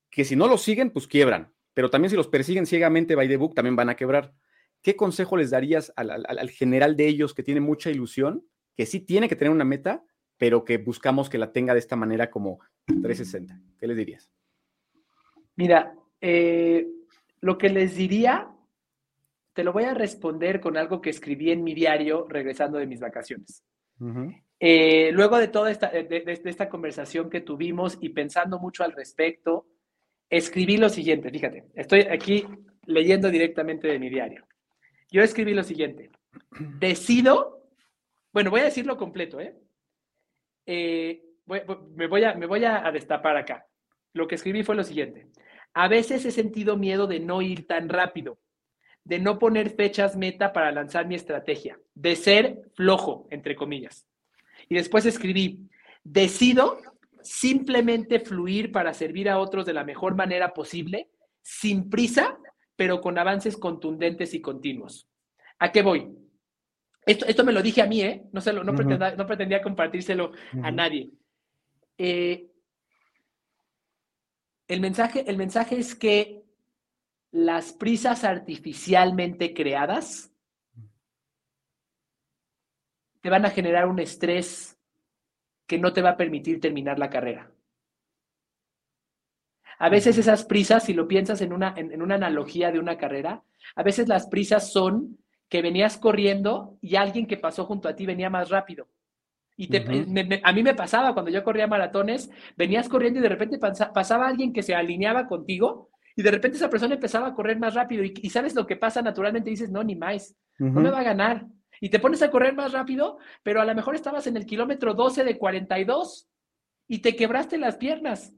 que 0.09 0.25
si 0.25 0.35
no 0.35 0.47
los 0.47 0.63
siguen, 0.63 0.89
pues 0.89 1.07
quiebran 1.07 1.53
pero 1.79 1.89
también 1.89 2.09
si 2.09 2.17
los 2.17 2.27
persiguen 2.27 2.65
ciegamente 2.65 3.15
by 3.15 3.25
the 3.29 3.37
book, 3.37 3.55
también 3.55 3.77
van 3.77 3.87
a 3.87 3.95
quebrar. 3.95 4.33
¿Qué 4.81 4.97
consejo 4.97 5.37
les 5.37 5.51
darías 5.51 5.93
al, 5.95 6.49
general 6.49 6.97
de 6.97 7.07
ellos 7.07 7.33
que 7.33 7.41
tiene 7.41 7.61
mucha 7.61 7.89
ilusión, 7.89 8.45
que 8.75 8.85
sí 8.85 8.99
tiene 8.99 9.29
que 9.29 9.37
tener 9.37 9.53
una 9.53 9.63
meta, 9.63 10.03
pero 10.37 10.65
que 10.65 10.77
buscamos 10.77 11.29
que 11.29 11.37
la 11.37 11.53
tenga 11.53 11.71
de 11.71 11.79
esta 11.79 11.95
manera 11.95 12.29
como 12.29 12.59
360? 12.85 13.61
¿Qué 13.79 13.87
les 13.87 13.95
dirías? 13.95 14.29
Mira, 15.55 15.95
eh, 16.19 16.85
lo 17.39 17.57
que 17.57 17.69
les 17.69 17.95
diría, 17.95 18.51
te 19.53 19.63
lo 19.63 19.71
voy 19.71 19.85
a 19.85 19.93
responder 19.93 20.59
con 20.59 20.75
algo 20.75 20.99
que 20.99 21.11
escribí 21.11 21.49
en 21.49 21.63
mi 21.63 21.73
diario 21.73 22.27
regresando 22.27 22.77
de 22.77 22.87
mis 22.87 22.99
vacaciones. 22.99 23.63
Eh, 24.59 25.11
luego 25.13 25.37
de 25.37 25.47
toda 25.47 25.71
esta, 25.71 25.89
de 25.91 26.41
esta 26.43 26.67
conversación 26.67 27.29
que 27.29 27.39
tuvimos 27.39 27.97
y 28.01 28.09
pensando 28.09 28.59
mucho 28.59 28.83
al 28.83 28.91
respecto, 28.91 29.65
escribí 30.29 30.77
lo 30.77 30.89
siguiente, 30.89 31.29
fíjate, 31.29 31.65
estoy 31.75 32.01
aquí 32.01 32.45
leyendo 32.85 33.29
directamente 33.29 33.87
de 33.87 33.99
mi 33.99 34.09
diario. 34.09 34.45
Yo 35.11 35.21
escribí 35.21 35.53
lo 35.53 35.63
siguiente, 35.63 36.11
decido, 36.79 37.63
bueno, 38.31 38.51
voy 38.51 38.61
a 38.61 38.65
decirlo 38.65 38.97
completo, 38.97 39.39
¿eh? 39.39 39.55
eh 40.65 41.23
me, 41.45 42.07
voy 42.07 42.23
a, 42.23 42.35
me 42.35 42.45
voy 42.45 42.63
a 42.63 42.91
destapar 42.91 43.35
acá. 43.35 43.65
Lo 44.13 44.27
que 44.27 44.35
escribí 44.35 44.63
fue 44.63 44.75
lo 44.75 44.83
siguiente, 44.83 45.27
A 45.73 45.87
veces 45.87 46.25
he 46.25 46.31
sentido 46.31 46.77
miedo 46.77 47.07
de 47.07 47.19
no 47.19 47.41
ir 47.41 47.67
tan 47.67 47.89
rápido, 47.89 48.39
de 49.03 49.19
no 49.19 49.39
poner 49.39 49.71
fechas 49.71 50.15
meta 50.15 50.51
para 50.51 50.71
lanzar 50.71 51.07
mi 51.07 51.15
estrategia, 51.15 51.79
de 51.93 52.15
ser 52.15 52.61
flojo, 52.75 53.27
entre 53.29 53.55
comillas. 53.55 54.07
Y 54.67 54.75
después 54.75 55.05
escribí, 55.05 55.69
decido 56.03 56.79
simplemente 57.29 58.19
fluir 58.19 58.71
para 58.71 58.91
servir 58.91 59.29
a 59.29 59.37
otros 59.37 59.63
de 59.63 59.73
la 59.73 59.83
mejor 59.83 60.15
manera 60.15 60.51
posible, 60.51 61.11
sin 61.43 61.87
prisa, 61.87 62.39
pero 62.75 63.01
con 63.01 63.19
avances 63.19 63.55
contundentes 63.55 64.33
y 64.33 64.41
continuos. 64.41 65.07
¿A 65.59 65.71
qué 65.71 65.83
voy? 65.83 66.09
Esto, 67.05 67.27
esto 67.27 67.43
me 67.43 67.51
lo 67.51 67.61
dije 67.61 67.83
a 67.83 67.85
mí, 67.85 68.01
¿eh? 68.01 68.23
No, 68.33 68.41
se 68.41 68.51
lo, 68.51 68.63
no, 68.63 68.73
pretendía, 68.73 69.15
no 69.15 69.27
pretendía 69.27 69.61
compartírselo 69.61 70.31
a 70.63 70.71
nadie. 70.71 71.11
Eh, 71.99 72.49
el, 74.67 74.81
mensaje, 74.81 75.23
el 75.29 75.37
mensaje 75.37 75.77
es 75.77 75.93
que 75.93 76.41
las 77.29 77.73
prisas 77.73 78.23
artificialmente 78.23 79.53
creadas 79.53 80.33
te 83.21 83.29
van 83.29 83.45
a 83.45 83.51
generar 83.51 83.85
un 83.85 83.99
estrés 83.99 84.78
que 85.69 85.77
no 85.77 85.93
te 85.93 86.01
va 86.01 86.09
a 86.09 86.17
permitir 86.17 86.59
terminar 86.59 86.97
la 86.97 87.11
carrera. 87.11 87.51
A 89.77 89.87
veces 89.87 90.17
esas 90.17 90.43
prisas, 90.43 90.83
si 90.83 90.93
lo 90.93 91.07
piensas 91.07 91.41
en 91.41 91.53
una, 91.53 91.75
en, 91.77 92.01
una 92.01 92.15
analogía 92.15 92.71
de 92.71 92.79
una 92.79 92.97
carrera, 92.97 93.43
a 93.75 93.83
veces 93.83 94.07
las 94.07 94.27
prisas 94.27 94.73
son 94.73 95.19
que 95.47 95.61
venías 95.61 95.97
corriendo 95.97 96.77
y 96.81 96.95
alguien 96.95 97.27
que 97.27 97.37
pasó 97.37 97.65
junto 97.65 97.87
a 97.87 97.95
ti 97.95 98.07
venía 98.07 98.31
más 98.31 98.49
rápido. 98.49 98.87
Y 99.57 99.69
a 100.43 100.53
mí 100.53 100.63
me 100.63 100.73
pasaba 100.73 101.13
cuando 101.13 101.29
yo 101.29 101.43
corría 101.43 101.67
maratones, 101.67 102.31
venías 102.57 102.89
corriendo 102.89 103.19
y 103.19 103.23
de 103.23 103.29
repente 103.29 103.59
pasaba 103.59 104.27
alguien 104.27 104.51
que 104.51 104.63
se 104.63 104.73
alineaba 104.73 105.27
contigo 105.27 105.91
y 106.15 106.23
de 106.23 106.31
repente 106.31 106.57
esa 106.57 106.69
persona 106.69 106.95
empezaba 106.95 107.27
a 107.27 107.35
correr 107.35 107.59
más 107.59 107.75
rápido 107.75 108.03
y, 108.03 108.29
sabes 108.29 108.55
lo 108.55 108.65
que 108.65 108.75
pasa 108.75 109.03
naturalmente, 109.03 109.51
dices, 109.51 109.69
no, 109.69 109.83
ni 109.83 109.95
más, 109.95 110.35
no 110.57 110.81
me 110.81 110.89
va 110.89 111.01
a 111.01 111.03
ganar 111.03 111.45
y 111.79 111.89
te 111.89 111.99
pones 111.99 112.21
a 112.21 112.31
correr 112.31 112.53
más 112.55 112.71
rápido, 112.71 113.17
pero 113.43 113.61
a 113.61 113.65
lo 113.65 113.75
mejor 113.75 113.95
estabas 113.95 114.27
en 114.27 114.37
el 114.37 114.45
kilómetro 114.45 114.93
12 114.93 115.23
de 115.23 115.37
42 115.37 116.27
y 116.87 116.99
te 116.99 117.15
quebraste 117.15 117.57
las 117.57 117.77
piernas. 117.77 118.33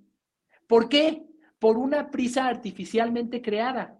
¿Por 0.67 0.89
qué? 0.89 1.23
Por 1.59 1.77
una 1.77 2.11
prisa 2.11 2.47
artificialmente 2.47 3.41
creada, 3.41 3.99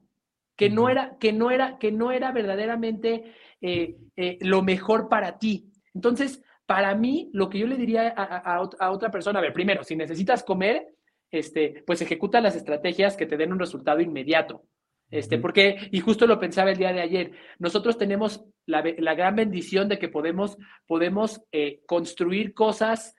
que 0.56 0.70
no 0.70 0.90
era, 0.90 1.18
que 1.20 1.34
no 1.34 1.52
era, 1.52 1.78
que 1.80 1.92
no 1.92 2.12
era 2.12 2.32
verdaderamente 2.32 3.34
eh, 3.62 3.98
eh, 4.16 4.38
lo 4.42 4.62
mejor 4.62 5.10
para 5.10 5.38
ti. 5.38 5.72
Entonces, 5.94 6.44
para 6.66 6.96
mí, 6.96 7.30
lo 7.34 7.50
que 7.50 7.60
yo 7.60 7.68
le 7.68 7.76
diría 7.76 8.14
a, 8.16 8.56
a, 8.56 8.92
otra 8.92 9.12
persona, 9.12 9.40
a 9.40 9.42
ver, 9.42 9.54
primero, 9.54 9.84
si 9.84 9.96
necesitas 9.96 10.44
comer, 10.44 10.96
este, 11.30 11.84
pues 11.86 12.02
ejecuta 12.02 12.42
las 12.42 12.56
estrategias 12.56 13.18
que 13.18 13.26
te 13.26 13.38
den 13.38 13.52
un 13.52 13.60
resultado 13.60 14.00
inmediato. 14.00 14.66
Este, 15.12 15.38
porque, 15.38 15.90
y 15.92 16.00
justo 16.00 16.26
lo 16.26 16.40
pensaba 16.40 16.72
el 16.72 16.78
día 16.78 16.94
de 16.94 17.02
ayer, 17.02 17.32
nosotros 17.60 17.98
tenemos 17.98 18.46
la, 18.66 18.82
gran 18.82 19.36
bendición 19.36 19.90
de 19.90 20.00
que 20.00 20.08
podemos, 20.08 20.58
podemos 20.88 21.42
eh, 21.52 21.82
construir 21.86 22.54
cosas, 22.54 23.16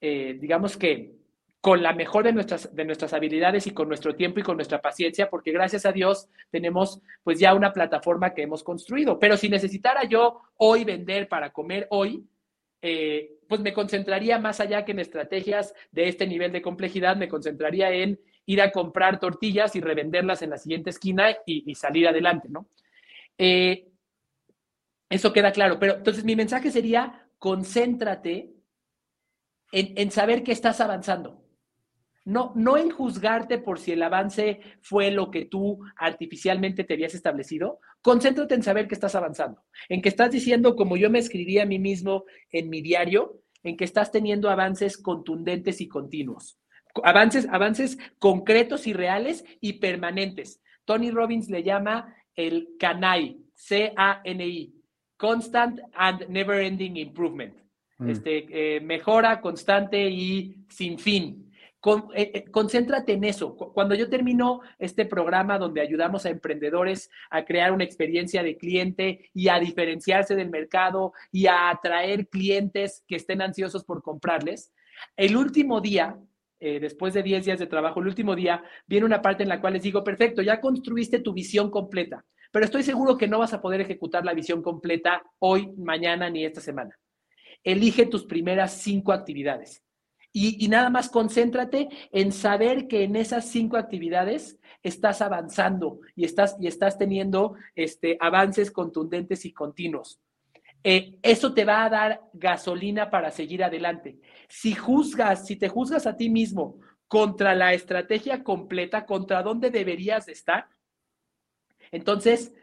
eh, 0.00 0.38
digamos 0.40 0.76
que 0.76 1.16
con 1.60 1.82
la 1.82 1.92
mejor 1.92 2.22
de 2.22 2.32
nuestras, 2.32 2.72
de 2.76 2.84
nuestras 2.84 3.12
habilidades 3.12 3.66
y 3.66 3.72
con 3.72 3.88
nuestro 3.88 4.14
tiempo 4.14 4.38
y 4.38 4.44
con 4.44 4.56
nuestra 4.56 4.80
paciencia, 4.80 5.28
porque 5.28 5.50
gracias 5.50 5.84
a 5.84 5.90
Dios 5.90 6.28
tenemos 6.52 7.02
pues 7.24 7.40
ya 7.40 7.54
una 7.54 7.72
plataforma 7.72 8.32
que 8.32 8.42
hemos 8.42 8.62
construido. 8.62 9.18
Pero 9.18 9.36
si 9.36 9.48
necesitara 9.48 10.04
yo 10.04 10.42
hoy 10.58 10.84
vender 10.84 11.26
para 11.28 11.50
comer 11.50 11.88
hoy, 11.90 12.24
eh, 12.82 13.32
pues 13.48 13.60
me 13.62 13.72
concentraría 13.72 14.38
más 14.38 14.60
allá 14.60 14.84
que 14.84 14.92
en 14.92 15.00
estrategias 15.00 15.74
de 15.90 16.06
este 16.06 16.28
nivel 16.28 16.52
de 16.52 16.62
complejidad, 16.62 17.16
me 17.16 17.28
concentraría 17.28 17.90
en 17.90 18.20
ir 18.46 18.62
a 18.62 18.70
comprar 18.70 19.18
tortillas 19.18 19.74
y 19.76 19.80
revenderlas 19.80 20.40
en 20.42 20.50
la 20.50 20.58
siguiente 20.58 20.90
esquina 20.90 21.36
y, 21.44 21.74
salir 21.74 22.08
adelante, 22.08 22.48
¿no? 22.48 22.68
Eh, 23.36 23.88
eso 25.10 25.32
queda 25.32 25.52
claro, 25.52 25.78
pero 25.78 25.96
entonces 25.96 26.24
mi 26.24 26.34
mensaje 26.34 26.70
sería, 26.70 27.28
concéntrate 27.38 28.54
en, 29.72 30.10
saber 30.10 30.42
que 30.42 30.52
estás 30.52 30.80
avanzando. 30.80 31.44
No, 32.24 32.52
no 32.56 32.76
en 32.76 32.90
juzgarte 32.90 33.58
por 33.58 33.78
si 33.78 33.92
el 33.92 34.02
avance 34.02 34.60
fue 34.80 35.12
lo 35.12 35.30
que 35.30 35.44
tú 35.44 35.78
artificialmente 35.96 36.82
te 36.82 36.94
habías 36.94 37.14
establecido. 37.14 37.78
Concéntrate 38.02 38.54
en 38.54 38.64
saber 38.64 38.88
que 38.88 38.94
estás 38.94 39.14
avanzando, 39.14 39.62
en 39.88 40.02
que 40.02 40.08
estás 40.08 40.32
diciendo, 40.32 40.74
como 40.74 40.96
yo 40.96 41.08
me 41.08 41.20
escribí 41.20 41.60
a 41.60 41.66
mí 41.66 41.78
mismo 41.78 42.24
en 42.50 42.68
mi 42.68 42.80
diario, 42.80 43.42
en 43.62 43.76
que 43.76 43.84
estás 43.84 44.10
teniendo 44.10 44.50
avances 44.50 44.96
contundentes 44.96 45.80
y 45.80 45.88
continuos 45.88 46.58
avances, 47.04 47.46
avances 47.50 47.98
concretos 48.18 48.86
y 48.86 48.92
reales 48.92 49.44
y 49.60 49.74
permanentes. 49.74 50.60
Tony 50.84 51.10
Robbins 51.10 51.50
le 51.50 51.62
llama 51.62 52.14
el 52.34 52.70
CANI, 52.78 53.44
C-A-N-I, 53.54 54.74
Constant 55.16 55.80
and 55.94 56.28
Never 56.28 56.60
Ending 56.60 56.96
Improvement. 56.96 57.54
Mm. 57.98 58.10
Este, 58.10 58.76
eh, 58.76 58.80
mejora 58.80 59.40
constante 59.40 60.08
y 60.08 60.56
sin 60.68 60.98
fin. 60.98 61.46
Eh, 62.14 62.32
eh, 62.34 62.44
concéntrate 62.50 63.12
en 63.12 63.24
eso. 63.24 63.54
Cuando 63.54 63.94
yo 63.94 64.10
termino 64.10 64.60
este 64.78 65.06
programa 65.06 65.56
donde 65.58 65.80
ayudamos 65.80 66.26
a 66.26 66.30
emprendedores 66.30 67.10
a 67.30 67.44
crear 67.44 67.70
una 67.70 67.84
experiencia 67.84 68.42
de 68.42 68.56
cliente 68.56 69.30
y 69.32 69.48
a 69.48 69.60
diferenciarse 69.60 70.34
del 70.34 70.50
mercado 70.50 71.12
y 71.30 71.46
a 71.46 71.70
atraer 71.70 72.28
clientes 72.28 73.04
que 73.06 73.16
estén 73.16 73.40
ansiosos 73.40 73.84
por 73.84 74.02
comprarles, 74.02 74.72
el 75.16 75.36
último 75.36 75.80
día 75.80 76.18
eh, 76.60 76.80
después 76.80 77.14
de 77.14 77.22
10 77.22 77.44
días 77.44 77.58
de 77.58 77.66
trabajo, 77.66 78.00
el 78.00 78.06
último 78.06 78.34
día, 78.34 78.62
viene 78.86 79.06
una 79.06 79.22
parte 79.22 79.42
en 79.42 79.48
la 79.48 79.60
cual 79.60 79.74
les 79.74 79.82
digo, 79.82 80.02
perfecto, 80.02 80.42
ya 80.42 80.60
construiste 80.60 81.20
tu 81.20 81.32
visión 81.32 81.70
completa, 81.70 82.24
pero 82.50 82.64
estoy 82.64 82.82
seguro 82.82 83.18
que 83.18 83.28
no 83.28 83.38
vas 83.38 83.52
a 83.52 83.60
poder 83.60 83.80
ejecutar 83.80 84.24
la 84.24 84.34
visión 84.34 84.62
completa 84.62 85.22
hoy, 85.38 85.72
mañana 85.76 86.30
ni 86.30 86.44
esta 86.44 86.60
semana. 86.60 86.98
Elige 87.62 88.06
tus 88.06 88.24
primeras 88.24 88.80
cinco 88.80 89.12
actividades 89.12 89.82
y, 90.38 90.68
nada 90.68 90.90
más 90.90 91.08
concéntrate 91.08 91.88
en 92.12 92.30
saber 92.30 92.88
que 92.88 93.04
en 93.04 93.16
esas 93.16 93.48
cinco 93.48 93.78
actividades 93.78 94.58
estás 94.82 95.22
avanzando 95.22 96.00
y 96.14 96.26
estás, 96.26 96.58
y 96.60 96.66
estás 96.66 96.98
teniendo 96.98 97.54
este, 97.74 98.18
avances 98.20 98.70
contundentes 98.70 99.46
y 99.46 99.54
continuos. 99.54 100.20
Eh, 100.88 101.18
eso 101.20 101.52
te 101.52 101.64
va 101.64 101.84
a 101.84 101.90
dar 101.90 102.20
gasolina 102.32 103.10
para 103.10 103.32
seguir 103.32 103.64
adelante. 103.64 104.20
Si 104.48 104.72
juzgas, 104.72 105.44
si 105.44 105.56
te 105.56 105.68
juzgas 105.68 106.06
a 106.06 106.16
ti 106.16 106.30
mismo 106.30 106.78
contra 107.08 107.56
la 107.56 107.74
estrategia 107.74 108.44
completa, 108.44 109.04
contra 109.04 109.42
dónde 109.42 109.72
deberías 109.72 110.28
estar, 110.28 110.68
entonces 111.90 112.54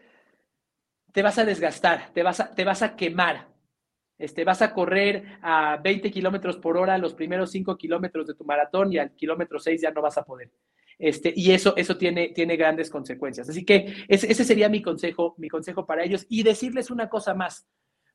te 1.11 1.21
vas 1.21 1.37
a 1.37 1.43
desgastar, 1.43 2.11
te 2.13 2.23
vas 2.23 2.39
a, 2.39 2.55
te 2.55 2.63
vas 2.63 2.81
a 2.81 2.95
quemar. 2.95 3.49
Este, 4.17 4.45
vas 4.45 4.61
a 4.61 4.73
correr 4.73 5.39
a 5.41 5.75
20 5.83 6.09
kilómetros 6.09 6.55
por 6.55 6.77
hora 6.77 6.97
los 6.97 7.13
primeros 7.15 7.51
5 7.51 7.77
kilómetros 7.77 8.25
de 8.25 8.35
tu 8.35 8.45
maratón 8.45 8.93
y 8.93 8.99
al 8.99 9.13
kilómetro 9.15 9.59
6 9.59 9.81
ya 9.81 9.91
no 9.91 10.01
vas 10.01 10.17
a 10.17 10.23
poder. 10.23 10.49
Este, 10.97 11.33
y 11.35 11.51
eso, 11.51 11.75
eso 11.75 11.97
tiene, 11.97 12.29
tiene 12.29 12.55
grandes 12.55 12.89
consecuencias. 12.89 13.49
Así 13.49 13.65
que 13.65 14.05
ese, 14.07 14.31
ese 14.31 14.45
sería 14.45 14.69
mi 14.69 14.81
consejo, 14.81 15.35
mi 15.37 15.49
consejo 15.49 15.85
para 15.85 16.05
ellos. 16.05 16.25
Y 16.29 16.43
decirles 16.43 16.89
una 16.89 17.09
cosa 17.09 17.33
más 17.33 17.67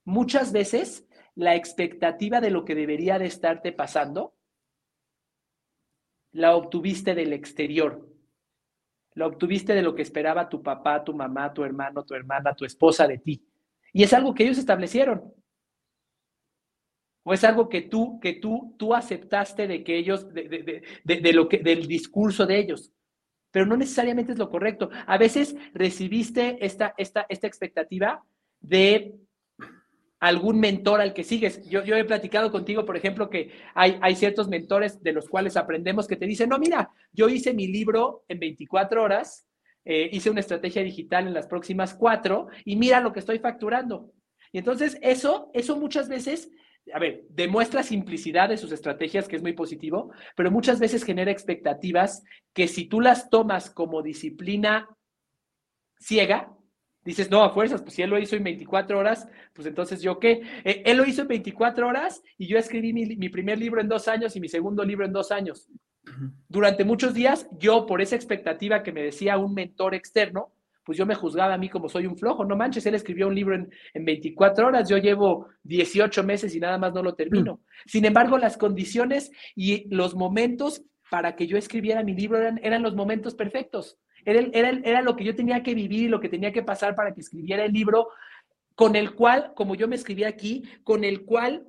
muchas 0.09 0.53
veces 0.53 1.07
la 1.35 1.55
expectativa 1.55 2.41
de 2.41 2.51
lo 2.51 2.65
que 2.65 2.75
debería 2.75 3.19
de 3.19 3.27
estarte 3.27 3.73
pasando 3.73 4.35
la 6.33 6.57
obtuviste 6.57 7.15
del 7.15 7.35
exterior. 7.35 8.09
La 9.15 9.27
obtuviste 9.27 9.75
de 9.75 9.83
lo 9.83 9.95
que 9.95 10.03
esperaba 10.03 10.49
tu 10.49 10.63
papá, 10.63 11.05
tu 11.05 11.13
mamá, 11.13 11.53
tu 11.53 11.63
hermano, 11.63 12.05
tu 12.05 12.15
hermana, 12.15 12.55
tu 12.55 12.65
esposa 12.65 13.07
de 13.07 13.19
ti. 13.19 13.45
Y 13.93 14.03
es 14.03 14.13
algo 14.15 14.35
que 14.35 14.45
ellos 14.45 14.59
establecieron. 14.59 15.35
O 17.25 17.35
es 17.35 17.45
algo 17.45 17.69
que 17.69 17.83
tú, 17.83 18.19
que 18.19 18.35
tú, 18.35 18.75
tú 18.79 18.95
aceptaste 18.95 19.67
de 19.67 19.85
que 19.85 19.99
ellos, 19.99 20.33
de, 20.33 20.83
de 21.05 21.33
lo 21.35 21.49
que, 21.49 21.59
del 21.59 21.87
discurso 21.87 22.47
de 22.47 22.59
ellos. 22.59 22.93
Pero 23.51 23.67
no 23.67 23.77
necesariamente 23.77 24.33
es 24.33 24.39
lo 24.39 24.49
correcto. 24.49 24.89
A 25.07 25.19
veces 25.19 25.55
recibiste 25.75 26.65
esta, 26.65 26.95
esta, 26.97 27.27
esta 27.29 27.47
expectativa 27.47 28.25
de 28.61 29.15
algún 30.21 30.59
mentor 30.59 31.01
al 31.01 31.15
que 31.15 31.25
sigues. 31.25 31.65
Yo, 31.69 31.85
yo 31.85 31.97
he 31.97 32.05
platicado 32.05 32.51
contigo, 32.51 32.85
por 32.85 32.97
ejemplo, 32.97 33.31
que 33.31 33.53
hay, 33.75 33.99
hay 34.01 34.17
ciertos 34.17 34.49
mentores 34.49 35.03
de 35.03 35.13
los 35.13 35.29
cuales 35.29 35.57
aprendemos 35.57 36.07
que 36.09 36.17
te 36.17 36.27
dicen, 36.27 36.49
no, 36.49 36.59
mira, 36.59 36.91
yo 37.13 37.29
hice 37.29 37.55
mi 37.55 37.69
libro 37.69 38.25
en 38.29 38.41
24 38.41 39.03
horas, 39.03 39.47
eh, 39.85 40.09
hice 40.13 40.31
una 40.31 40.41
estrategia 40.41 40.83
digital 40.83 41.27
en 41.27 41.35
las 41.35 41.47
próximas 41.47 41.95
cuatro 41.95 42.49
y 42.65 42.77
mira 42.77 43.01
lo 43.01 43.13
que 43.13 43.21
estoy 43.21 43.39
facturando. 43.39 44.13
Y 44.53 44.59
entonces 44.59 44.99
eso, 45.03 45.51
eso 45.55 45.77
muchas 45.77 46.09
veces, 46.09 46.51
a 46.93 46.99
ver, 46.99 47.25
demuestra 47.31 47.83
simplicidad 47.83 48.49
de 48.49 48.57
sus 48.57 48.73
estrategias, 48.73 49.29
que 49.29 49.37
es 49.37 49.43
muy 49.43 49.53
positivo, 49.53 50.11
pero 50.37 50.51
muchas 50.51 50.81
veces 50.81 51.05
genera 51.05 51.31
expectativas 51.31 52.23
que 52.53 52.67
si 52.67 52.87
tú 52.87 53.01
las 53.01 53.31
tomas 53.31 53.71
como 53.71 54.03
disciplina 54.03 54.89
ciega, 56.01 56.58
dices, 57.05 57.31
no, 57.31 57.43
a 57.43 57.51
fuerzas, 57.51 57.83
pues 57.83 57.95
si 57.95 58.03
él 58.03 58.11
lo 58.11 58.19
hizo 58.19 58.37
en 58.37 58.45
24 58.45 58.99
horas, 58.99 59.29
pues 59.53 59.67
entonces 59.67 60.03
yo 60.03 60.19
qué. 60.19 60.43
Eh, 60.65 60.83
él 60.85 60.97
lo 60.97 61.07
hizo 61.07 61.23
en 61.23 61.29
24 61.29 61.87
horas 61.89 62.23
y 62.37 62.47
yo 62.47 62.59
escribí 62.59 62.93
mi, 62.93 63.29
primer 63.29 63.59
libro 63.59 63.81
en 63.81 63.89
dos 63.89 64.09
años 64.09 64.37
y 64.37 64.41
mi 64.41 64.49
segundo 64.49 64.85
libro 64.85 65.05
en 65.05 65.13
dos 65.13 65.31
años. 65.33 65.69
Durante 66.49 66.85
muchos 66.85 67.15
días, 67.15 67.49
yo 67.59 67.87
por 67.87 68.01
esa 68.01 68.17
expectativa 68.17 68.83
que 68.83 68.93
me 68.93 69.03
decía 69.03 69.37
un 69.37 69.55
mentor 69.55 69.95
externo, 69.95 70.53
pues 70.85 70.97
yo 70.97 71.05
me 71.05 71.15
juzgaba 71.15 71.53
a 71.53 71.59
mí 71.59 71.69
como 71.69 71.91
soy 71.91 72.07
un 72.07 72.17
flojo. 72.17 72.47
No 72.47 72.57
manches, 72.57 72.87
él 72.87 72.95
escribió 72.95 73.29
un 73.29 73.35
libro 73.35 73.55
en, 73.55 73.71
24 73.95 74.69
horas, 74.69 74.89
yo 74.89 74.97
llevo 74.97 75.49
18 75.65 76.25
meses 76.25 76.55
y 76.55 76.61
nada 76.61 76.79
más 76.79 76.95
no 76.95 77.03
lo 77.03 77.15
termino. 77.15 77.61
Sin 77.85 78.07
embargo, 78.07 78.39
las 78.39 78.57
condiciones 78.57 79.31
y 79.55 79.87
los 79.95 80.15
momentos 80.15 80.83
para 81.11 81.37
que 81.37 81.47
yo 81.47 81.59
escribiera 81.59 82.03
mi 82.03 82.15
libro 82.15 82.39
eran, 82.39 82.59
eran 82.63 82.83
los 82.83 82.95
momentos 82.95 83.35
perfectos. 83.35 83.99
Era, 84.29 85.01
lo 85.01 85.17
que 85.17 85.25
yo 85.25 85.35
tenía 85.35 85.63
que 85.63 85.75
vivir 85.75 86.03
y 86.03 86.09
lo 86.09 86.21
que 86.21 86.29
tenía 86.29 86.53
que 86.53 86.63
pasar 86.63 86.95
para 86.95 87.15
que 87.15 87.23
escribiera 87.23 87.65
el 87.65 87.73
libro 87.73 88.09
con 88.75 88.95
el 88.95 89.15
cual, 89.15 89.53
como 89.55 89.75
yo 89.75 89.89
me 89.89 89.97
escribí 89.97 90.25
aquí, 90.25 90.65
con 90.85 91.03
el 91.03 91.25
cual 91.25 91.67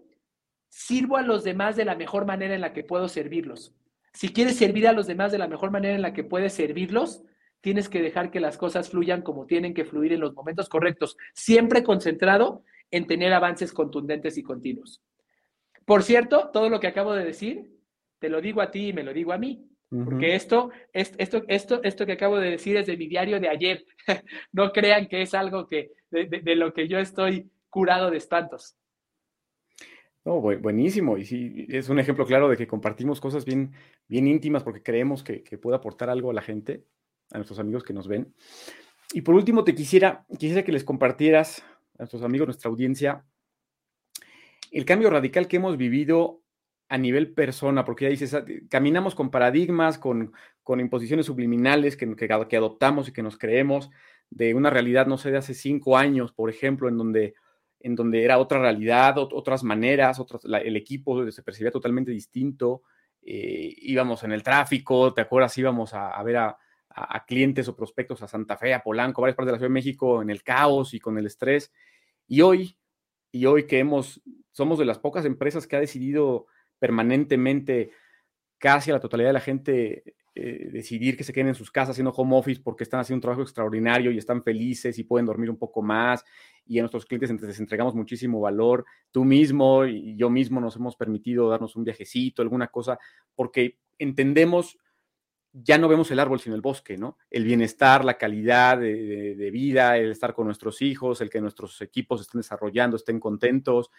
sirvo 0.68 1.16
a 1.16 1.22
los 1.22 1.46
demás 1.46 1.78
de 1.78 1.86
la 1.86 1.96
mejor 1.96 2.26
manera 2.26 2.54
en 2.54 2.62
la 2.62 2.74
que 2.74 2.84
puedo 2.84 3.08
servirlos. 3.08 3.74
Si 4.14 4.30
quieres 4.34 4.58
servir 4.58 4.88
a 4.88 4.94
los 4.94 5.08
demás 5.08 5.32
de 5.32 5.38
la 5.38 5.48
mejor 5.48 5.72
manera 5.72 5.96
en 5.96 6.02
la 6.02 6.14
que 6.14 6.26
puedes 6.26 6.54
servirlos, 6.54 7.24
tienes 7.62 7.88
que 7.88 8.02
dejar 8.02 8.30
que 8.30 8.42
las 8.42 8.58
cosas 8.58 8.90
fluyan 8.90 9.22
como 9.22 9.46
tienen 9.46 9.74
que 9.74 9.86
fluir 9.86 10.12
en 10.12 10.20
los 10.20 10.34
momentos 10.34 10.68
correctos, 10.68 11.16
siempre 11.34 11.84
concentrado 11.84 12.64
en 12.92 13.08
tener 13.08 13.32
avances 13.32 13.72
contundentes 13.72 14.38
y 14.38 14.44
continuos. 14.44 15.02
Por 15.86 16.04
cierto, 16.04 16.50
todo 16.52 16.70
lo 16.70 16.82
que 16.82 16.88
acabo 16.88 17.14
de 17.14 17.24
decir, 17.24 17.72
te 18.20 18.28
lo 18.28 18.42
digo 18.42 18.62
a 18.62 18.70
ti 18.70 18.90
y 18.90 18.94
me 18.94 19.04
lo 19.04 19.14
digo 19.14 19.32
a 19.32 19.38
mí, 19.38 19.69
porque 19.90 20.36
esto, 20.36 20.70
esto, 20.94 21.44
esto, 21.48 21.82
esto 21.84 22.06
que 22.06 22.12
acabo 22.12 22.38
de 22.38 22.52
decir 22.52 22.78
es 22.78 22.86
de 22.86 22.96
mi 22.96 23.08
diario 23.08 23.40
de 23.40 23.50
ayer. 23.50 23.86
no 24.52 24.72
crean 24.72 25.08
que 25.08 25.24
es 25.24 25.34
algo 25.34 25.68
que, 25.68 25.92
de 26.12 26.56
lo 26.56 26.74
que 26.74 26.88
yo 26.88 27.00
estoy 27.00 27.50
curado 27.70 28.12
de 28.12 28.18
espantos. 28.18 28.76
No, 30.26 30.42
buenísimo. 30.42 31.18
Y 31.18 31.26
sí, 31.26 31.66
es 31.70 31.90
un 31.90 32.00
ejemplo 32.00 32.26
claro 32.26 32.50
de 32.50 32.58
que 32.58 32.68
compartimos 32.68 33.20
cosas 33.22 33.46
bien, 33.46 33.74
bien 34.08 34.28
íntimas 34.28 34.64
porque 34.64 34.84
creemos 34.84 35.24
que, 35.24 35.42
puede 35.58 35.78
aportar 35.78 36.10
algo 36.10 36.30
a 36.30 36.34
la 36.34 36.42
gente, 36.42 36.86
a 37.32 37.38
nuestros 37.38 37.60
amigos 37.60 37.84
que 37.84 37.94
nos 37.94 38.08
ven. 38.08 38.34
Y 39.14 39.22
por 39.22 39.36
último, 39.36 39.64
te 39.64 39.74
quisiera, 39.74 40.26
quisiera 40.38 40.64
que 40.64 40.72
les 40.72 40.84
compartieras 40.84 41.64
a 41.98 42.04
nuestros 42.04 42.22
amigos, 42.22 42.48
nuestra 42.48 42.70
audiencia, 42.70 43.26
el 44.72 44.86
cambio 44.86 45.10
radical 45.10 45.48
que 45.48 45.58
hemos 45.58 45.78
vivido 45.78 46.44
a 46.90 46.98
nivel 46.98 47.34
persona, 47.34 47.86
porque 47.86 48.06
ya 48.06 48.12
dices, 48.12 48.34
ah, 48.34 48.44
caminamos 48.70 49.16
con 49.16 49.32
paradigmas, 49.32 49.98
con, 49.98 50.34
con 50.64 50.80
imposiciones 50.80 51.28
subliminales 51.28 51.96
que, 51.96 52.16
que, 52.16 52.28
que 52.28 52.58
adoptamos 52.58 53.08
y 53.08 53.14
que 53.14 53.24
nos 53.24 53.38
creemos 53.38 53.90
de 54.30 54.54
una 54.54 54.70
realidad, 54.70 55.08
no 55.08 55.18
sé, 55.18 55.32
de 55.32 55.38
hace 55.38 55.54
cinco 55.54 55.98
años, 55.98 56.32
por 56.32 56.50
ejemplo, 56.50 56.90
en 56.90 56.98
donde 56.98 57.36
en 57.82 57.96
donde 57.96 58.24
era 58.24 58.40
otra 58.40 58.60
realidad, 58.60 59.18
otras 59.18 59.64
maneras, 59.64 60.22
el 60.44 60.76
equipo 60.76 61.30
se 61.32 61.44
percibía 61.44 61.72
totalmente 61.72 62.12
distinto. 62.12 62.84
Eh, 63.22 63.74
íbamos 63.78 64.24
en 64.24 64.34
el 64.34 64.44
tráfico, 64.44 65.14
¿te 65.14 65.22
acuerdas? 65.22 65.58
Íbamos 65.58 65.94
a, 65.94 66.22
ver 66.24 66.38
a, 66.38 66.58
clientes 67.26 67.68
o 67.68 67.76
prospectos 67.76 68.22
a 68.22 68.28
Santa 68.28 68.58
Fe, 68.58 68.74
a 68.74 68.84
Polanco, 68.84 69.22
varias 69.22 69.38
partes 69.38 69.48
de 69.48 69.52
la 69.54 69.58
Ciudad 69.60 69.70
de 69.70 69.74
México 69.74 70.22
en 70.22 70.30
el 70.30 70.44
caos 70.44 70.94
y 70.94 71.00
con 71.00 71.18
el 71.18 71.26
estrés. 71.26 71.72
Y 72.28 72.42
hoy, 72.42 72.78
y 73.32 73.46
hoy 73.46 73.66
que 73.66 73.80
hemos, 73.80 74.22
somos 74.52 74.78
de 74.78 74.86
las 74.86 75.00
pocas 75.00 75.24
empresas 75.24 75.66
que 75.66 75.78
ha 75.78 75.80
decidido 75.80 76.48
permanentemente 76.80 77.92
casi 78.58 78.92
a 78.92 78.96
la 78.96 79.00
totalidad 79.00 79.30
de 79.30 79.34
la 79.34 79.40
gente 79.40 80.16
eh, 80.36 80.70
decidir 80.72 81.18
que 81.18 81.24
se 81.24 81.34
queden 81.34 81.50
en 81.50 81.56
sus 81.56 81.72
casas 81.72 81.92
haciendo 81.92 82.12
home 82.12 82.38
office 82.38 82.62
porque 82.64 82.84
están 82.84 83.00
haciendo 83.00 83.18
un 83.18 83.22
trabajo 83.22 83.42
extraordinario 83.42 84.12
y 84.12 84.18
están 84.18 84.44
felices 84.44 84.98
y 84.98 85.04
pueden 85.04 85.26
dormir 85.26 85.50
un 85.50 85.58
poco 85.58 85.82
más 85.82 86.24
y 86.66 86.78
a 86.78 86.82
nuestros 86.84 87.06
clientes 87.06 87.32
les 87.42 87.60
entregamos 87.60 87.96
muchísimo 87.96 88.40
valor. 88.40 88.86
Tú 89.12 89.26
mismo 89.26 89.86
y 89.86 90.16
yo 90.16 90.30
mismo 90.30 90.62
nos 90.62 90.76
hemos 90.76 90.96
permitido 90.96 91.50
darnos 91.50 91.76
un 91.76 91.84
viajecito, 91.84 92.44
alguna 92.44 92.68
cosa, 92.68 93.00
porque 93.36 93.80
entendemos, 93.98 94.78
ya 95.52 95.80
no 95.80 95.88
vemos 95.88 96.12
el 96.12 96.20
árbol 96.20 96.40
sino 96.40 96.56
el 96.56 96.62
bosque, 96.62 96.96
¿no? 96.96 97.18
El 97.32 97.44
bienestar, 97.44 98.06
la 98.06 98.20
calidad 98.20 98.78
de, 98.78 99.50
vida, 99.52 99.98
el 99.98 100.12
estar 100.12 100.36
con 100.36 100.46
nuestros 100.46 100.84
hijos, 100.84 101.22
el 101.22 101.30
que 101.32 101.42
nuestros 101.42 101.82
equipos 101.82 102.22
estén 102.22 102.42
desarrollando, 102.42 102.98
estén 102.98 103.20
contentos, 103.20 103.90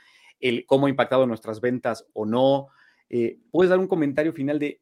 el 0.41 0.65
cómo 0.67 0.87
ha 0.87 0.91
impactado 0.91 1.27
nuestras 1.27 1.61
ventas 1.61 2.07
o 2.13 2.27
no. 2.27 2.69
Eh, 3.09 3.39
¿Puedes 3.51 3.71
dar 3.71 3.79
un 3.79 3.89
comentario 3.89 4.33
final 4.33 4.59
de 4.59 4.81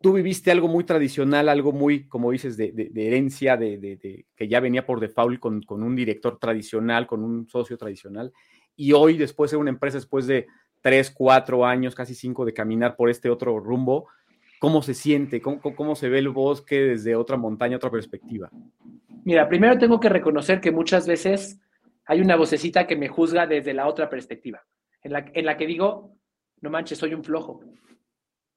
tú 0.00 0.12
viviste 0.12 0.50
algo 0.50 0.68
muy 0.68 0.84
tradicional, 0.84 1.48
algo 1.48 1.72
muy, 1.72 2.06
como 2.06 2.30
dices, 2.30 2.56
de, 2.56 2.90
herencia, 2.94 3.56
de, 3.56 4.24
que 4.36 4.48
ya 4.48 4.60
venía 4.60 4.84
por 4.84 5.00
default 5.00 5.40
con, 5.40 5.62
con, 5.62 5.82
un 5.82 5.96
director 5.96 6.38
tradicional, 6.38 7.06
con 7.06 7.24
un 7.24 7.48
socio 7.48 7.76
tradicional, 7.76 8.32
y 8.76 8.92
hoy, 8.92 9.16
después 9.16 9.50
de 9.50 9.56
una 9.56 9.70
empresa, 9.70 9.96
después 9.96 10.26
de 10.26 10.46
tres, 10.82 11.10
cuatro 11.10 11.64
años, 11.64 11.94
casi 11.94 12.14
cinco, 12.14 12.44
de 12.44 12.52
caminar 12.52 12.94
por 12.94 13.08
este 13.08 13.30
otro 13.30 13.58
rumbo, 13.58 14.08
¿cómo 14.58 14.82
se 14.82 14.94
siente? 14.94 15.40
¿Cómo, 15.40 15.60
cómo 15.60 15.96
se 15.96 16.08
ve 16.08 16.18
el 16.18 16.28
bosque 16.28 16.78
desde 16.80 17.16
otra 17.16 17.36
montaña, 17.36 17.76
otra 17.76 17.90
perspectiva? 17.90 18.50
Mira, 19.24 19.48
primero 19.48 19.78
tengo 19.78 19.98
que 19.98 20.08
reconocer 20.08 20.60
que 20.60 20.70
muchas 20.70 21.06
veces 21.06 21.58
hay 22.06 22.20
una 22.20 22.36
vocecita 22.36 22.86
que 22.86 22.96
me 22.96 23.08
juzga 23.08 23.46
desde 23.46 23.74
la 23.74 23.88
otra 23.88 24.08
perspectiva, 24.08 24.64
en 25.02 25.12
la, 25.12 25.30
en 25.32 25.44
la 25.44 25.56
que 25.56 25.66
digo, 25.66 26.16
no 26.60 26.70
manches, 26.70 26.98
soy 26.98 27.14
un 27.14 27.24
flojo, 27.24 27.60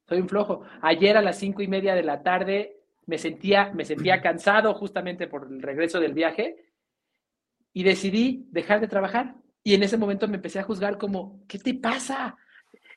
soy 0.08 0.22
un 0.22 0.30
flojo. 0.30 0.62
Ayer 0.82 1.18
a 1.18 1.22
las 1.22 1.38
cinco 1.38 1.62
y 1.62 1.68
media 1.68 1.96
de 1.96 2.04
la 2.04 2.22
tarde 2.24 2.78
me 3.06 3.18
sentía, 3.18 3.72
me 3.74 3.86
sentía 3.86 4.22
cansado 4.22 4.74
justamente 4.76 5.28
por 5.28 5.48
el 5.52 5.62
regreso 5.62 6.00
del 6.00 6.14
viaje 6.14 6.58
y 7.74 7.84
decidí 7.84 8.48
dejar 8.52 8.80
de 8.80 8.88
trabajar. 8.88 9.36
Y 9.64 9.74
en 9.74 9.84
ese 9.84 9.98
momento 9.98 10.28
me 10.28 10.36
empecé 10.36 10.60
a 10.60 10.64
juzgar 10.64 10.98
como, 10.98 11.44
¿qué 11.48 11.60
te 11.60 11.74
pasa? 11.74 12.38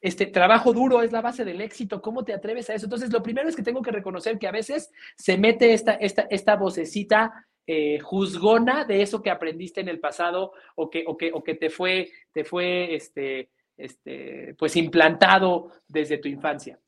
Este 0.00 0.26
trabajo 0.26 0.72
duro 0.72 1.02
es 1.02 1.12
la 1.12 1.22
base 1.22 1.44
del 1.44 1.60
éxito. 1.60 2.02
¿Cómo 2.02 2.24
te 2.24 2.34
atreves 2.34 2.68
a 2.68 2.74
eso? 2.74 2.86
Entonces, 2.86 3.12
lo 3.12 3.22
primero 3.22 3.48
es 3.48 3.56
que 3.56 3.62
tengo 3.62 3.82
que 3.82 3.90
reconocer 3.90 4.38
que 4.38 4.48
a 4.48 4.52
veces 4.52 4.90
se 5.16 5.38
mete 5.38 5.72
esta, 5.72 5.92
esta, 5.94 6.22
esta 6.22 6.56
vocecita 6.56 7.46
eh, 7.66 8.00
juzgona 8.00 8.84
de 8.84 9.02
eso 9.02 9.22
que 9.22 9.30
aprendiste 9.30 9.80
en 9.80 9.88
el 9.88 10.00
pasado 10.00 10.52
o 10.74 10.90
que, 10.90 11.04
o 11.06 11.16
que, 11.16 11.30
o 11.32 11.42
que 11.42 11.54
te 11.54 11.70
fue, 11.70 12.10
te 12.32 12.44
fue 12.44 12.94
este, 12.94 13.50
este, 13.76 14.54
pues 14.58 14.76
implantado 14.76 15.70
desde 15.86 16.18
tu 16.18 16.28
infancia. 16.28 16.78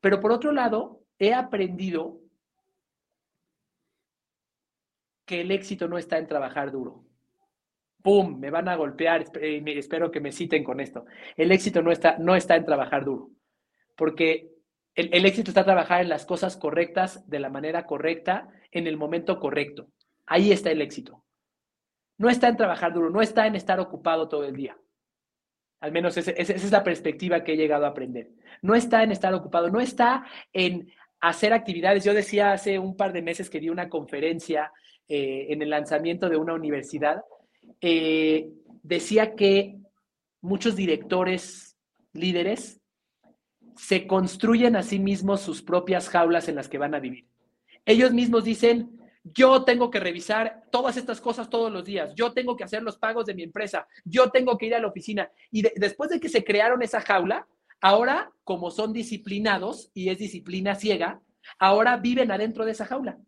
Pero 0.00 0.20
por 0.20 0.32
otro 0.32 0.52
lado, 0.52 1.00
he 1.18 1.32
aprendido 1.32 2.20
que 5.24 5.40
el 5.40 5.50
éxito 5.50 5.88
no 5.88 5.98
está 5.98 6.18
en 6.18 6.26
trabajar 6.26 6.70
duro. 6.70 7.04
¡Pum! 8.02 8.38
Me 8.38 8.50
van 8.50 8.68
a 8.68 8.76
golpear, 8.76 9.24
espero 9.40 10.10
que 10.10 10.20
me 10.20 10.32
citen 10.32 10.62
con 10.62 10.80
esto. 10.80 11.06
El 11.36 11.52
éxito 11.52 11.80
no 11.80 11.90
está, 11.90 12.18
no 12.18 12.36
está 12.36 12.56
en 12.56 12.66
trabajar 12.66 13.04
duro, 13.04 13.30
porque 13.96 14.50
el, 14.94 15.08
el, 15.14 15.24
éxito 15.24 15.50
está 15.50 15.64
trabajar 15.64 16.02
en 16.02 16.10
las 16.10 16.26
cosas 16.26 16.58
correctas, 16.58 17.26
de 17.28 17.40
la 17.40 17.48
manera 17.48 17.86
correcta, 17.86 18.48
en 18.70 18.86
el 18.86 18.98
momento 18.98 19.40
correcto. 19.40 19.88
Ahí 20.26 20.52
está 20.52 20.70
el 20.70 20.82
éxito. 20.82 21.24
No 22.16 22.28
está 22.30 22.48
en 22.48 22.56
trabajar 22.56 22.92
duro, 22.92 23.10
no 23.10 23.20
está 23.20 23.46
en 23.46 23.56
estar 23.56 23.80
ocupado 23.80 24.28
todo 24.28 24.44
el 24.44 24.54
día. 24.54 24.76
Al 25.80 25.92
menos 25.92 26.16
esa, 26.16 26.30
es 26.30 26.70
la 26.70 26.82
perspectiva 26.82 27.44
que 27.44 27.52
he 27.52 27.56
llegado 27.56 27.84
a 27.84 27.88
aprender. 27.88 28.30
No 28.62 28.74
está 28.74 29.02
en 29.02 29.12
estar 29.12 29.34
ocupado, 29.34 29.68
no 29.68 29.80
está 29.80 30.24
en 30.52 30.90
hacer 31.20 31.52
actividades. 31.52 32.04
Yo 32.04 32.14
decía 32.14 32.52
hace 32.52 32.78
un 32.78 32.96
par 32.96 33.12
de 33.12 33.22
meses 33.22 33.50
que 33.50 33.60
di 33.60 33.68
una 33.68 33.88
conferencia 33.88 34.72
eh, 35.08 35.46
en 35.50 35.60
el 35.60 35.70
lanzamiento 35.70 36.28
de 36.28 36.36
una 36.36 36.54
universidad. 36.54 37.22
Eh, 37.80 38.48
decía 38.82 39.34
que 39.34 39.76
muchos 40.40 40.76
directores, 40.76 41.76
líderes, 42.12 42.80
se 43.76 44.06
construyen 44.06 44.76
a 44.76 44.82
sí 44.82 44.98
mismos 44.98 45.40
sus 45.40 45.62
propias 45.62 46.08
jaulas 46.08 46.48
en 46.48 46.54
las 46.54 46.68
que 46.68 46.78
van 46.78 46.94
a 46.94 47.00
vivir. 47.00 47.26
Ellos 47.84 48.12
mismos 48.12 48.44
dicen, 48.44 48.98
yo 49.24 49.64
tengo 49.64 49.90
que 49.90 50.00
revisar 50.00 50.64
todas 50.70 50.96
estas 50.98 51.20
cosas 51.20 51.48
todos 51.48 51.72
los 51.72 51.84
días, 51.84 52.14
yo 52.14 52.32
tengo 52.32 52.56
que 52.56 52.64
hacer 52.64 52.82
los 52.82 52.98
pagos 52.98 53.24
de 53.24 53.34
mi 53.34 53.42
empresa, 53.42 53.88
yo 54.04 54.30
tengo 54.30 54.58
que 54.58 54.66
ir 54.66 54.74
a 54.74 54.80
la 54.80 54.88
oficina. 54.88 55.30
Y 55.50 55.62
después 55.76 56.10
de 56.10 56.20
que 56.20 56.28
se 56.28 56.44
crearon 56.44 56.82
esa 56.82 57.00
jaula, 57.00 57.46
ahora, 57.80 58.30
como 58.44 58.70
son 58.70 58.92
disciplinados 58.92 59.90
y 59.94 60.10
es 60.10 60.18
disciplina 60.18 60.74
ciega, 60.74 61.20
ahora 61.58 61.96
viven 61.96 62.30
adentro 62.30 62.64
de 62.64 62.72
esa 62.72 62.84
jaula. 62.84 63.18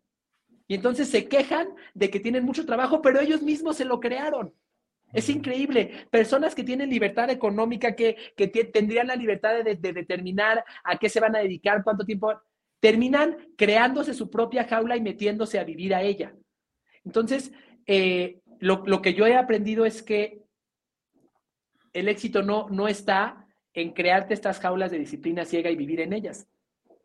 Y 0.67 0.75
entonces 0.75 1.09
se 1.09 1.27
quejan 1.27 1.69
de 1.93 2.09
que 2.09 2.19
tienen 2.19 2.45
mucho 2.45 2.65
trabajo, 2.65 3.01
pero 3.01 3.19
ellos 3.19 3.41
mismos 3.41 3.77
se 3.77 3.85
lo 3.85 3.99
crearon. 3.99 4.53
Es 5.13 5.29
increíble. 5.29 6.07
Personas 6.11 6.53
que 6.53 6.63
tienen 6.63 6.89
libertad 6.89 7.29
económica, 7.29 7.95
que, 7.95 8.17
tendrían 8.73 9.07
la 9.07 9.15
libertad 9.15 9.63
de, 9.63 9.75
determinar 9.75 10.63
a 10.83 10.97
qué 10.97 11.07
se 11.07 11.21
van 11.21 11.35
a 11.35 11.39
dedicar, 11.39 11.83
cuánto 11.83 12.05
tiempo 12.05 12.33
terminan 12.79 13.37
creándose 13.57 14.13
su 14.13 14.29
propia 14.29 14.65
jaula 14.65 14.95
y 14.95 15.01
metiéndose 15.01 15.59
a 15.59 15.63
vivir 15.63 15.95
a 15.95 16.01
ella. 16.01 16.35
Entonces, 17.03 17.51
eh, 17.85 18.41
lo, 18.59 19.01
que 19.01 19.13
yo 19.13 19.25
he 19.25 19.35
aprendido 19.35 19.85
es 19.85 20.03
que 20.03 20.41
el 21.93 22.07
éxito 22.07 22.43
no, 22.43 22.69
no 22.69 22.87
está 22.87 23.47
en 23.73 23.93
crearte 23.93 24.33
estas 24.33 24.59
jaulas 24.59 24.91
de 24.91 24.99
disciplina 24.99 25.45
ciega 25.45 25.69
y 25.69 25.75
vivir 25.75 26.01
en 26.01 26.13
ellas. 26.13 26.47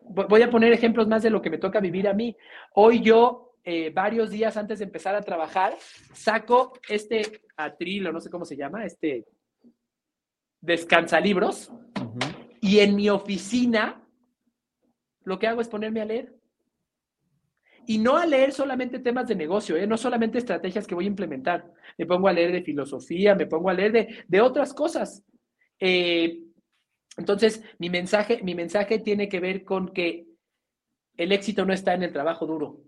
Voy 0.01 0.43
a 0.43 0.51
poner 0.51 0.73
ejemplos 0.73 1.07
más 1.07 1.23
de 1.23 1.31
lo 1.31 1.41
que 1.41 1.51
me 1.51 1.59
toca 1.59 1.81
vivir 1.81 2.09
a 2.09 2.15
mí. 2.15 2.37
Hoy 2.75 3.01
yo, 3.01 3.57
eh, 3.63 3.91
varios 3.91 4.31
días 4.31 4.57
antes 4.57 4.81
de 4.81 4.87
empezar 4.87 5.15
a 5.15 5.23
trabajar, 5.23 5.77
saco 6.13 6.73
este 6.89 7.43
atril, 7.57 8.09
o 8.09 8.13
no 8.13 8.21
sé 8.21 8.29
cómo 8.29 8.45
se 8.45 8.57
llama, 8.57 8.85
este 8.85 9.27
descansalibros, 10.61 11.71
y 12.61 12.81
en 12.81 12.97
mi 12.97 13.11
oficina 13.11 14.02
lo 15.25 15.39
que 15.39 15.47
hago 15.47 15.61
es 15.61 15.69
ponerme 15.69 16.01
a 16.01 16.05
leer. 16.05 16.35
Y 17.87 17.99
no 17.99 18.17
a 18.17 18.27
leer 18.27 18.53
solamente 18.53 19.01
temas 19.01 19.27
de 19.27 19.35
negocio, 19.35 19.77
¿eh? 19.77 19.87
no 19.87 19.97
solamente 19.97 20.39
estrategias 20.39 20.87
que 20.87 20.95
voy 20.95 21.05
a 21.05 21.09
implementar. 21.09 21.73
Me 21.99 22.07
pongo 22.07 22.29
a 22.29 22.33
leer 22.33 22.53
de 22.53 22.63
filosofía, 22.63 23.35
me 23.35 23.47
pongo 23.47 23.71
a 23.71 23.75
leer 23.75 23.93
de, 23.93 24.25
de 24.29 24.41
otras 24.41 24.73
cosas. 24.73 25.25
Eh, 25.81 26.39
entonces, 27.17 27.63
mi 27.79 27.91
mensaje, 27.91 28.41
mi 28.43 28.55
mensaje 28.55 29.01
tiene 29.01 29.29
que 29.29 29.41
ver 29.41 29.65
con 29.65 29.93
que 29.93 30.27
el 31.17 31.33
éxito 31.33 31.65
no 31.65 31.73
está 31.73 31.95
en 31.95 32.05
el 32.05 32.13
trabajo 32.13 32.47
duro. 32.47 32.81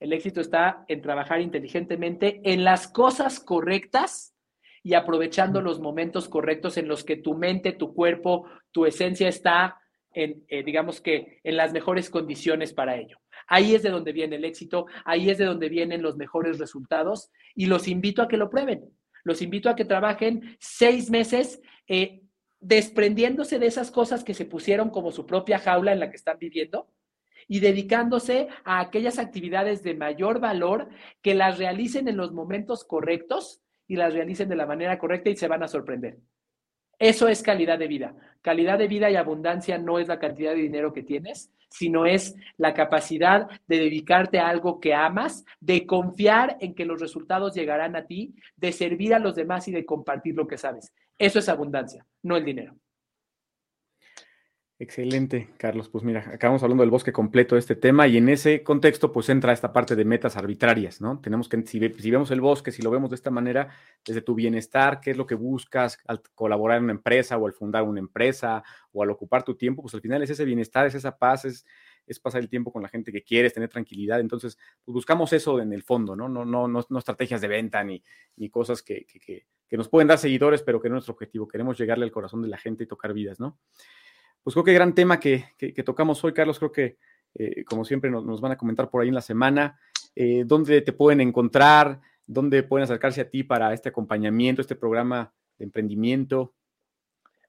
El 0.00 0.12
éxito 0.12 0.40
está 0.40 0.84
en 0.88 1.00
trabajar 1.00 1.40
inteligentemente 1.40 2.40
en 2.44 2.64
las 2.64 2.88
cosas 2.88 3.38
correctas 3.38 4.34
y 4.82 4.94
aprovechando 4.94 5.60
los 5.60 5.80
momentos 5.80 6.28
correctos 6.28 6.76
en 6.76 6.88
los 6.88 7.04
que 7.04 7.16
tu 7.16 7.34
mente, 7.34 7.72
tu 7.72 7.94
cuerpo, 7.94 8.46
tu 8.72 8.84
esencia 8.84 9.28
está 9.28 9.80
en, 10.14 10.44
eh, 10.48 10.62
digamos 10.62 11.00
que, 11.00 11.40
en 11.44 11.56
las 11.56 11.72
mejores 11.72 12.10
condiciones 12.10 12.72
para 12.72 12.96
ello. 12.96 13.18
Ahí 13.46 13.74
es 13.74 13.82
de 13.82 13.90
donde 13.90 14.12
viene 14.12 14.36
el 14.36 14.44
éxito, 14.44 14.86
ahí 15.04 15.30
es 15.30 15.38
de 15.38 15.44
donde 15.44 15.68
vienen 15.68 16.02
los 16.02 16.16
mejores 16.16 16.58
resultados 16.58 17.30
y 17.54 17.66
los 17.66 17.88
invito 17.88 18.22
a 18.22 18.28
que 18.28 18.36
lo 18.36 18.50
prueben. 18.50 18.84
Los 19.24 19.42
invito 19.42 19.68
a 19.68 19.76
que 19.76 19.84
trabajen 19.84 20.56
seis 20.58 21.10
meses 21.10 21.60
eh, 21.86 22.22
desprendiéndose 22.60 23.58
de 23.58 23.66
esas 23.66 23.90
cosas 23.90 24.24
que 24.24 24.34
se 24.34 24.46
pusieron 24.46 24.90
como 24.90 25.12
su 25.12 25.26
propia 25.26 25.58
jaula 25.58 25.92
en 25.92 26.00
la 26.00 26.10
que 26.10 26.16
están 26.16 26.38
viviendo 26.38 26.88
y 27.48 27.60
dedicándose 27.60 28.48
a 28.64 28.80
aquellas 28.80 29.18
actividades 29.18 29.82
de 29.82 29.94
mayor 29.94 30.40
valor 30.40 30.88
que 31.22 31.34
las 31.34 31.58
realicen 31.58 32.08
en 32.08 32.16
los 32.16 32.32
momentos 32.32 32.84
correctos 32.84 33.60
y 33.88 33.96
las 33.96 34.14
realicen 34.14 34.48
de 34.48 34.56
la 34.56 34.66
manera 34.66 34.98
correcta 34.98 35.30
y 35.30 35.36
se 35.36 35.48
van 35.48 35.62
a 35.62 35.68
sorprender. 35.68 36.18
Eso 37.02 37.26
es 37.26 37.42
calidad 37.42 37.80
de 37.80 37.88
vida. 37.88 38.14
Calidad 38.42 38.78
de 38.78 38.86
vida 38.86 39.10
y 39.10 39.16
abundancia 39.16 39.76
no 39.76 39.98
es 39.98 40.06
la 40.06 40.20
cantidad 40.20 40.52
de 40.54 40.62
dinero 40.62 40.92
que 40.92 41.02
tienes, 41.02 41.50
sino 41.68 42.06
es 42.06 42.36
la 42.58 42.74
capacidad 42.74 43.48
de 43.66 43.80
dedicarte 43.80 44.38
a 44.38 44.48
algo 44.48 44.78
que 44.78 44.94
amas, 44.94 45.44
de 45.58 45.84
confiar 45.84 46.58
en 46.60 46.76
que 46.76 46.84
los 46.84 47.00
resultados 47.00 47.54
llegarán 47.54 47.96
a 47.96 48.06
ti, 48.06 48.36
de 48.54 48.70
servir 48.70 49.14
a 49.14 49.18
los 49.18 49.34
demás 49.34 49.66
y 49.66 49.72
de 49.72 49.84
compartir 49.84 50.36
lo 50.36 50.46
que 50.46 50.56
sabes. 50.56 50.92
Eso 51.18 51.40
es 51.40 51.48
abundancia, 51.48 52.06
no 52.22 52.36
el 52.36 52.44
dinero. 52.44 52.76
Excelente, 54.82 55.48
Carlos. 55.58 55.88
Pues 55.88 56.02
mira, 56.02 56.28
acabamos 56.34 56.60
hablando 56.64 56.82
del 56.82 56.90
bosque 56.90 57.12
completo 57.12 57.54
de 57.54 57.60
este 57.60 57.76
tema 57.76 58.08
y 58.08 58.16
en 58.16 58.28
ese 58.28 58.64
contexto 58.64 59.12
pues 59.12 59.28
entra 59.28 59.52
esta 59.52 59.72
parte 59.72 59.94
de 59.94 60.04
metas 60.04 60.36
arbitrarias, 60.36 61.00
¿no? 61.00 61.20
Tenemos 61.20 61.48
que, 61.48 61.64
si, 61.64 61.78
vemos 61.78 62.32
el 62.32 62.40
bosque, 62.40 62.72
si 62.72 62.82
lo 62.82 62.90
vemos 62.90 63.10
de 63.10 63.14
esta 63.14 63.30
manera, 63.30 63.68
desde 64.04 64.22
tu 64.22 64.34
bienestar, 64.34 64.98
qué 64.98 65.12
es 65.12 65.16
lo 65.16 65.24
que 65.24 65.36
buscas 65.36 65.98
al 66.08 66.20
colaborar 66.34 66.78
en 66.78 66.84
una 66.84 66.94
empresa 66.94 67.38
o 67.38 67.46
al 67.46 67.52
fundar 67.52 67.84
una 67.84 68.00
empresa 68.00 68.64
o 68.90 69.04
al 69.04 69.10
ocupar 69.10 69.44
tu 69.44 69.54
tiempo, 69.54 69.82
pues 69.82 69.94
al 69.94 70.00
final 70.00 70.20
es 70.24 70.30
ese 70.30 70.44
bienestar, 70.44 70.84
es 70.88 70.96
esa 70.96 71.16
paz, 71.16 71.44
es, 71.44 71.64
pasar 72.20 72.40
el 72.40 72.48
tiempo 72.48 72.72
con 72.72 72.82
la 72.82 72.88
gente 72.88 73.12
que 73.12 73.22
quieres, 73.22 73.54
tener 73.54 73.68
tranquilidad. 73.68 74.18
Entonces, 74.18 74.58
pues 74.84 74.94
buscamos 74.94 75.32
eso 75.32 75.60
en 75.60 75.72
el 75.72 75.84
fondo, 75.84 76.16
¿no? 76.16 76.28
No, 76.28 76.44
no, 76.44 76.66
no, 76.66 76.84
no 76.88 76.98
estrategias 76.98 77.40
de 77.40 77.46
venta 77.46 77.84
ni, 77.84 78.02
cosas 78.50 78.82
que 78.82 79.06
nos 79.70 79.88
pueden 79.88 80.08
dar 80.08 80.18
seguidores, 80.18 80.60
pero 80.60 80.80
que 80.80 80.88
no 80.88 80.96
es 80.96 81.02
nuestro 81.02 81.14
objetivo. 81.14 81.46
Queremos 81.46 81.78
llegarle 81.78 82.04
al 82.04 82.10
corazón 82.10 82.42
de 82.42 82.48
la 82.48 82.58
gente 82.58 82.82
y 82.82 82.88
tocar 82.88 83.12
vidas, 83.12 83.38
¿no? 83.38 83.60
Pues 84.42 84.54
creo 84.54 84.64
que 84.64 84.72
gran 84.72 84.94
tema 84.94 85.20
que, 85.20 85.44
tocamos 85.84 86.22
hoy, 86.24 86.32
Carlos, 86.32 86.58
creo 86.58 86.72
que 86.72 86.98
eh, 87.34 87.64
como 87.64 87.84
siempre 87.84 88.10
nos, 88.10 88.40
van 88.40 88.52
a 88.52 88.56
comentar 88.56 88.90
por 88.90 89.02
ahí 89.02 89.08
en 89.08 89.14
la 89.14 89.20
semana, 89.20 89.78
eh, 90.14 90.44
dónde 90.44 90.82
te 90.82 90.92
pueden 90.92 91.20
encontrar, 91.20 92.00
dónde 92.26 92.62
pueden 92.62 92.84
acercarse 92.84 93.20
a 93.20 93.30
ti 93.30 93.42
para 93.44 93.72
este 93.72 93.88
acompañamiento, 93.88 94.60
este 94.60 94.76
programa 94.76 95.32
de 95.58 95.64
emprendimiento. 95.64 96.54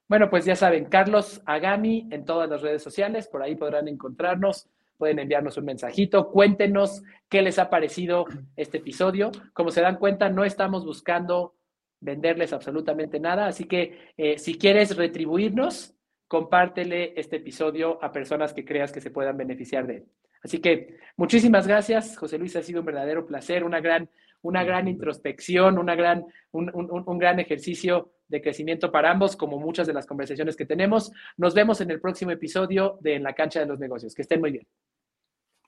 Bueno, 0.08 0.30
pues 0.30 0.46
ya 0.46 0.56
saben, 0.56 0.86
Carlos 0.86 1.42
Agami 1.46 2.08
en 2.12 2.26
todas 2.26 2.50
las 2.50 2.62
redes 2.62 2.84
sociales, 2.84 3.28
por 3.28 3.42
ahí 3.42 3.56
podrán 3.56 3.88
encontrarnos, 3.88 4.68
pueden 4.98 5.20
enviarnos 5.20 5.58
un 5.58 5.66
mensajito, 5.66 6.30
cuéntenos 6.30 7.04
qué 7.30 7.42
les 7.42 7.58
ha 7.58 7.70
parecido 7.70 8.26
este 8.56 8.78
episodio. 8.78 9.32
Como 9.54 9.72
se 9.72 9.82
dan 9.82 9.98
cuenta, 9.98 10.30
no 10.30 10.44
estamos 10.44 10.86
buscando 10.86 11.56
venderles 12.00 12.54
absolutamente 12.54 13.20
nada, 13.20 13.48
así 13.48 13.64
que 13.64 14.14
eh, 14.18 14.38
si 14.38 14.58
quieres 14.58 14.96
retribuirnos, 14.98 15.96
compártele 16.34 17.14
este 17.16 17.36
episodio 17.36 18.04
a 18.04 18.12
personas 18.12 18.54
que 18.54 18.66
creas 18.66 18.92
que 18.92 19.02
se 19.02 19.12
puedan 19.12 19.38
beneficiar 19.38 19.86
de 19.86 19.98
él. 19.98 20.06
Así 20.42 20.58
que 20.58 20.98
muchísimas 21.16 21.68
gracias, 21.68 22.18
José 22.18 22.40
Luis, 22.40 22.56
ha 22.56 22.64
sido 22.64 22.80
un 22.80 22.88
verdadero 22.88 23.28
placer, 23.28 23.64
una 23.64 23.80
gran, 23.80 24.10
una 24.42 24.64
gran 24.64 24.88
introspección, 24.88 25.78
una 25.78 25.94
gran, 25.94 26.26
un, 26.50 26.72
un 26.74 27.18
gran 27.20 27.40
ejercicio 27.40 28.14
de 28.28 28.42
crecimiento 28.42 28.92
para 28.92 29.12
ambos, 29.12 29.36
como 29.36 29.60
muchas 29.60 29.86
de 29.86 29.94
las 29.94 30.08
conversaciones 30.08 30.56
que 30.56 30.66
tenemos. 30.66 31.12
Nos 31.38 31.54
vemos 31.54 31.82
en 31.82 31.92
el 31.92 32.02
próximo 32.02 32.32
episodio 32.32 32.98
de 33.02 33.14
En 33.14 33.22
la 33.22 33.34
cancha 33.34 33.60
de 33.60 33.68
los 33.68 33.78
negocios. 33.78 34.16
Que 34.16 34.24
estén 34.24 34.40
muy 34.40 34.54
bien. 34.54 34.66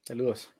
Saludos. 0.01 0.51